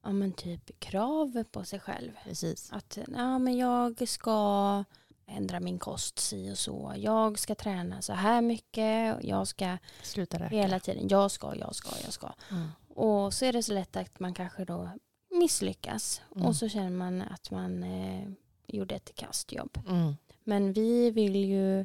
ja, 0.02 0.12
men 0.12 0.32
typ 0.32 0.80
krav 0.80 1.44
på 1.50 1.64
sig 1.64 1.80
själv. 1.80 2.12
Precis. 2.24 2.72
Att 2.72 2.98
ja, 3.16 3.38
men 3.38 3.56
jag 3.56 4.08
ska 4.08 4.84
ändra 5.28 5.60
min 5.60 5.78
kost 5.78 6.18
si 6.18 6.52
och 6.52 6.58
så. 6.58 6.92
Jag 6.96 7.38
ska 7.38 7.54
träna 7.54 8.02
så 8.02 8.12
här 8.12 8.40
mycket. 8.42 9.16
Jag 9.24 9.48
ska 9.48 9.78
Sluta 10.02 10.38
röka. 10.38 10.56
hela 10.56 10.80
tiden. 10.80 11.08
Jag 11.08 11.30
ska, 11.30 11.56
jag 11.56 11.74
ska, 11.74 11.90
jag 12.04 12.12
ska. 12.12 12.32
Mm. 12.50 12.68
Och 12.94 13.34
så 13.34 13.44
är 13.44 13.52
det 13.52 13.62
så 13.62 13.72
lätt 13.74 13.96
att 13.96 14.20
man 14.20 14.34
kanske 14.34 14.64
då 14.64 14.90
misslyckas. 15.30 16.22
Mm. 16.34 16.46
Och 16.46 16.56
så 16.56 16.68
känner 16.68 16.90
man 16.90 17.22
att 17.22 17.50
man 17.50 17.82
eh, 17.82 18.28
gjorde 18.66 18.94
ett 18.94 19.14
kastjobb. 19.14 19.78
Mm. 19.88 20.16
Men 20.44 20.72
vi 20.72 21.10
vill 21.10 21.36
ju 21.36 21.84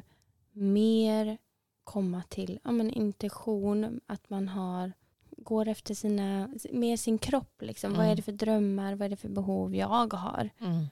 mer 0.52 1.38
komma 1.84 2.22
till 2.28 2.58
ja, 2.64 2.70
men 2.70 2.90
intention, 2.90 4.00
att 4.06 4.30
man 4.30 4.48
har 4.48 4.92
går 5.36 5.68
efter 5.68 5.94
sina, 5.94 6.48
med 6.72 7.00
sin 7.00 7.18
kropp. 7.18 7.62
Liksom. 7.62 7.92
Vad 7.92 8.00
är 8.00 8.04
Mm. 8.04 8.16
det 8.16 8.22
för 8.22 8.32
drömmar, 8.32 8.94
vad 8.94 9.06
är 9.06 9.10
det 9.10 9.16
för 9.16 9.28
behov 9.28 9.74
jag 9.76 10.12
har? 10.14 10.50
Mm. 10.60 10.86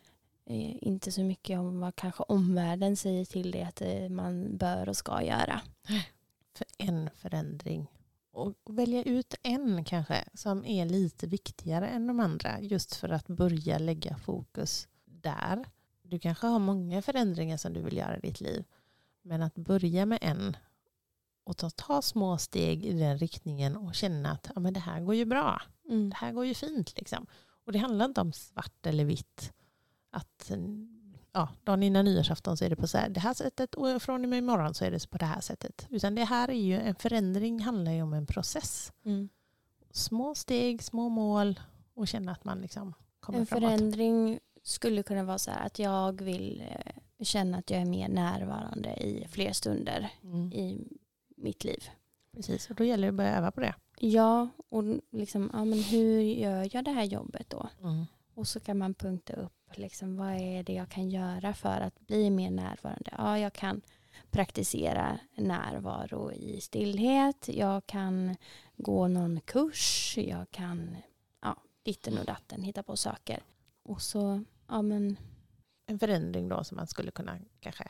Eh, 0.46 0.76
inte 0.88 1.12
så 1.12 1.22
mycket 1.22 1.58
om 1.58 1.80
vad 1.80 1.96
kanske 1.96 2.22
omvärlden 2.22 2.96
säger 2.96 3.24
till 3.24 3.50
det 3.50 3.62
att 3.62 3.80
eh, 3.80 4.08
man 4.08 4.56
bör 4.56 4.88
och 4.88 4.96
ska 4.96 5.22
göra. 5.22 5.60
För 6.54 6.66
en 6.78 7.10
förändring. 7.14 7.86
Och 8.32 8.54
och 8.64 8.78
välja 8.78 9.02
ut 9.02 9.34
en 9.42 9.84
kanske 9.84 10.24
som 10.34 10.64
är 10.64 10.86
lite 10.86 11.26
viktigare 11.26 11.88
än 11.88 12.06
de 12.06 12.20
andra. 12.20 12.60
Just 12.60 12.94
för 12.94 13.08
att 13.08 13.26
börja 13.26 13.78
lägga 13.78 14.16
fokus 14.16 14.88
där. 15.04 15.64
Du 16.02 16.18
kanske 16.18 16.46
har 16.46 16.58
många 16.58 17.02
förändringar 17.02 17.56
som 17.56 17.72
du 17.72 17.82
vill 17.82 17.96
göra 17.96 18.16
i 18.16 18.20
ditt 18.20 18.40
liv. 18.40 18.64
Men 19.22 19.42
att 19.42 19.54
börja 19.54 20.06
med 20.06 20.18
en 20.22 20.56
och 21.44 21.56
ta, 21.56 21.70
ta 21.70 22.02
små 22.02 22.38
steg 22.38 22.84
i 22.84 22.92
den 22.92 23.18
riktningen 23.18 23.76
och 23.76 23.94
känna 23.94 24.30
att 24.30 24.50
ja, 24.54 24.60
men 24.60 24.74
det 24.74 24.80
här 24.80 25.00
går 25.00 25.14
ju 25.14 25.24
bra. 25.24 25.62
Mm. 25.88 26.10
Det 26.10 26.16
här 26.16 26.32
går 26.32 26.46
ju 26.46 26.54
fint. 26.54 26.96
Liksom. 26.96 27.26
Och 27.64 27.72
det 27.72 27.78
handlar 27.78 28.04
inte 28.04 28.20
om 28.20 28.32
svart 28.32 28.86
eller 28.86 29.04
vitt. 29.04 29.52
Att 30.14 30.50
ja, 31.32 31.48
dagen 31.64 31.82
innan 31.82 32.04
nyårsafton 32.04 32.56
så 32.56 32.64
är 32.64 32.70
det 32.70 32.76
på 32.76 32.86
så 32.86 32.98
här, 32.98 33.08
det 33.08 33.20
här 33.20 33.34
sättet 33.34 33.74
och 33.74 34.02
från 34.02 34.22
och 34.24 34.28
med 34.30 34.38
imorgon 34.38 34.74
så 34.74 34.84
är 34.84 34.90
det 34.90 35.10
på 35.10 35.18
det 35.18 35.26
här 35.26 35.40
sättet. 35.40 35.86
Utan 35.90 36.14
det 36.14 36.24
här 36.24 36.48
är 36.48 36.52
ju 36.62 36.80
en 36.80 36.94
förändring 36.94 37.60
handlar 37.60 37.92
ju 37.92 38.02
om 38.02 38.12
en 38.12 38.26
process. 38.26 38.92
Mm. 39.04 39.28
Små 39.90 40.34
steg, 40.34 40.82
små 40.82 41.08
mål 41.08 41.60
och 41.94 42.08
känna 42.08 42.32
att 42.32 42.44
man 42.44 42.60
liksom 42.60 42.94
kommer 43.20 43.38
En 43.38 43.46
framåt. 43.46 43.68
förändring 43.70 44.40
skulle 44.62 45.02
kunna 45.02 45.24
vara 45.24 45.38
så 45.38 45.50
här 45.50 45.66
att 45.66 45.78
jag 45.78 46.22
vill 46.22 46.62
eh, 46.70 47.24
känna 47.24 47.58
att 47.58 47.70
jag 47.70 47.80
är 47.80 47.84
mer 47.86 48.08
närvarande 48.08 48.90
i 48.96 49.26
fler 49.30 49.52
stunder 49.52 50.10
Mm, 50.22 50.52
i 50.52 50.88
mitt 51.36 51.64
liv. 51.64 51.84
precis, 52.34 52.70
och 52.70 52.76
då 52.76 52.84
gäller 52.84 53.02
det 53.02 53.08
att 53.08 53.14
börja 53.14 53.36
öva 53.38 53.50
på 53.50 53.60
det. 53.60 53.74
Ja, 53.98 54.48
och 54.68 54.84
liksom, 55.10 55.50
ja, 55.52 55.64
men 55.64 55.82
hur 55.82 56.20
gör 56.20 56.68
jag 56.72 56.84
det 56.84 56.90
här 56.90 57.04
jobbet 57.04 57.50
då? 57.50 57.68
Mm. 57.82 58.04
Och 58.34 58.48
så 58.48 58.60
kan 58.60 58.78
man 58.78 58.94
punkta 58.94 59.32
upp 59.32 59.52
liksom, 59.78 60.16
vad 60.16 60.34
är 60.34 60.62
det 60.62 60.72
jag 60.72 60.88
kan 60.88 61.10
göra 61.10 61.54
för 61.54 61.80
att 61.80 62.00
bli 62.00 62.30
mer 62.30 62.50
närvarande. 62.50 63.14
Ja, 63.18 63.38
jag 63.38 63.52
kan 63.52 63.82
praktisera 64.30 65.18
närvaro 65.34 66.32
i 66.32 66.60
stillhet. 66.60 67.48
Jag 67.48 67.86
kan 67.86 68.36
gå 68.76 69.08
någon 69.08 69.40
kurs. 69.40 70.14
Jag 70.18 70.50
kan 70.50 70.96
ja, 71.40 71.56
ditten 71.82 72.18
och 72.18 72.24
datten, 72.24 72.62
hitta 72.62 72.82
på 72.82 72.96
saker. 72.96 73.42
Och 73.82 74.02
så, 74.02 74.44
ja 74.68 74.82
men, 74.82 75.16
En 75.86 75.98
förändring 75.98 76.48
då 76.48 76.64
som 76.64 76.76
man 76.76 76.86
skulle 76.86 77.10
kunna 77.10 77.38
kanske 77.60 77.84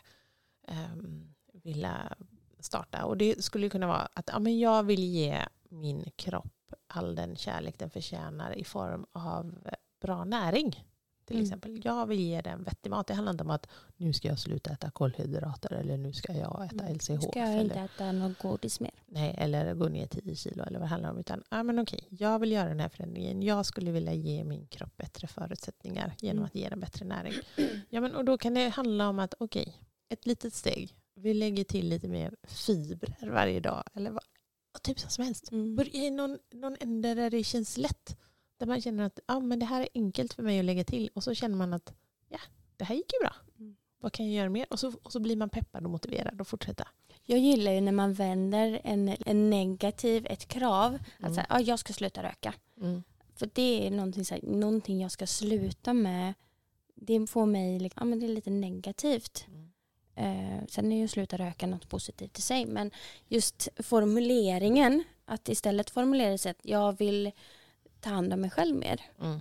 um, 0.69 1.35
vilja 1.53 2.17
starta. 2.59 3.05
Och 3.05 3.17
det 3.17 3.45
skulle 3.45 3.69
kunna 3.69 3.87
vara 3.87 4.09
att 4.15 4.29
ja, 4.33 4.39
men 4.39 4.59
jag 4.59 4.83
vill 4.83 5.05
ge 5.05 5.39
min 5.69 6.11
kropp 6.17 6.75
all 6.87 7.15
den 7.15 7.37
kärlek 7.37 7.79
den 7.79 7.91
förtjänar 7.91 8.59
i 8.59 8.65
form 8.65 9.07
av 9.13 9.69
bra 10.01 10.25
näring. 10.25 10.85
Till 11.25 11.37
Mm. 11.37 11.45
exempel. 11.45 11.81
Jag 11.85 12.07
vill 12.07 12.21
ge 12.21 12.41
den 12.41 12.63
vettig 12.63 12.91
mat. 12.91 13.07
Det 13.07 13.15
handlar 13.15 13.33
inte 13.33 13.45
om 13.45 13.51
att 13.51 13.67
nu 13.97 14.13
ska 14.13 14.29
jag 14.29 14.39
sluta 14.39 14.71
äta 14.71 14.91
kolhydrater 14.91 15.73
eller 15.73 15.97
nu 15.97 16.13
ska 16.13 16.33
jag 16.33 16.65
äta 16.67 16.85
Mm. 16.85 16.95
LCHF. 16.97 17.23
ska 17.23 17.39
jag 17.39 17.53
eller, 17.53 17.63
inte 17.63 17.79
äta 17.81 18.13
något 18.13 18.39
godis 18.39 18.81
mer. 18.81 18.91
nej, 19.07 19.35
eller 19.39 19.75
gå 19.75 19.89
ner 19.89 20.07
10 20.07 20.35
kilo 20.37 20.63
eller 20.65 20.79
vad 20.79 20.87
det 20.89 20.91
handlar 20.91 21.11
om. 21.11 21.19
Utan 21.19 21.43
ja, 21.51 21.63
men 21.63 21.79
okej, 21.79 22.07
jag 22.11 22.39
vill 22.39 22.53
göra 22.53 22.69
den 22.69 22.81
här 22.81 22.89
förändringen. 22.89 23.43
Jag 23.43 23.67
skulle 23.67 23.91
vilja 23.93 24.13
ge 24.13 24.45
min 24.45 24.67
kropp 24.67 24.97
bättre 24.97 25.27
förutsättningar 25.27 26.15
genom 26.19 26.37
Mm. 26.39 26.45
att 26.47 26.55
ge 26.55 26.69
den 26.69 26.81
bättre 26.81 27.05
näring. 27.05 27.33
Ja, 27.89 28.01
men, 28.01 28.15
och 28.15 28.25
då 28.25 28.39
kan 28.39 28.55
det 28.55 28.69
handla 28.69 29.09
om 29.09 29.19
att 29.19 29.35
okej, 29.39 29.77
ett 30.09 30.27
litet 30.27 30.55
steg. 30.55 30.97
Vi 31.15 31.35
lägger 31.35 31.65
till 31.65 31.89
lite 31.89 32.09
mer 32.09 32.35
fibrer 32.43 33.31
varje 33.31 33.61
dag. 33.61 33.83
Eller 33.95 34.11
vad, 34.11 34.23
typ 34.83 34.99
som 35.01 35.25
helst. 35.25 35.53
Mm. 35.53 35.77
Börja 35.77 35.93
i 36.05 36.11
någon, 36.11 36.39
någon 36.53 36.77
ände 36.81 37.15
där 37.15 37.31
det 37.31 37.45
känns 37.45 37.77
lätt. 37.77 38.17
Där 38.63 38.67
man 38.67 38.81
känner 38.81 39.05
att 39.05 39.21
ah, 39.27 39.41
men 39.41 39.59
det 39.59 39.67
här 39.67 39.81
är 39.81 39.89
enkelt 39.95 40.33
för 40.35 40.43
mig 40.43 40.59
att 40.59 40.65
lägga 40.65 40.85
till. 40.85 41.11
Och 41.15 41.25
så 41.25 41.35
känner 41.35 41.57
man 41.57 41.73
att 41.73 41.93
ja, 42.29 42.39
det 42.77 42.85
här 42.85 42.95
gick 42.95 43.13
ju 43.13 43.19
bra. 43.21 43.35
Mm. 43.59 43.77
Vad 44.01 44.13
kan 44.13 44.27
jag 44.27 44.35
göra 44.35 44.49
mer? 44.51 44.67
Och 44.71 44.81
så, 44.81 44.93
och 45.03 45.13
så 45.13 45.21
blir 45.21 45.37
man 45.37 45.49
peppad 45.49 45.85
och 45.85 45.91
motiverad 45.91 46.41
att 46.41 46.49
fortsätta. 46.49 46.89
Jag 47.25 47.39
gillar 47.39 47.73
ju 47.73 47.81
när 47.81 47.93
man 47.93 48.13
vänder 48.15 48.81
en, 48.85 49.17
en 49.27 49.51
negativ, 49.51 50.27
ett 50.31 50.49
krav. 50.49 50.95
Att 50.95 51.21
Mm. 51.21 51.35
säga, 51.35 51.47
ja, 51.49 51.61
jag 51.61 51.79
ska 51.79 51.93
sluta 51.93 52.23
röka. 52.23 52.55
Mm. 52.81 53.03
För 53.35 53.51
det 53.53 53.87
är 53.87 53.91
någonting, 53.91 54.25
så 54.25 54.35
här, 54.35 54.43
någonting 54.43 55.01
jag 55.03 55.11
ska 55.11 55.27
sluta 55.27 55.93
med. 55.93 56.35
Det 56.95 57.27
får 57.31 57.47
mig, 57.47 57.79
liksom- 57.79 58.01
ja 58.01 58.05
men 58.05 58.21
det 58.21 58.27
är 58.27 58.35
lite 58.35 58.51
negativt. 58.51 59.47
Mm. 59.49 59.71
Eh, 60.15 60.67
sen 60.69 60.93
är 60.93 60.97
ju 60.97 61.09
sluta 61.09 61.37
röka 61.37 61.67
något 61.67 61.89
positivt 61.89 62.39
i 62.39 62.43
sig. 62.43 62.67
Men 62.67 62.91
just 63.29 63.69
formuleringen, 63.77 65.05
att 65.25 65.49
istället 65.49 65.91
formulera 65.91 66.39
så 66.39 66.49
att 66.49 66.61
jag 66.63 66.99
vill 66.99 67.33
ta 68.03 68.11
hand 68.11 68.33
om 68.33 68.41
mig 68.41 68.51
själv 68.51 68.77
mer. 68.77 69.01
Mm. 69.21 69.41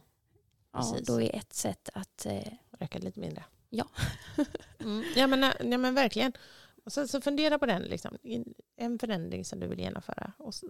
Ja, 0.74 0.96
då 1.08 1.22
är 1.22 1.36
ett 1.36 1.54
sätt 1.54 1.90
att 1.94 2.26
eh, 2.26 2.54
Röka 2.80 3.00
lite 3.00 3.20
mindre. 3.20 3.44
Ja. 3.70 3.88
mm. 4.80 5.04
ja, 5.16 5.28
men, 5.28 5.44
ja 5.72 5.78
men 5.78 5.96
verkligen. 5.96 6.34
Och 6.84 6.94
så, 6.94 7.08
så 7.08 7.22
fundera 7.22 7.60
på 7.60 7.66
den. 7.66 7.82
Liksom. 7.82 8.18
En 8.76 9.00
förändring 9.00 9.46
som 9.46 9.60
du 9.60 9.68
vill 9.68 9.80
genomföra. 9.80 10.32
Och 10.38 10.54
så, 10.56 10.70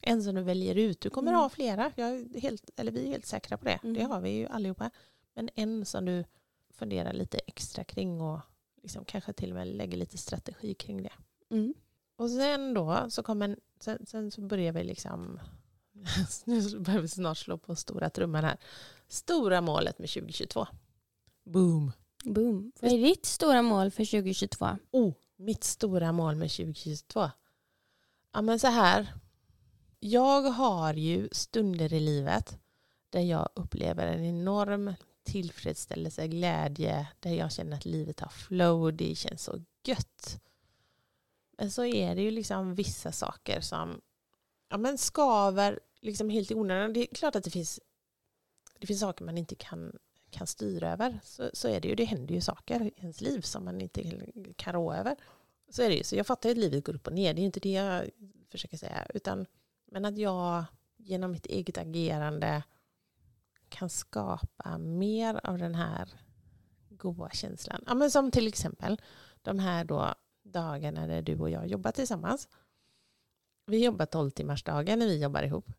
en 0.00 0.22
som 0.22 0.34
du 0.34 0.42
väljer 0.42 0.74
ut. 0.74 1.00
Du 1.00 1.10
kommer 1.10 1.30
Mm. 1.30 1.40
ha 1.40 1.48
flera. 1.48 1.92
Jag 1.96 2.38
helt, 2.40 2.70
eller 2.80 2.92
vi 2.92 3.04
är 3.06 3.10
helt 3.10 3.26
säkra 3.26 3.58
på 3.58 3.64
det. 3.64 3.78
Det 3.82 3.88
Mm. 4.00 4.10
har 4.10 4.20
vi 4.20 4.30
ju 4.30 4.46
allihopa. 4.46 4.90
Men 5.34 5.48
en 5.54 5.84
som 5.86 6.04
du 6.04 6.24
funderar 6.70 7.12
lite 7.12 7.38
extra 7.38 7.84
kring 7.84 8.20
och 8.20 8.40
liksom 8.82 9.04
kanske 9.04 9.32
till 9.32 9.50
och 9.50 9.56
med 9.56 9.68
lägger 9.68 9.96
lite 9.98 10.18
strategi 10.18 10.74
kring 10.74 11.02
det. 11.02 11.12
mm, 11.50 11.74
Och 12.16 12.30
sen 12.30 12.74
då 12.74 13.06
så 13.10 13.22
kommer, 13.22 13.56
sen, 13.80 14.06
sen 14.06 14.30
så 14.30 14.40
börjar 14.40 14.72
vi 14.72 14.84
liksom, 14.84 15.40
nu 16.44 16.78
börjar 16.78 17.00
vi 17.00 17.08
snart 17.08 17.38
slå 17.38 17.58
på 17.58 17.76
stora 17.76 18.10
trumman 18.10 18.44
här. 18.44 18.56
Stora 19.08 19.60
målet 19.60 19.98
med 19.98 20.08
2022. 20.08 20.66
Boom. 21.44 21.92
boom. 22.24 22.72
Vad 22.80 22.92
är 22.92 22.98
ditt 22.98 23.26
stora 23.26 23.62
mål 23.62 23.90
för 23.90 24.04
2022? 24.04 24.66
Oh, 24.90 25.12
mitt 25.36 25.64
stora 25.64 26.12
mål 26.12 26.36
med 26.36 26.50
2022. 26.50 27.30
Ja 28.32 28.42
men 28.42 28.58
så 28.58 28.66
här. 28.66 29.14
Jag 30.00 30.42
har 30.42 30.94
ju 30.94 31.28
stunder 31.32 31.92
i 31.92 32.00
livet 32.00 32.58
där 33.10 33.20
jag 33.20 33.48
upplever 33.54 34.06
en 34.06 34.24
enorm 34.24 34.94
tillfredsställelse, 35.24 36.28
glädje, 36.28 37.08
där 37.20 37.34
jag 37.34 37.52
känner 37.52 37.76
att 37.76 37.84
livet 37.84 38.20
har 38.20 38.28
flow, 38.28 38.92
det 38.96 39.14
känns 39.14 39.42
så 39.42 39.60
gött. 39.84 40.40
Men 41.58 41.70
så 41.70 41.84
är 41.84 42.14
det 42.14 42.22
ju 42.22 42.30
liksom 42.30 42.74
vissa 42.74 43.12
saker 43.12 43.60
som 43.60 44.00
ja, 44.68 44.76
men 44.76 44.98
skaver 44.98 45.80
liksom 46.00 46.30
helt 46.30 46.50
i 46.50 46.54
onödan. 46.54 46.92
Det 46.92 47.00
är 47.00 47.14
klart 47.14 47.36
att 47.36 47.44
det 47.44 47.50
finns, 47.50 47.80
det 48.78 48.86
finns 48.86 49.00
saker 49.00 49.24
man 49.24 49.38
inte 49.38 49.54
kan, 49.54 49.98
kan 50.30 50.46
styra 50.46 50.92
över. 50.92 51.20
Så, 51.22 51.50
så 51.52 51.68
är 51.68 51.80
det 51.80 51.88
ju. 51.88 51.94
Det 51.94 52.04
händer 52.04 52.34
ju 52.34 52.40
saker 52.40 52.82
i 52.82 52.92
ens 52.96 53.20
liv 53.20 53.40
som 53.40 53.64
man 53.64 53.80
inte 53.80 54.26
kan 54.56 54.72
rå 54.72 54.92
över. 54.92 55.16
Så 55.68 55.82
är 55.82 55.88
det 55.88 55.94
ju. 55.94 56.04
Så 56.04 56.16
jag 56.16 56.26
fattar 56.26 56.48
ju 56.48 56.52
att 56.52 56.58
livet 56.58 56.84
går 56.84 56.94
upp 56.94 57.06
och 57.06 57.12
ner. 57.12 57.34
Det 57.34 57.40
är 57.40 57.44
inte 57.44 57.60
det 57.60 57.72
jag 57.72 58.10
försöker 58.50 58.76
säga. 58.76 59.06
Utan, 59.14 59.46
men 59.86 60.04
att 60.04 60.18
jag 60.18 60.64
genom 60.96 61.32
mitt 61.32 61.46
eget 61.46 61.78
agerande 61.78 62.62
kan 63.68 63.90
skapa 63.90 64.78
mer 64.78 65.40
av 65.46 65.58
den 65.58 65.74
här 65.74 66.08
goda 66.88 67.30
känslan. 67.30 67.84
Ja, 67.86 67.94
men 67.94 68.10
som 68.10 68.30
till 68.30 68.48
exempel 68.48 69.00
de 69.42 69.58
här 69.58 69.84
då 69.84 70.14
dagarna 70.42 71.06
där 71.06 71.22
du 71.22 71.38
och 71.38 71.50
jag 71.50 71.66
jobbar 71.66 71.92
tillsammans. 71.92 72.48
Vi 73.66 73.84
jobbar 73.84 74.06
12 74.06 74.30
timmars 74.30 74.64
dagar 74.64 74.96
när 74.96 75.06
vi 75.06 75.22
jobbar 75.22 75.42
ihop. 75.42 75.72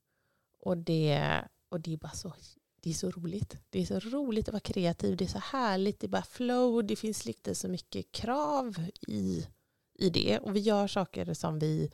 Och 0.59 0.77
det, 0.77 1.41
och 1.69 1.81
det 1.81 1.93
är 1.93 1.97
bara 1.97 2.11
så 2.11 2.33
det 2.81 2.89
är 2.89 2.93
så 2.93 3.11
roligt. 3.11 3.57
Det 3.69 3.81
är 3.81 3.85
så 3.85 3.99
roligt 3.99 4.47
att 4.47 4.53
vara 4.53 4.59
kreativ. 4.59 5.17
Det 5.17 5.23
är 5.23 5.29
så 5.29 5.39
härligt. 5.39 5.99
Det 5.99 6.07
är 6.07 6.09
bara 6.09 6.23
flow. 6.23 6.83
Det 6.83 6.95
finns 6.95 7.25
lite 7.25 7.55
så 7.55 7.67
mycket 7.67 8.11
krav 8.11 8.75
i, 9.07 9.47
i 9.93 10.09
det. 10.09 10.39
Och 10.39 10.55
vi 10.55 10.59
gör 10.59 10.87
saker 10.87 11.33
som 11.33 11.59
vi 11.59 11.91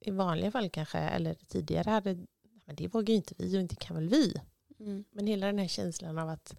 i 0.00 0.10
vanliga 0.10 0.50
fall 0.50 0.70
kanske, 0.70 0.98
eller 0.98 1.34
tidigare 1.34 1.90
hade, 1.90 2.26
men 2.64 2.76
det 2.76 2.88
vågar 2.88 3.08
ju 3.08 3.16
inte 3.16 3.34
vi 3.38 3.56
och 3.56 3.60
inte 3.60 3.76
kan 3.76 3.96
väl 3.96 4.08
vi. 4.08 4.34
Mm. 4.78 5.04
Men 5.10 5.26
hela 5.26 5.46
den 5.46 5.58
här 5.58 5.68
känslan 5.68 6.18
av 6.18 6.28
att 6.28 6.54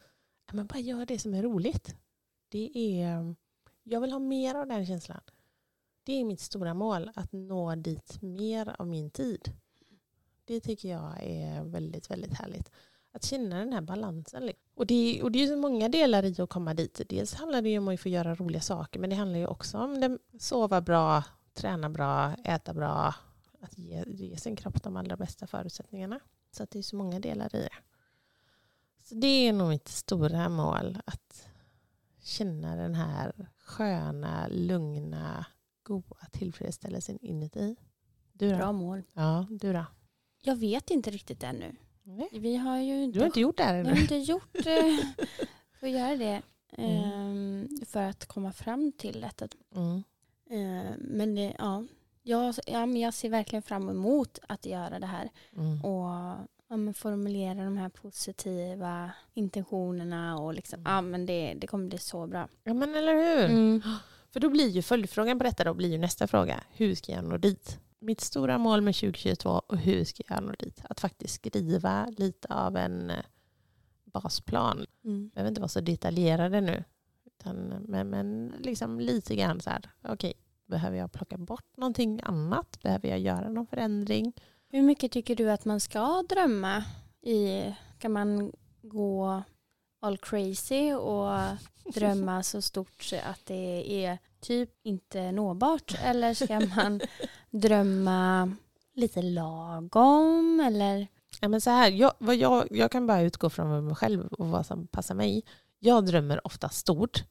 men 0.53 0.67
bara 0.67 0.80
gör 0.80 1.05
det 1.05 1.19
som 1.19 1.34
är 1.34 1.43
roligt. 1.43 1.95
Det 2.49 2.72
är, 2.78 3.36
jag 3.84 4.01
vill 4.01 4.11
ha 4.11 4.19
mer 4.19 4.55
av 4.55 4.67
den 4.67 4.86
känslan. 4.86 5.22
Det 6.04 6.14
är 6.14 6.26
mitt 6.26 6.39
stora 6.39 6.74
mål, 6.74 7.12
att 7.16 7.32
nå 7.32 7.76
dit 7.76 8.22
mer 8.22 8.76
av 8.80 8.88
min 8.88 9.12
tid. 9.12 9.54
Det 10.45 10.60
tycker 10.60 10.89
jag 10.89 11.24
är 11.24 11.64
väldigt, 11.64 12.12
väldigt 12.12 12.34
härligt. 12.34 12.72
Att 13.12 13.24
känna 13.24 13.60
den 13.60 13.74
här 13.74 13.82
balansen. 13.82 14.52
Och 14.76 14.88
det, 14.88 15.24
och 15.24 15.32
det 15.32 15.43
är 15.43 15.47
så 15.47 15.58
många 15.58 15.89
delar 15.89 16.24
i 16.24 16.41
att 16.41 16.49
komma 16.49 16.74
dit. 16.74 17.02
Dels 17.10 17.34
handlar 17.34 17.62
det 17.62 17.70
ju 17.70 17.78
om 17.78 17.88
att 17.88 17.99
få 17.99 18.10
göra 18.10 18.36
roliga 18.36 18.62
saker, 18.62 18.99
men 18.99 19.10
det 19.10 19.16
handlar 19.16 19.39
ju 19.39 19.47
också 19.47 19.78
om 19.78 20.04
att 20.04 20.41
sova 20.41 20.82
bra, 20.82 21.24
träna 21.54 21.89
bra, 21.89 22.36
äta 22.43 22.74
bra, 22.74 23.16
att 23.62 23.78
ge, 23.78 24.04
ge 24.08 24.38
sin 24.38 24.56
kropp 24.56 24.84
de 24.84 24.97
allra 24.97 25.18
bästa 25.18 25.47
förutsättningarna. 25.47 26.20
Så 26.52 26.64
att 26.64 26.72
det 26.72 26.80
är 26.80 26.84
så 26.84 26.95
många 26.95 27.20
delar 27.20 27.56
i 27.56 27.60
det. 27.60 27.74
Så 29.04 29.16
det 29.16 29.28
är 29.28 29.54
nog 29.54 29.70
mitt 29.70 29.88
stora 29.88 30.49
mål. 30.49 30.97
Att 31.06 31.47
känna 32.22 32.76
den 32.76 32.95
här 32.95 33.49
sköna, 33.58 34.47
lugna, 34.47 35.45
goda 35.99 36.25
tillfredsställelsen 36.31 37.19
inuti. 37.21 37.75
Du 38.33 38.49
då? 38.49 38.55
Bra 38.57 38.71
mål. 38.71 39.03
Ja, 39.13 39.45
du 39.49 39.73
då? 39.73 39.85
Jag 40.41 40.55
vet 40.55 40.89
inte 40.89 41.11
riktigt 41.11 41.43
ännu. 41.43 41.75
Nej. 42.03 42.29
Vi 42.31 42.55
har 42.55 42.77
ju 42.77 43.03
inte, 43.03 43.17
Du 43.17 43.21
har 43.21 43.25
inte 43.27 43.39
gjort 43.41 43.57
det 43.57 43.63
här 43.63 43.75
jag 43.75 43.85
har 43.85 43.91
ännu? 43.91 44.01
inte 44.01 44.15
gjort 44.15 44.55
eh, 44.55 44.65
för 45.79 45.87
att 45.87 45.93
göra 45.93 46.15
det. 46.15 46.41
Mm. 46.77 47.03
ehm, 47.03 47.67
För 47.85 48.01
att 48.01 48.25
komma 48.25 48.51
fram 48.53 48.91
till 48.91 49.21
detta. 49.21 49.47
Mm. 49.75 50.03
Eh, 50.49 50.91
Men 50.97 51.35
det, 51.35 51.55
ja, 51.59 51.83
jag, 52.23 52.55
ja, 52.67 52.85
men 52.85 53.01
jag 53.01 53.13
ser 53.13 53.29
verkligen 53.29 53.63
fram 53.63 53.89
emot 53.89 54.39
att 54.47 54.65
göra 54.65 54.99
det 54.99 55.05
här. 55.07 55.29
Mm. 55.57 55.81
Och 55.85 56.05
ja, 56.69 56.93
formulera 56.93 57.63
de 57.63 57.77
här 57.77 57.89
positiva 57.89 59.11
intentionerna. 59.33 60.37
Och 60.39 60.53
liksom, 60.53 60.79
Mm. 60.79 60.93
ja, 60.93 61.01
men 61.01 61.25
det, 61.25 61.53
det 61.53 61.67
kommer 61.67 61.87
bli 61.87 61.97
så 61.97 62.27
bra. 62.27 62.47
Ja 62.63 62.73
men 62.73 62.95
eller 62.95 63.13
hur? 63.13 63.81
För 64.34 64.39
då 64.39 64.49
blir 64.49 64.69
ju 64.69 64.82
följdfrågan 64.82 65.38
på 65.38 65.43
detta 65.43 65.63
då 65.63 65.73
blir 65.73 65.89
ju 65.89 65.97
nästa 65.97 66.27
fråga. 66.27 66.63
Hur 66.71 66.95
ska 66.95 67.11
jag 67.11 67.23
nå 67.23 67.38
dit? 67.38 67.79
Mitt 67.99 68.21
stora 68.21 68.57
mål 68.57 68.82
med 68.82 68.95
2022 68.95 69.49
och 69.49 69.77
hur 69.77 70.03
ska 70.03 70.23
jag 70.27 70.43
nå 70.43 70.51
dit? 70.59 70.82
Att 70.89 70.99
faktiskt 70.99 71.34
skriva 71.34 72.05
lite 72.17 72.47
av 72.53 72.77
en 72.77 73.09
eh, 73.09 73.17
basplan. 74.03 74.86
Mm. 75.03 75.29
behöver 75.29 75.49
inte 75.49 75.61
vara 75.61 75.69
så 75.69 75.82
detaljerade 75.82 76.61
nu. 76.61 76.84
Utan, 77.25 77.55
men, 77.88 78.09
men 78.09 78.53
liksom 78.59 78.99
lite 78.99 79.36
grann 79.36 79.61
så 79.61 79.69
här, 79.69 79.89
okej, 80.07 80.34
behöver 80.65 80.97
jag 80.97 81.11
plocka 81.11 81.38
bort 81.38 81.77
någonting 81.77 82.19
annat? 82.23 82.79
Behöver 82.82 83.09
jag 83.09 83.19
göra 83.19 83.49
någon 83.49 83.67
förändring? 83.67 84.34
Hur 84.69 84.82
mycket 84.82 85.11
tycker 85.11 85.36
du 85.36 85.51
att 85.51 85.65
man 85.65 85.79
ska 85.79 86.23
drömma? 86.29 86.84
I, 87.21 87.63
ska 87.97 88.09
man 88.09 88.51
gå 88.82 89.43
all 90.02 90.18
crazy 90.18 90.93
och 90.93 91.38
drömma 91.93 92.43
så 92.43 92.62
stort 92.62 93.14
att 93.24 93.45
det 93.45 94.06
är 94.06 94.18
typ 94.39 94.70
inte 94.84 95.32
nåbart? 95.32 95.95
Eller 96.04 96.34
ska 96.34 96.60
man 96.60 97.02
drömma 97.49 98.52
lite 98.93 99.22
lagom? 99.22 100.60
Eller? 100.68 101.08
Ja, 101.41 101.47
men 101.47 101.62
så 101.62 101.70
här, 101.70 101.91
jag, 101.91 102.14
vad 102.18 102.36
jag, 102.36 102.68
jag 102.72 102.91
kan 102.91 103.08
bara 103.08 103.22
utgå 103.22 103.49
från 103.49 103.86
mig 103.86 103.95
själv 103.95 104.28
och 104.28 104.47
vad 104.47 104.66
som 104.66 104.88
passar 104.88 105.16
mig. 105.16 105.43
Jag 105.80 106.06
drömmer 106.06 106.47
ofta 106.47 106.70
stort, 106.70 107.24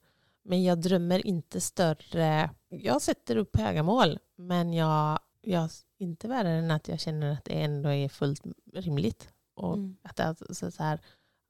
men 0.45 0.63
jag 0.65 0.81
drömmer 0.81 1.27
inte 1.27 1.61
större. 1.61 2.51
Jag 2.69 3.03
sätter 3.03 3.37
upp 3.37 3.57
höga 3.57 3.83
mål, 3.83 4.19
men 4.37 4.73
jag, 4.73 5.19
jag 5.43 5.69
inte 5.99 6.29
värre 6.29 6.51
än 6.51 6.71
att 6.71 6.89
jag 6.89 7.01
känner 7.01 7.33
att 7.33 7.45
det 7.45 7.63
ändå 7.63 7.89
är 7.89 8.09
fullt 8.09 8.43
rimligt. 8.75 9.29
Och 9.55 9.75
Mm. 9.75 9.97
att 10.03 10.21
alltså 10.21 10.71
så 10.71 10.83
här, 10.83 11.01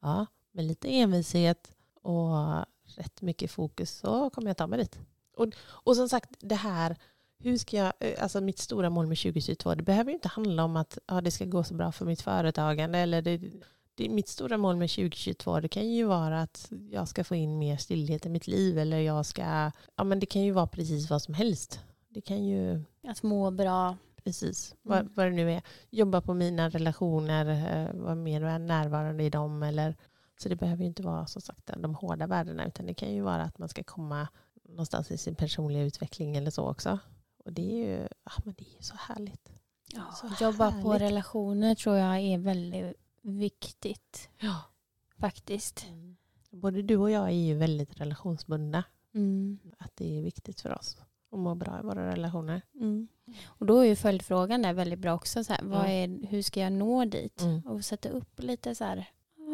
ja, 0.02 0.26
med 0.60 0.68
lite 0.68 0.88
envishet 0.88 1.72
och 2.02 2.56
rätt 2.96 3.22
mycket 3.22 3.50
fokus 3.50 3.90
så 3.90 4.30
kommer 4.30 4.48
jag 4.50 4.56
ta 4.56 4.66
mig 4.66 4.78
dit. 4.78 4.98
Och, 5.36 5.46
och 5.62 5.96
som 5.96 6.08
sagt, 6.08 6.30
det 6.40 6.54
här, 6.54 6.96
hur 7.38 7.56
ska 7.58 7.76
jag, 7.76 7.92
eh, 8.00 8.22
alltså 8.22 8.40
mitt 8.40 8.58
stora 8.58 8.90
mål 8.90 9.06
med 9.06 9.18
2022, 9.18 9.74
det 9.74 9.82
behöver 9.82 10.10
ju 10.10 10.14
inte 10.14 10.28
handla 10.28 10.64
om 10.64 10.76
att 10.76 10.98
ja, 11.06 11.20
det 11.20 11.30
ska 11.30 11.44
gå 11.44 11.64
så 11.64 11.74
bra 11.74 11.92
för 11.92 12.04
mitt 12.06 12.22
företagande. 12.22 12.98
Eller 12.98 13.22
det, 13.22 13.40
det, 13.94 14.08
mitt 14.08 14.28
stora 14.28 14.56
mål 14.58 14.76
med 14.76 14.90
2022, 14.90 15.60
det 15.60 15.68
kan 15.68 15.88
ju 15.90 16.04
vara 16.04 16.42
att 16.42 16.72
jag 16.90 17.08
ska 17.08 17.24
få 17.24 17.34
in 17.34 17.58
mer 17.58 17.76
stillhet 17.76 18.26
i 18.26 18.28
mitt 18.28 18.46
liv. 18.46 18.78
Eller 18.78 18.98
jag 18.98 19.26
ska, 19.26 19.70
ja 19.96 20.04
men 20.04 20.20
det 20.20 20.26
kan 20.26 20.42
ju 20.42 20.50
vara 20.52 20.66
precis 20.66 21.10
vad 21.10 21.22
som 21.22 21.34
helst. 21.34 21.80
Det 22.08 22.20
kan 22.20 22.44
ju, 22.44 22.82
Att 23.08 23.22
må 23.22 23.50
bra. 23.50 23.96
precis, 24.24 24.74
Mm. 24.84 24.96
vad, 25.06 25.14
vad 25.16 25.26
det 25.26 25.30
nu 25.30 25.52
är. 25.52 25.62
Jobba 25.90 26.20
på 26.20 26.34
mina 26.34 26.68
relationer, 26.68 27.46
eh, 27.46 28.00
vara 28.00 28.14
mer 28.14 28.58
närvarande 28.58 29.24
i 29.24 29.30
dem. 29.30 29.62
Eller, 29.62 29.96
så 30.40 30.48
det 30.48 30.56
behöver 30.56 30.82
ju 30.82 30.86
inte 30.86 31.02
vara 31.02 31.26
som 31.26 31.42
sagt 31.42 31.70
de 31.76 31.94
hårda 31.94 32.26
värdena, 32.26 32.66
utan 32.66 32.86
det 32.86 32.94
kan 32.94 33.14
ju 33.14 33.20
vara 33.22 33.42
att 33.42 33.58
man 33.58 33.68
ska 33.68 33.82
komma 33.84 34.28
någonstans 34.64 35.10
i 35.10 35.18
sin 35.18 35.34
personliga 35.34 35.82
utveckling 35.82 36.36
eller 36.36 36.50
så 36.50 36.68
också. 36.70 36.98
Och 37.44 37.52
det 37.52 37.72
är 37.72 37.76
ju, 37.88 38.08
ja, 38.24 38.32
men 38.44 38.54
det 38.58 38.64
är 38.78 38.82
så 38.82 38.94
härligt. 38.96 39.52
Ja, 39.94 40.02
Så 40.14 40.44
jobba 40.44 40.70
på 40.82 40.92
härligt. 40.92 41.02
relationer 41.02 41.74
tror 41.74 41.96
jag 41.96 42.18
är 42.20 42.38
väldigt 42.38 42.96
viktigt 43.22 44.28
Ja. 44.38 44.56
faktiskt. 45.18 45.86
Både 46.50 46.82
du 46.82 46.96
och 46.96 47.10
jag 47.10 47.24
är 47.26 47.30
ju 47.30 47.54
väldigt 47.54 48.00
relationsbundna. 48.00 48.84
Mm. 49.14 49.58
Att 49.78 49.96
det 49.96 50.18
är 50.18 50.22
viktigt 50.22 50.60
för 50.60 50.78
oss 50.78 50.96
att 51.32 51.38
må 51.38 51.54
bra 51.54 51.78
i 51.78 51.86
våra 51.86 52.06
relationer. 52.10 52.62
Mm. 52.74 53.08
Och 53.46 53.66
då 53.66 53.78
är 53.78 53.84
ju 53.84 53.96
följdfrågan 53.96 54.62
där 54.62 54.72
väldigt 54.72 54.98
bra 54.98 55.14
också. 55.14 55.44
Så 55.44 55.52
här, 55.52 55.60
Mm. 55.60 56.22
är, 56.22 56.26
hur 56.26 56.42
ska 56.42 56.60
jag 56.60 56.72
nå 56.72 57.04
dit? 57.04 57.40
Mm. 57.42 57.60
Och 57.66 57.84
sätta 57.84 58.08
upp 58.08 58.40
lite 58.42 58.74
så 58.74 58.84
här. 58.84 59.08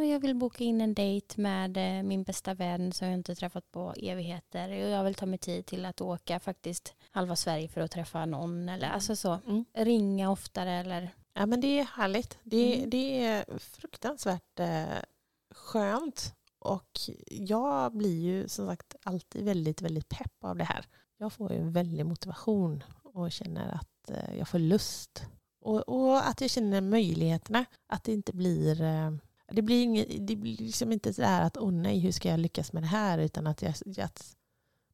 "Ja, 0.06 0.12
Jag 0.12 0.20
vill 0.20 0.34
boka 0.34 0.64
in 0.64 0.80
en 0.80 0.94
dejt 0.94 1.40
med 1.40 1.76
eh, 1.76 2.02
min 2.02 2.22
bästa 2.22 2.54
vän 2.54 2.92
som 2.92 3.08
jag 3.08 3.14
inte 3.14 3.34
träffat 3.34 3.70
på 3.72 3.94
evigheter. 4.02 4.68
Och 4.70 4.90
jag 4.90 5.04
vill 5.04 5.14
ta 5.14 5.26
mig 5.26 5.38
tid 5.38 5.66
till 5.66 5.84
att 5.84 6.00
åka 6.00 6.40
faktiskt 6.40 6.94
halva 7.10 7.36
Sverige 7.36 7.68
för 7.68 7.80
att 7.80 7.90
träffa 7.90 8.26
någon. 8.26 8.68
Eller 8.68 8.88
alltså 8.88 9.16
så. 9.16 9.38
Mm. 9.46 9.64
Ringa 9.74 10.30
oftare 10.30 10.70
eller. 10.72 11.10
Ja 11.34 11.46
men 11.46 11.60
det 11.60 11.78
är 11.80 11.84
härligt. 11.84 12.38
Det, 12.42 12.76
Mm. 12.76 12.90
det 12.90 13.24
är 13.24 13.58
fruktansvärt 13.58 14.60
eh, 14.60 14.84
skönt. 15.54 16.34
Och 16.58 16.90
jag 17.28 17.92
blir 17.96 18.20
ju 18.20 18.48
som 18.48 18.66
sagt 18.66 18.96
alltid 19.02 19.44
väldigt, 19.44 19.82
väldigt 19.82 20.08
pepp 20.08 20.44
av 20.44 20.56
det 20.56 20.64
här. 20.64 20.84
Jag 21.18 21.32
får 21.32 21.52
ju 21.52 21.58
en 21.58 21.72
väldig 21.72 22.06
motivation 22.06 22.84
och 23.02 23.32
känner 23.32 23.74
att 23.74 24.10
eh, 24.10 24.38
jag 24.38 24.48
får 24.48 24.58
lust. 24.58 25.24
Och, 25.60 25.88
och 25.88 26.28
att 26.28 26.40
jag 26.40 26.50
känner 26.50 26.80
möjligheterna. 26.80 27.64
Att 27.86 28.04
det 28.04 28.12
inte 28.12 28.32
blir... 28.32 28.82
Eh, 28.82 29.10
det 29.48 29.62
blir, 29.62 29.82
inget, 29.82 30.26
det 30.26 30.36
blir 30.36 30.56
liksom 30.56 30.92
inte 30.92 31.14
så 31.14 31.22
här 31.22 31.42
att 31.42 31.56
åh 31.56 31.72
nej, 31.72 31.98
hur 31.98 32.12
ska 32.12 32.28
jag 32.28 32.40
lyckas 32.40 32.72
med 32.72 32.82
det 32.82 32.86
här? 32.86 33.18
Utan 33.18 33.46
att 33.46 33.62
jag, 33.62 33.74
att 34.04 34.36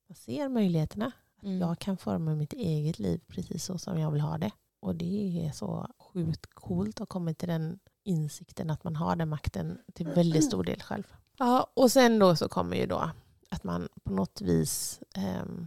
jag 0.07 0.17
ser 0.17 0.49
möjligheterna. 0.49 1.13
Mm. 1.43 1.61
Jag 1.61 1.79
kan 1.79 1.97
forma 1.97 2.35
mitt 2.35 2.53
eget 2.53 2.99
liv 2.99 3.21
precis 3.27 3.65
så 3.65 3.79
som 3.79 3.99
jag 3.99 4.11
vill 4.11 4.21
ha 4.21 4.39
det. 4.39 4.51
Och 4.81 4.95
det 4.95 5.47
är 5.47 5.53
så 5.53 5.95
sjukt 5.99 6.55
coolt 6.55 7.01
att 7.01 7.09
komma 7.09 7.35
till 7.35 7.49
den 7.49 7.79
insikten 8.05 8.71
att 8.71 8.85
man 8.85 8.97
har 8.97 9.17
den 9.17 9.29
makten 9.29 9.79
till 9.95 10.09
väldigt 10.09 10.45
stor 10.45 10.65
del 10.65 10.81
själv. 10.81 11.15
Ja, 11.39 11.71
och 11.75 11.93
sen 11.93 12.19
då 12.19 12.37
så 12.37 12.49
kommer 12.49 12.77
ju 12.77 12.87
då 12.87 13.11
att 13.51 13.65
man 13.65 13.89
på 14.05 14.13
något 14.13 14.41
vis 14.41 15.01
ehm, 15.15 15.67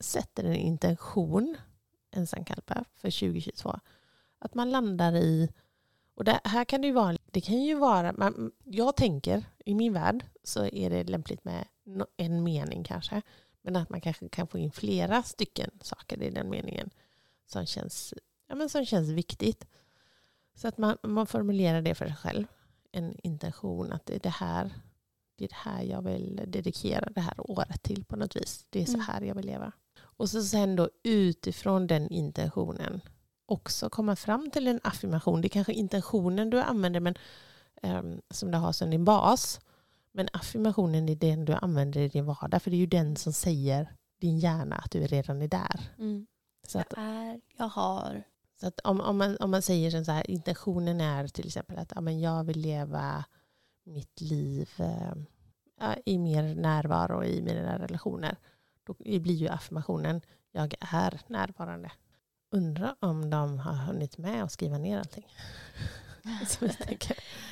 sätter 0.00 0.44
en 0.44 0.54
intention, 0.54 1.56
ensamkalpa, 2.10 2.84
för 2.96 3.10
2022. 3.10 3.80
Att 4.38 4.54
man 4.54 4.70
landar 4.70 5.16
i, 5.16 5.48
och 6.14 6.24
det 6.24 6.40
här 6.44 6.64
kan 6.64 6.80
det 6.80 6.86
ju 6.86 6.92
vara, 6.92 7.18
det 7.30 7.40
kan 7.40 7.62
ju 7.62 7.74
vara, 7.74 8.12
man, 8.12 8.52
jag 8.64 8.96
tänker 8.96 9.44
i 9.64 9.74
min 9.74 9.92
värld 9.92 10.24
så 10.44 10.66
är 10.66 10.90
det 10.90 11.04
lämpligt 11.04 11.44
med 11.44 11.64
en 12.16 12.42
mening 12.42 12.84
kanske. 12.84 13.22
Men 13.62 13.76
att 13.76 13.90
man 13.90 14.00
kanske 14.00 14.28
kan 14.28 14.46
få 14.46 14.58
in 14.58 14.72
flera 14.72 15.22
stycken 15.22 15.70
saker 15.80 16.22
i 16.22 16.30
den 16.30 16.50
meningen 16.50 16.90
som 17.46 17.66
känns, 17.66 18.14
ja, 18.48 18.54
men 18.54 18.68
som 18.68 18.84
känns 18.84 19.08
viktigt. 19.08 19.66
Så 20.54 20.68
att 20.68 20.78
man, 20.78 20.96
man 21.02 21.26
formulerar 21.26 21.82
det 21.82 21.94
för 21.94 22.06
sig 22.06 22.16
själv. 22.16 22.46
En 22.92 23.16
intention 23.22 23.92
att 23.92 24.06
det 24.06 24.14
är 24.14 24.20
det 24.20 24.28
här 24.28 24.70
det 25.36 25.44
är 25.44 25.48
det 25.48 25.70
här 25.70 25.82
jag 25.82 26.02
vill 26.02 26.40
dedikera 26.46 27.08
det 27.14 27.20
här 27.20 27.50
året 27.50 27.82
till 27.82 28.04
på 28.04 28.16
något 28.16 28.36
vis. 28.36 28.66
Det 28.70 28.82
är 28.82 28.86
så 28.86 28.94
Mm. 28.94 29.06
här 29.06 29.20
jag 29.20 29.34
vill 29.34 29.46
leva. 29.46 29.72
Och 29.98 30.30
så 30.30 30.42
sen 30.42 30.76
då 30.76 30.90
utifrån 31.02 31.86
den 31.86 32.08
intentionen 32.08 33.00
också 33.52 33.90
komma 33.90 34.16
fram 34.16 34.50
till 34.50 34.68
en 34.68 34.80
affirmation. 34.84 35.40
Det 35.40 35.46
är 35.46 35.50
kanske 35.50 35.72
intentionen 35.72 36.50
du 36.50 36.60
använder 36.60 37.00
men, 37.00 37.14
ehm, 37.82 38.20
som 38.30 38.50
du 38.50 38.58
har 38.58 38.72
som 38.72 38.90
din 38.90 39.04
bas. 39.04 39.60
Men 40.12 40.28
affirmationen 40.32 41.08
är 41.08 41.16
den 41.16 41.44
du 41.44 41.52
använder 41.52 42.00
i 42.00 42.08
din 42.08 42.24
vardag. 42.24 42.62
För 42.62 42.70
det 42.70 42.76
är 42.76 42.78
ju 42.78 42.86
den 42.86 43.16
som 43.16 43.32
säger 43.32 43.94
din 44.20 44.38
hjärna 44.38 44.76
att 44.76 44.90
du 44.90 45.00
redan 45.06 45.42
är 45.42 45.48
där. 45.48 45.80
Mm. 45.98 46.26
Så 46.66 46.78
att, 46.78 46.92
Jag 46.96 47.04
är, 47.04 47.40
jag 47.56 47.68
har. 47.68 48.22
så 48.60 48.66
att 48.66 48.80
om, 48.80 49.00
om, 49.00 49.18
man, 49.18 49.36
om 49.36 49.50
man 49.50 49.62
säger 49.62 50.04
så 50.04 50.12
här, 50.12 50.30
intentionen 50.30 51.00
är 51.00 51.28
till 51.28 51.46
exempel 51.46 51.78
att 51.78 51.92
ja, 51.94 52.00
men 52.00 52.20
jag 52.20 52.44
vill 52.44 52.58
leva 52.60 53.24
mitt 53.84 54.20
liv 54.20 54.70
ja, 55.80 55.94
i 56.06 56.18
mer 56.18 56.54
närvaro 56.54 57.24
i 57.24 57.42
mina 57.42 57.78
relationer. 57.78 58.36
Då 58.84 58.94
blir 58.98 59.34
ju 59.34 59.48
affirmationen 59.48 60.20
jag 60.52 60.74
är 60.80 61.20
närvarande. 61.26 61.90
Undrar 62.54 62.96
om 63.00 63.30
de 63.30 63.58
har 63.58 63.72
hunnit 63.72 64.18
med 64.18 64.44
att 64.44 64.52
skriva 64.52 64.78
ner 64.78 64.98
allting. 64.98 65.26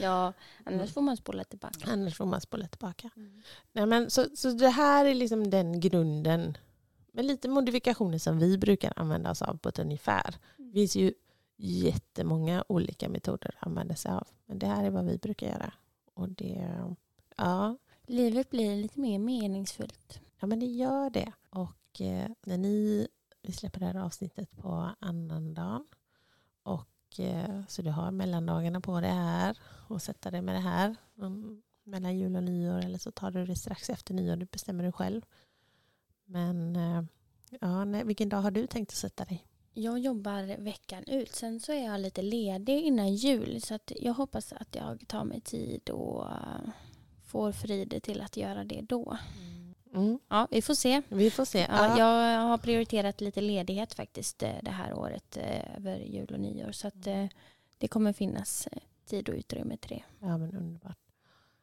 Ja, 0.01 0.33
annars 0.65 0.93
får 0.93 1.01
man 1.01 1.17
spola 1.17 1.45
tillbaka. 1.45 1.91
Annars 1.91 2.17
får 2.17 2.27
man 2.27 2.41
spola 2.41 2.67
tillbaka. 2.67 3.11
Nej, 3.73 3.87
men 3.87 4.11
så, 4.11 4.27
så 4.37 4.51
det 4.51 4.69
här 4.69 5.05
är 5.05 5.15
liksom 5.15 5.51
den 5.51 5.81
grunden 5.81 6.59
med 7.13 7.25
lite 7.25 7.49
modifikationer 7.49 8.19
som 8.19 8.39
vi 8.39 8.59
brukar 8.59 8.93
använda 8.97 9.31
oss 9.31 9.43
av 9.43 9.59
på 9.59 9.69
ett 9.69 9.79
ungefär. 9.79 10.35
Det 10.57 10.73
finns 10.73 10.97
ju 10.97 11.13
jättemånga 11.57 12.65
olika 12.69 13.09
metoder 13.09 13.55
att 13.59 13.67
använda 13.67 13.95
sig 13.95 14.13
av. 14.13 14.29
Men 14.47 14.59
det 14.59 14.67
här 14.67 14.85
är 14.85 14.91
vad 14.91 15.05
vi 15.05 15.19
brukar 15.19 15.47
göra. 15.47 15.73
Och 16.15 16.29
det, 16.29 16.85
ja, 17.37 17.77
Livet 18.07 18.51
blir 18.51 18.77
lite 18.77 19.01
mer 19.01 19.19
meningsfullt. 19.19 20.21
ja 20.41 20.47
men 20.47 20.61
det 20.61 20.67
gör 20.67 21.11
det. 21.11 21.33
Och 21.51 22.01
eh, 22.01 22.31
när 22.43 22.59
ni, 22.59 23.09
vi 23.43 23.53
släpper 23.53 23.81
det 23.81 23.87
här 23.87 23.97
avsnittet 23.97 24.57
på 24.57 24.95
annandagen 25.01 25.87
Och, 26.63 27.21
eh, 27.21 27.63
så 27.69 27.83
du 27.83 27.91
har 27.91 28.11
mellandagarna 28.11 28.81
på 28.81 29.01
det 29.01 29.09
här 29.09 29.59
och 29.89 30.03
sätta 30.03 30.31
dig 30.31 30.43
med 30.43 30.55
det 30.55 30.61
här 30.61 30.97
mm, 31.19 31.63
mellan 31.85 32.19
jul 32.19 32.37
och 32.37 32.43
nyår 32.43 32.79
eller 32.79 32.99
så 32.99 33.13
tar 33.13 33.31
du 33.31 33.47
det 33.47 33.57
strax 33.57 33.91
efter 33.91 34.15
nyår. 34.15 34.37
Du 34.37 34.47
bestämmer 34.47 34.85
det 34.85 34.93
själv. 34.93 35.23
Men 36.25 36.77
eh, 36.77 37.03
ja, 37.61 37.85
nej, 37.85 38.05
vilken 38.05 38.29
dag 38.29 38.39
har 38.39 38.51
du 38.51 38.67
tänkt 38.67 38.91
att 38.91 38.97
sätta 38.97 39.25
dig? 39.25 39.47
Jag 39.75 39.99
jobbar 39.99 40.57
veckan 40.57 41.05
ut. 41.05 41.35
Sen 41.35 41.61
så 41.61 41.73
är 41.73 41.85
jag 41.85 42.01
lite 42.01 42.23
ledig 42.23 42.83
innan 42.83 43.15
jul. 43.15 43.63
Så 43.63 43.75
att 43.75 43.93
jag 43.97 44.15
hoppas 44.15 44.53
att 44.53 44.75
jag 44.75 45.09
tar 45.09 45.25
mig 45.25 45.41
tid 45.41 45.91
och 45.91 46.31
eh, 46.31 46.71
får 47.25 47.53
Fride 47.53 48.01
till 48.01 48.21
att 48.21 48.37
göra 48.37 48.65
det 48.65 48.81
då. 48.81 49.17
Mm. 49.39 49.60
Ja, 50.29 50.49
vi 50.51 50.63
får 50.63 50.75
se. 50.75 51.03
Vi 51.09 51.31
får 51.31 51.45
se. 51.45 51.67
Ja, 51.69 51.99
jag 51.99 52.41
har 52.41 52.59
prioriterat 52.59 53.21
lite 53.21 53.41
ledighet 53.41 53.95
faktiskt 53.95 54.43
eh, 54.43 54.55
det 54.63 54.71
här 54.71 54.95
året 54.99 55.37
eh, 55.37 55.77
över 55.77 55.97
jul 55.97 56.35
och 56.35 56.41
nyår. 56.41 56.73
Så 56.73 56.89
att 56.89 57.07
eh, 57.07 57.27
det 57.79 57.89
kommer 57.89 58.13
finnas 58.13 58.69
tid 59.07 59.29
och 59.29 59.35
utrymme 59.35 59.77
till 59.77 59.91
det. 59.91 60.27
Ja, 60.27 60.39
men 60.39 60.55
underbart. 60.57 60.97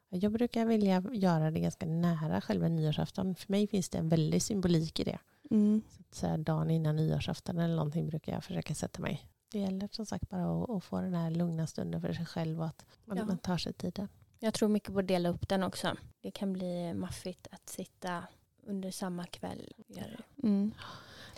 Jag 0.09 0.31
brukar 0.31 0.65
vilja 0.65 1.03
göra 1.11 1.51
det 1.51 1.59
ganska 1.59 1.85
nära 1.85 2.41
själva 2.41 2.67
nyårsafton. 2.67 3.35
För 3.35 3.51
mig 3.51 3.67
finns 3.67 3.89
det 3.89 3.97
en 3.97 4.09
väldig 4.09 4.41
symbolik 4.41 4.99
i 4.99 5.03
det. 5.03 5.19
Mm. 5.51 5.81
Så 6.11 6.27
här 6.27 6.37
dagen 6.37 6.69
innan 6.69 6.95
nyårsafton 6.95 7.57
eller 7.57 7.75
någonting 7.75 8.07
brukar 8.07 8.33
jag 8.33 8.43
försöka 8.43 8.75
sätta 8.75 9.01
mig. 9.01 9.25
Det 9.51 9.59
gäller 9.59 9.89
som 9.91 10.05
sagt 10.05 10.29
bara 10.29 10.63
att, 10.63 10.69
att 10.69 10.83
få 10.83 11.01
den 11.01 11.13
här 11.13 11.31
lugna 11.31 11.67
stunden 11.67 12.01
för 12.01 12.13
sig 12.13 12.25
själv 12.25 12.59
och 12.59 12.65
att 12.67 12.85
man, 13.05 13.17
Ja. 13.17 13.25
man 13.25 13.37
tar 13.37 13.57
sig 13.57 13.73
tiden. 13.73 14.07
Jag 14.39 14.53
tror 14.53 14.69
mycket 14.69 14.93
på 14.93 14.99
att 14.99 15.07
dela 15.07 15.29
upp 15.29 15.49
den 15.49 15.63
också. 15.63 15.97
Det 16.21 16.31
kan 16.31 16.53
bli 16.53 16.93
maffigt 16.93 17.47
att 17.51 17.69
sitta 17.69 18.23
under 18.63 18.91
samma 18.91 19.25
kväll. 19.25 19.73
och. 19.87 20.43
Mm. 20.43 20.71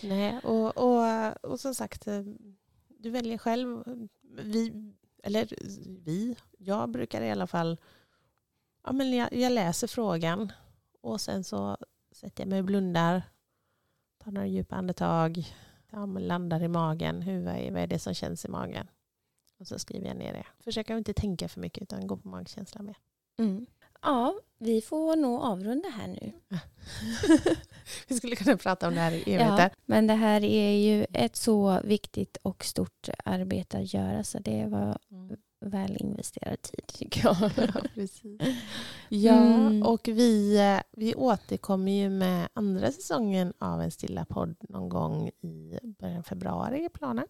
Nej, 0.03 0.39
och, 0.43 0.77
och, 0.77 1.45
och 1.51 1.59
som 1.59 1.75
sagt, 1.75 2.07
eh, 2.07 2.21
du 2.87 3.09
väljer 3.09 3.37
själv. 3.37 3.83
Vi, 4.21 4.93
eller 5.23 5.47
vi, 6.05 6.35
jag 6.57 6.89
brukar 6.89 7.21
i 7.21 7.31
alla 7.31 7.47
fall, 7.47 7.77
ja, 8.83 8.91
men 8.91 9.11
jag, 9.11 9.33
jag 9.33 9.51
läser 9.51 9.87
frågan 9.87 10.51
och 11.01 11.21
sen 11.21 11.43
så 11.43 11.77
sätter 12.11 12.43
jag 12.43 12.49
mig 12.49 12.59
och 12.59 12.65
blundar, 12.65 13.23
tar 14.23 14.31
några 14.31 14.47
djupa 14.47 14.75
andetag, 14.75 15.55
ja, 15.89 16.05
landar 16.05 16.63
i 16.63 16.67
magen. 16.67 17.21
Hur, 17.21 17.43
vad 17.43 17.81
är 17.81 17.87
det 17.87 17.99
som 17.99 18.13
känns 18.13 18.45
i 18.45 18.47
magen? 18.47 18.87
Och 19.59 19.67
så 19.67 19.79
skriver 19.79 20.07
jag 20.07 20.17
ner 20.17 20.33
det. 20.33 20.45
Försöker 20.63 20.97
inte 20.97 21.13
tänka 21.13 21.47
för 21.49 21.59
mycket 21.59 21.83
utan 21.83 22.07
gå 22.07 22.17
på 22.17 22.27
magkänslan 22.27 22.85
med. 22.85 22.95
Mm. 23.39 23.65
Ja, 24.01 24.35
vi 24.57 24.81
får 24.81 25.15
nog 25.15 25.41
avrunda 25.41 25.89
här 25.89 26.07
nu. 26.07 26.31
Vi 28.07 28.15
skulle 28.17 28.35
kunna 28.35 28.57
prata 28.57 28.87
om 28.87 28.93
det 28.95 28.99
här 28.99 29.11
i 29.11 29.17
Ja, 29.25 29.39
evigheter. 29.39 29.69
men 29.85 30.07
det 30.07 30.13
här 30.13 30.43
är 30.43 30.71
ju 30.71 31.05
ett 31.13 31.35
så 31.35 31.81
viktigt 31.83 32.37
och 32.41 32.63
stort 32.65 33.09
arbete 33.25 33.77
att 33.77 33.93
göra 33.93 34.23
så 34.23 34.39
det 34.39 34.65
var 34.65 34.97
Mm. 35.11 35.37
väl 35.61 35.97
investerad 35.99 36.61
tid 36.61 36.87
tycker 36.87 37.23
jag. 37.25 37.37
Ja, 37.57 37.81
precis. 37.93 38.41
Ja, 39.09 39.33
Mm. 39.45 39.83
och 39.83 40.07
vi, 40.07 40.57
vi 40.91 41.15
återkommer 41.15 41.91
ju 41.91 42.09
med 42.09 42.47
andra 42.53 42.91
säsongen 42.91 43.53
av 43.59 43.81
En 43.81 43.91
stilla 43.91 44.25
podd 44.25 44.55
någon 44.69 44.89
gång 44.89 45.27
i 45.41 45.79
början 45.99 46.17
av 46.19 46.23
februari 46.23 46.85
i 46.85 46.89
planen. 46.89 47.25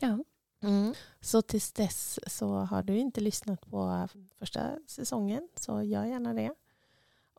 Ja. 0.00 0.24
Mm. 0.62 0.94
Så 1.20 1.42
tills 1.42 1.72
dess 1.72 2.20
så 2.26 2.54
har 2.54 2.82
du 2.82 2.98
inte 2.98 3.20
lyssnat 3.20 3.60
på 3.60 4.08
första 4.38 4.78
säsongen 4.86 5.48
så 5.56 5.82
gör 5.82 6.04
gärna 6.04 6.34
det. 6.34 6.54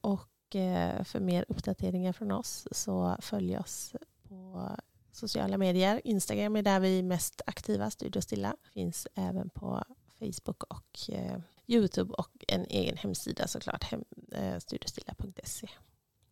Och 0.02 0.56
eh, 0.56 1.04
för 1.04 1.20
mer 1.20 1.46
uppdateringar 1.48 2.14
från 2.14 2.32
oss 2.32 2.68
så 2.72 3.18
följ 3.20 3.58
oss 3.58 3.96
på 4.24 4.70
sociala 5.12 5.58
medier. 5.58 6.02
Instagram 6.04 6.56
är 6.56 6.62
där 6.62 6.80
vi 6.80 7.00
är 7.00 7.04
mest 7.04 7.42
aktiva, 7.46 7.90
Studio 7.90 8.22
Stilla. 8.22 8.56
Finns 8.74 9.08
även 9.16 9.50
på 9.50 9.84
Facebook 10.20 10.64
och 10.64 11.10
eh, 11.10 11.40
Youtube 11.68 12.14
och 12.14 12.46
en 12.48 12.66
egen 12.66 12.98
hemsida 12.98 13.48
såklart, 13.48 13.84
hem, 13.84 14.04
eh, 14.32 14.60
studiostilla.se. 14.60 15.68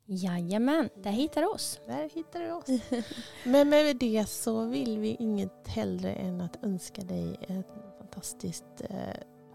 Jajamän, 0.06 0.90
där 0.96 1.12
hittar 1.12 1.42
du 1.42 1.48
oss. 1.48 1.80
Där 1.88 2.10
hittar 2.10 2.40
du 2.40 2.52
oss. 2.52 2.82
Men 3.46 3.70
med 3.70 3.98
det 3.98 4.30
så 4.30 4.66
vill 4.66 5.00
vi 5.00 5.16
inget 5.20 5.68
hellre 5.68 6.14
än 6.14 6.42
att 6.42 6.64
önska 6.64 7.02
dig 7.02 7.38
ett 7.42 7.68
fantastiskt 7.98 8.82
eh, 8.90 8.98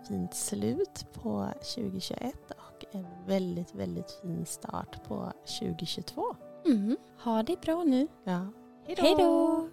fint 0.09 0.35
slut 0.35 1.07
på 1.13 1.49
2021 1.59 2.35
och 2.51 2.85
en 2.95 3.07
väldigt, 3.27 3.75
väldigt 3.75 4.11
fin 4.11 4.47
start 4.47 5.05
på 5.09 5.33
2022. 5.61 6.37
Mm. 6.67 6.97
Ha 7.25 7.43
det 7.43 7.61
bra 7.61 7.85
nu. 7.85 8.09
Ja. 8.25 8.47
Hej 8.87 9.15
då! 9.19 9.69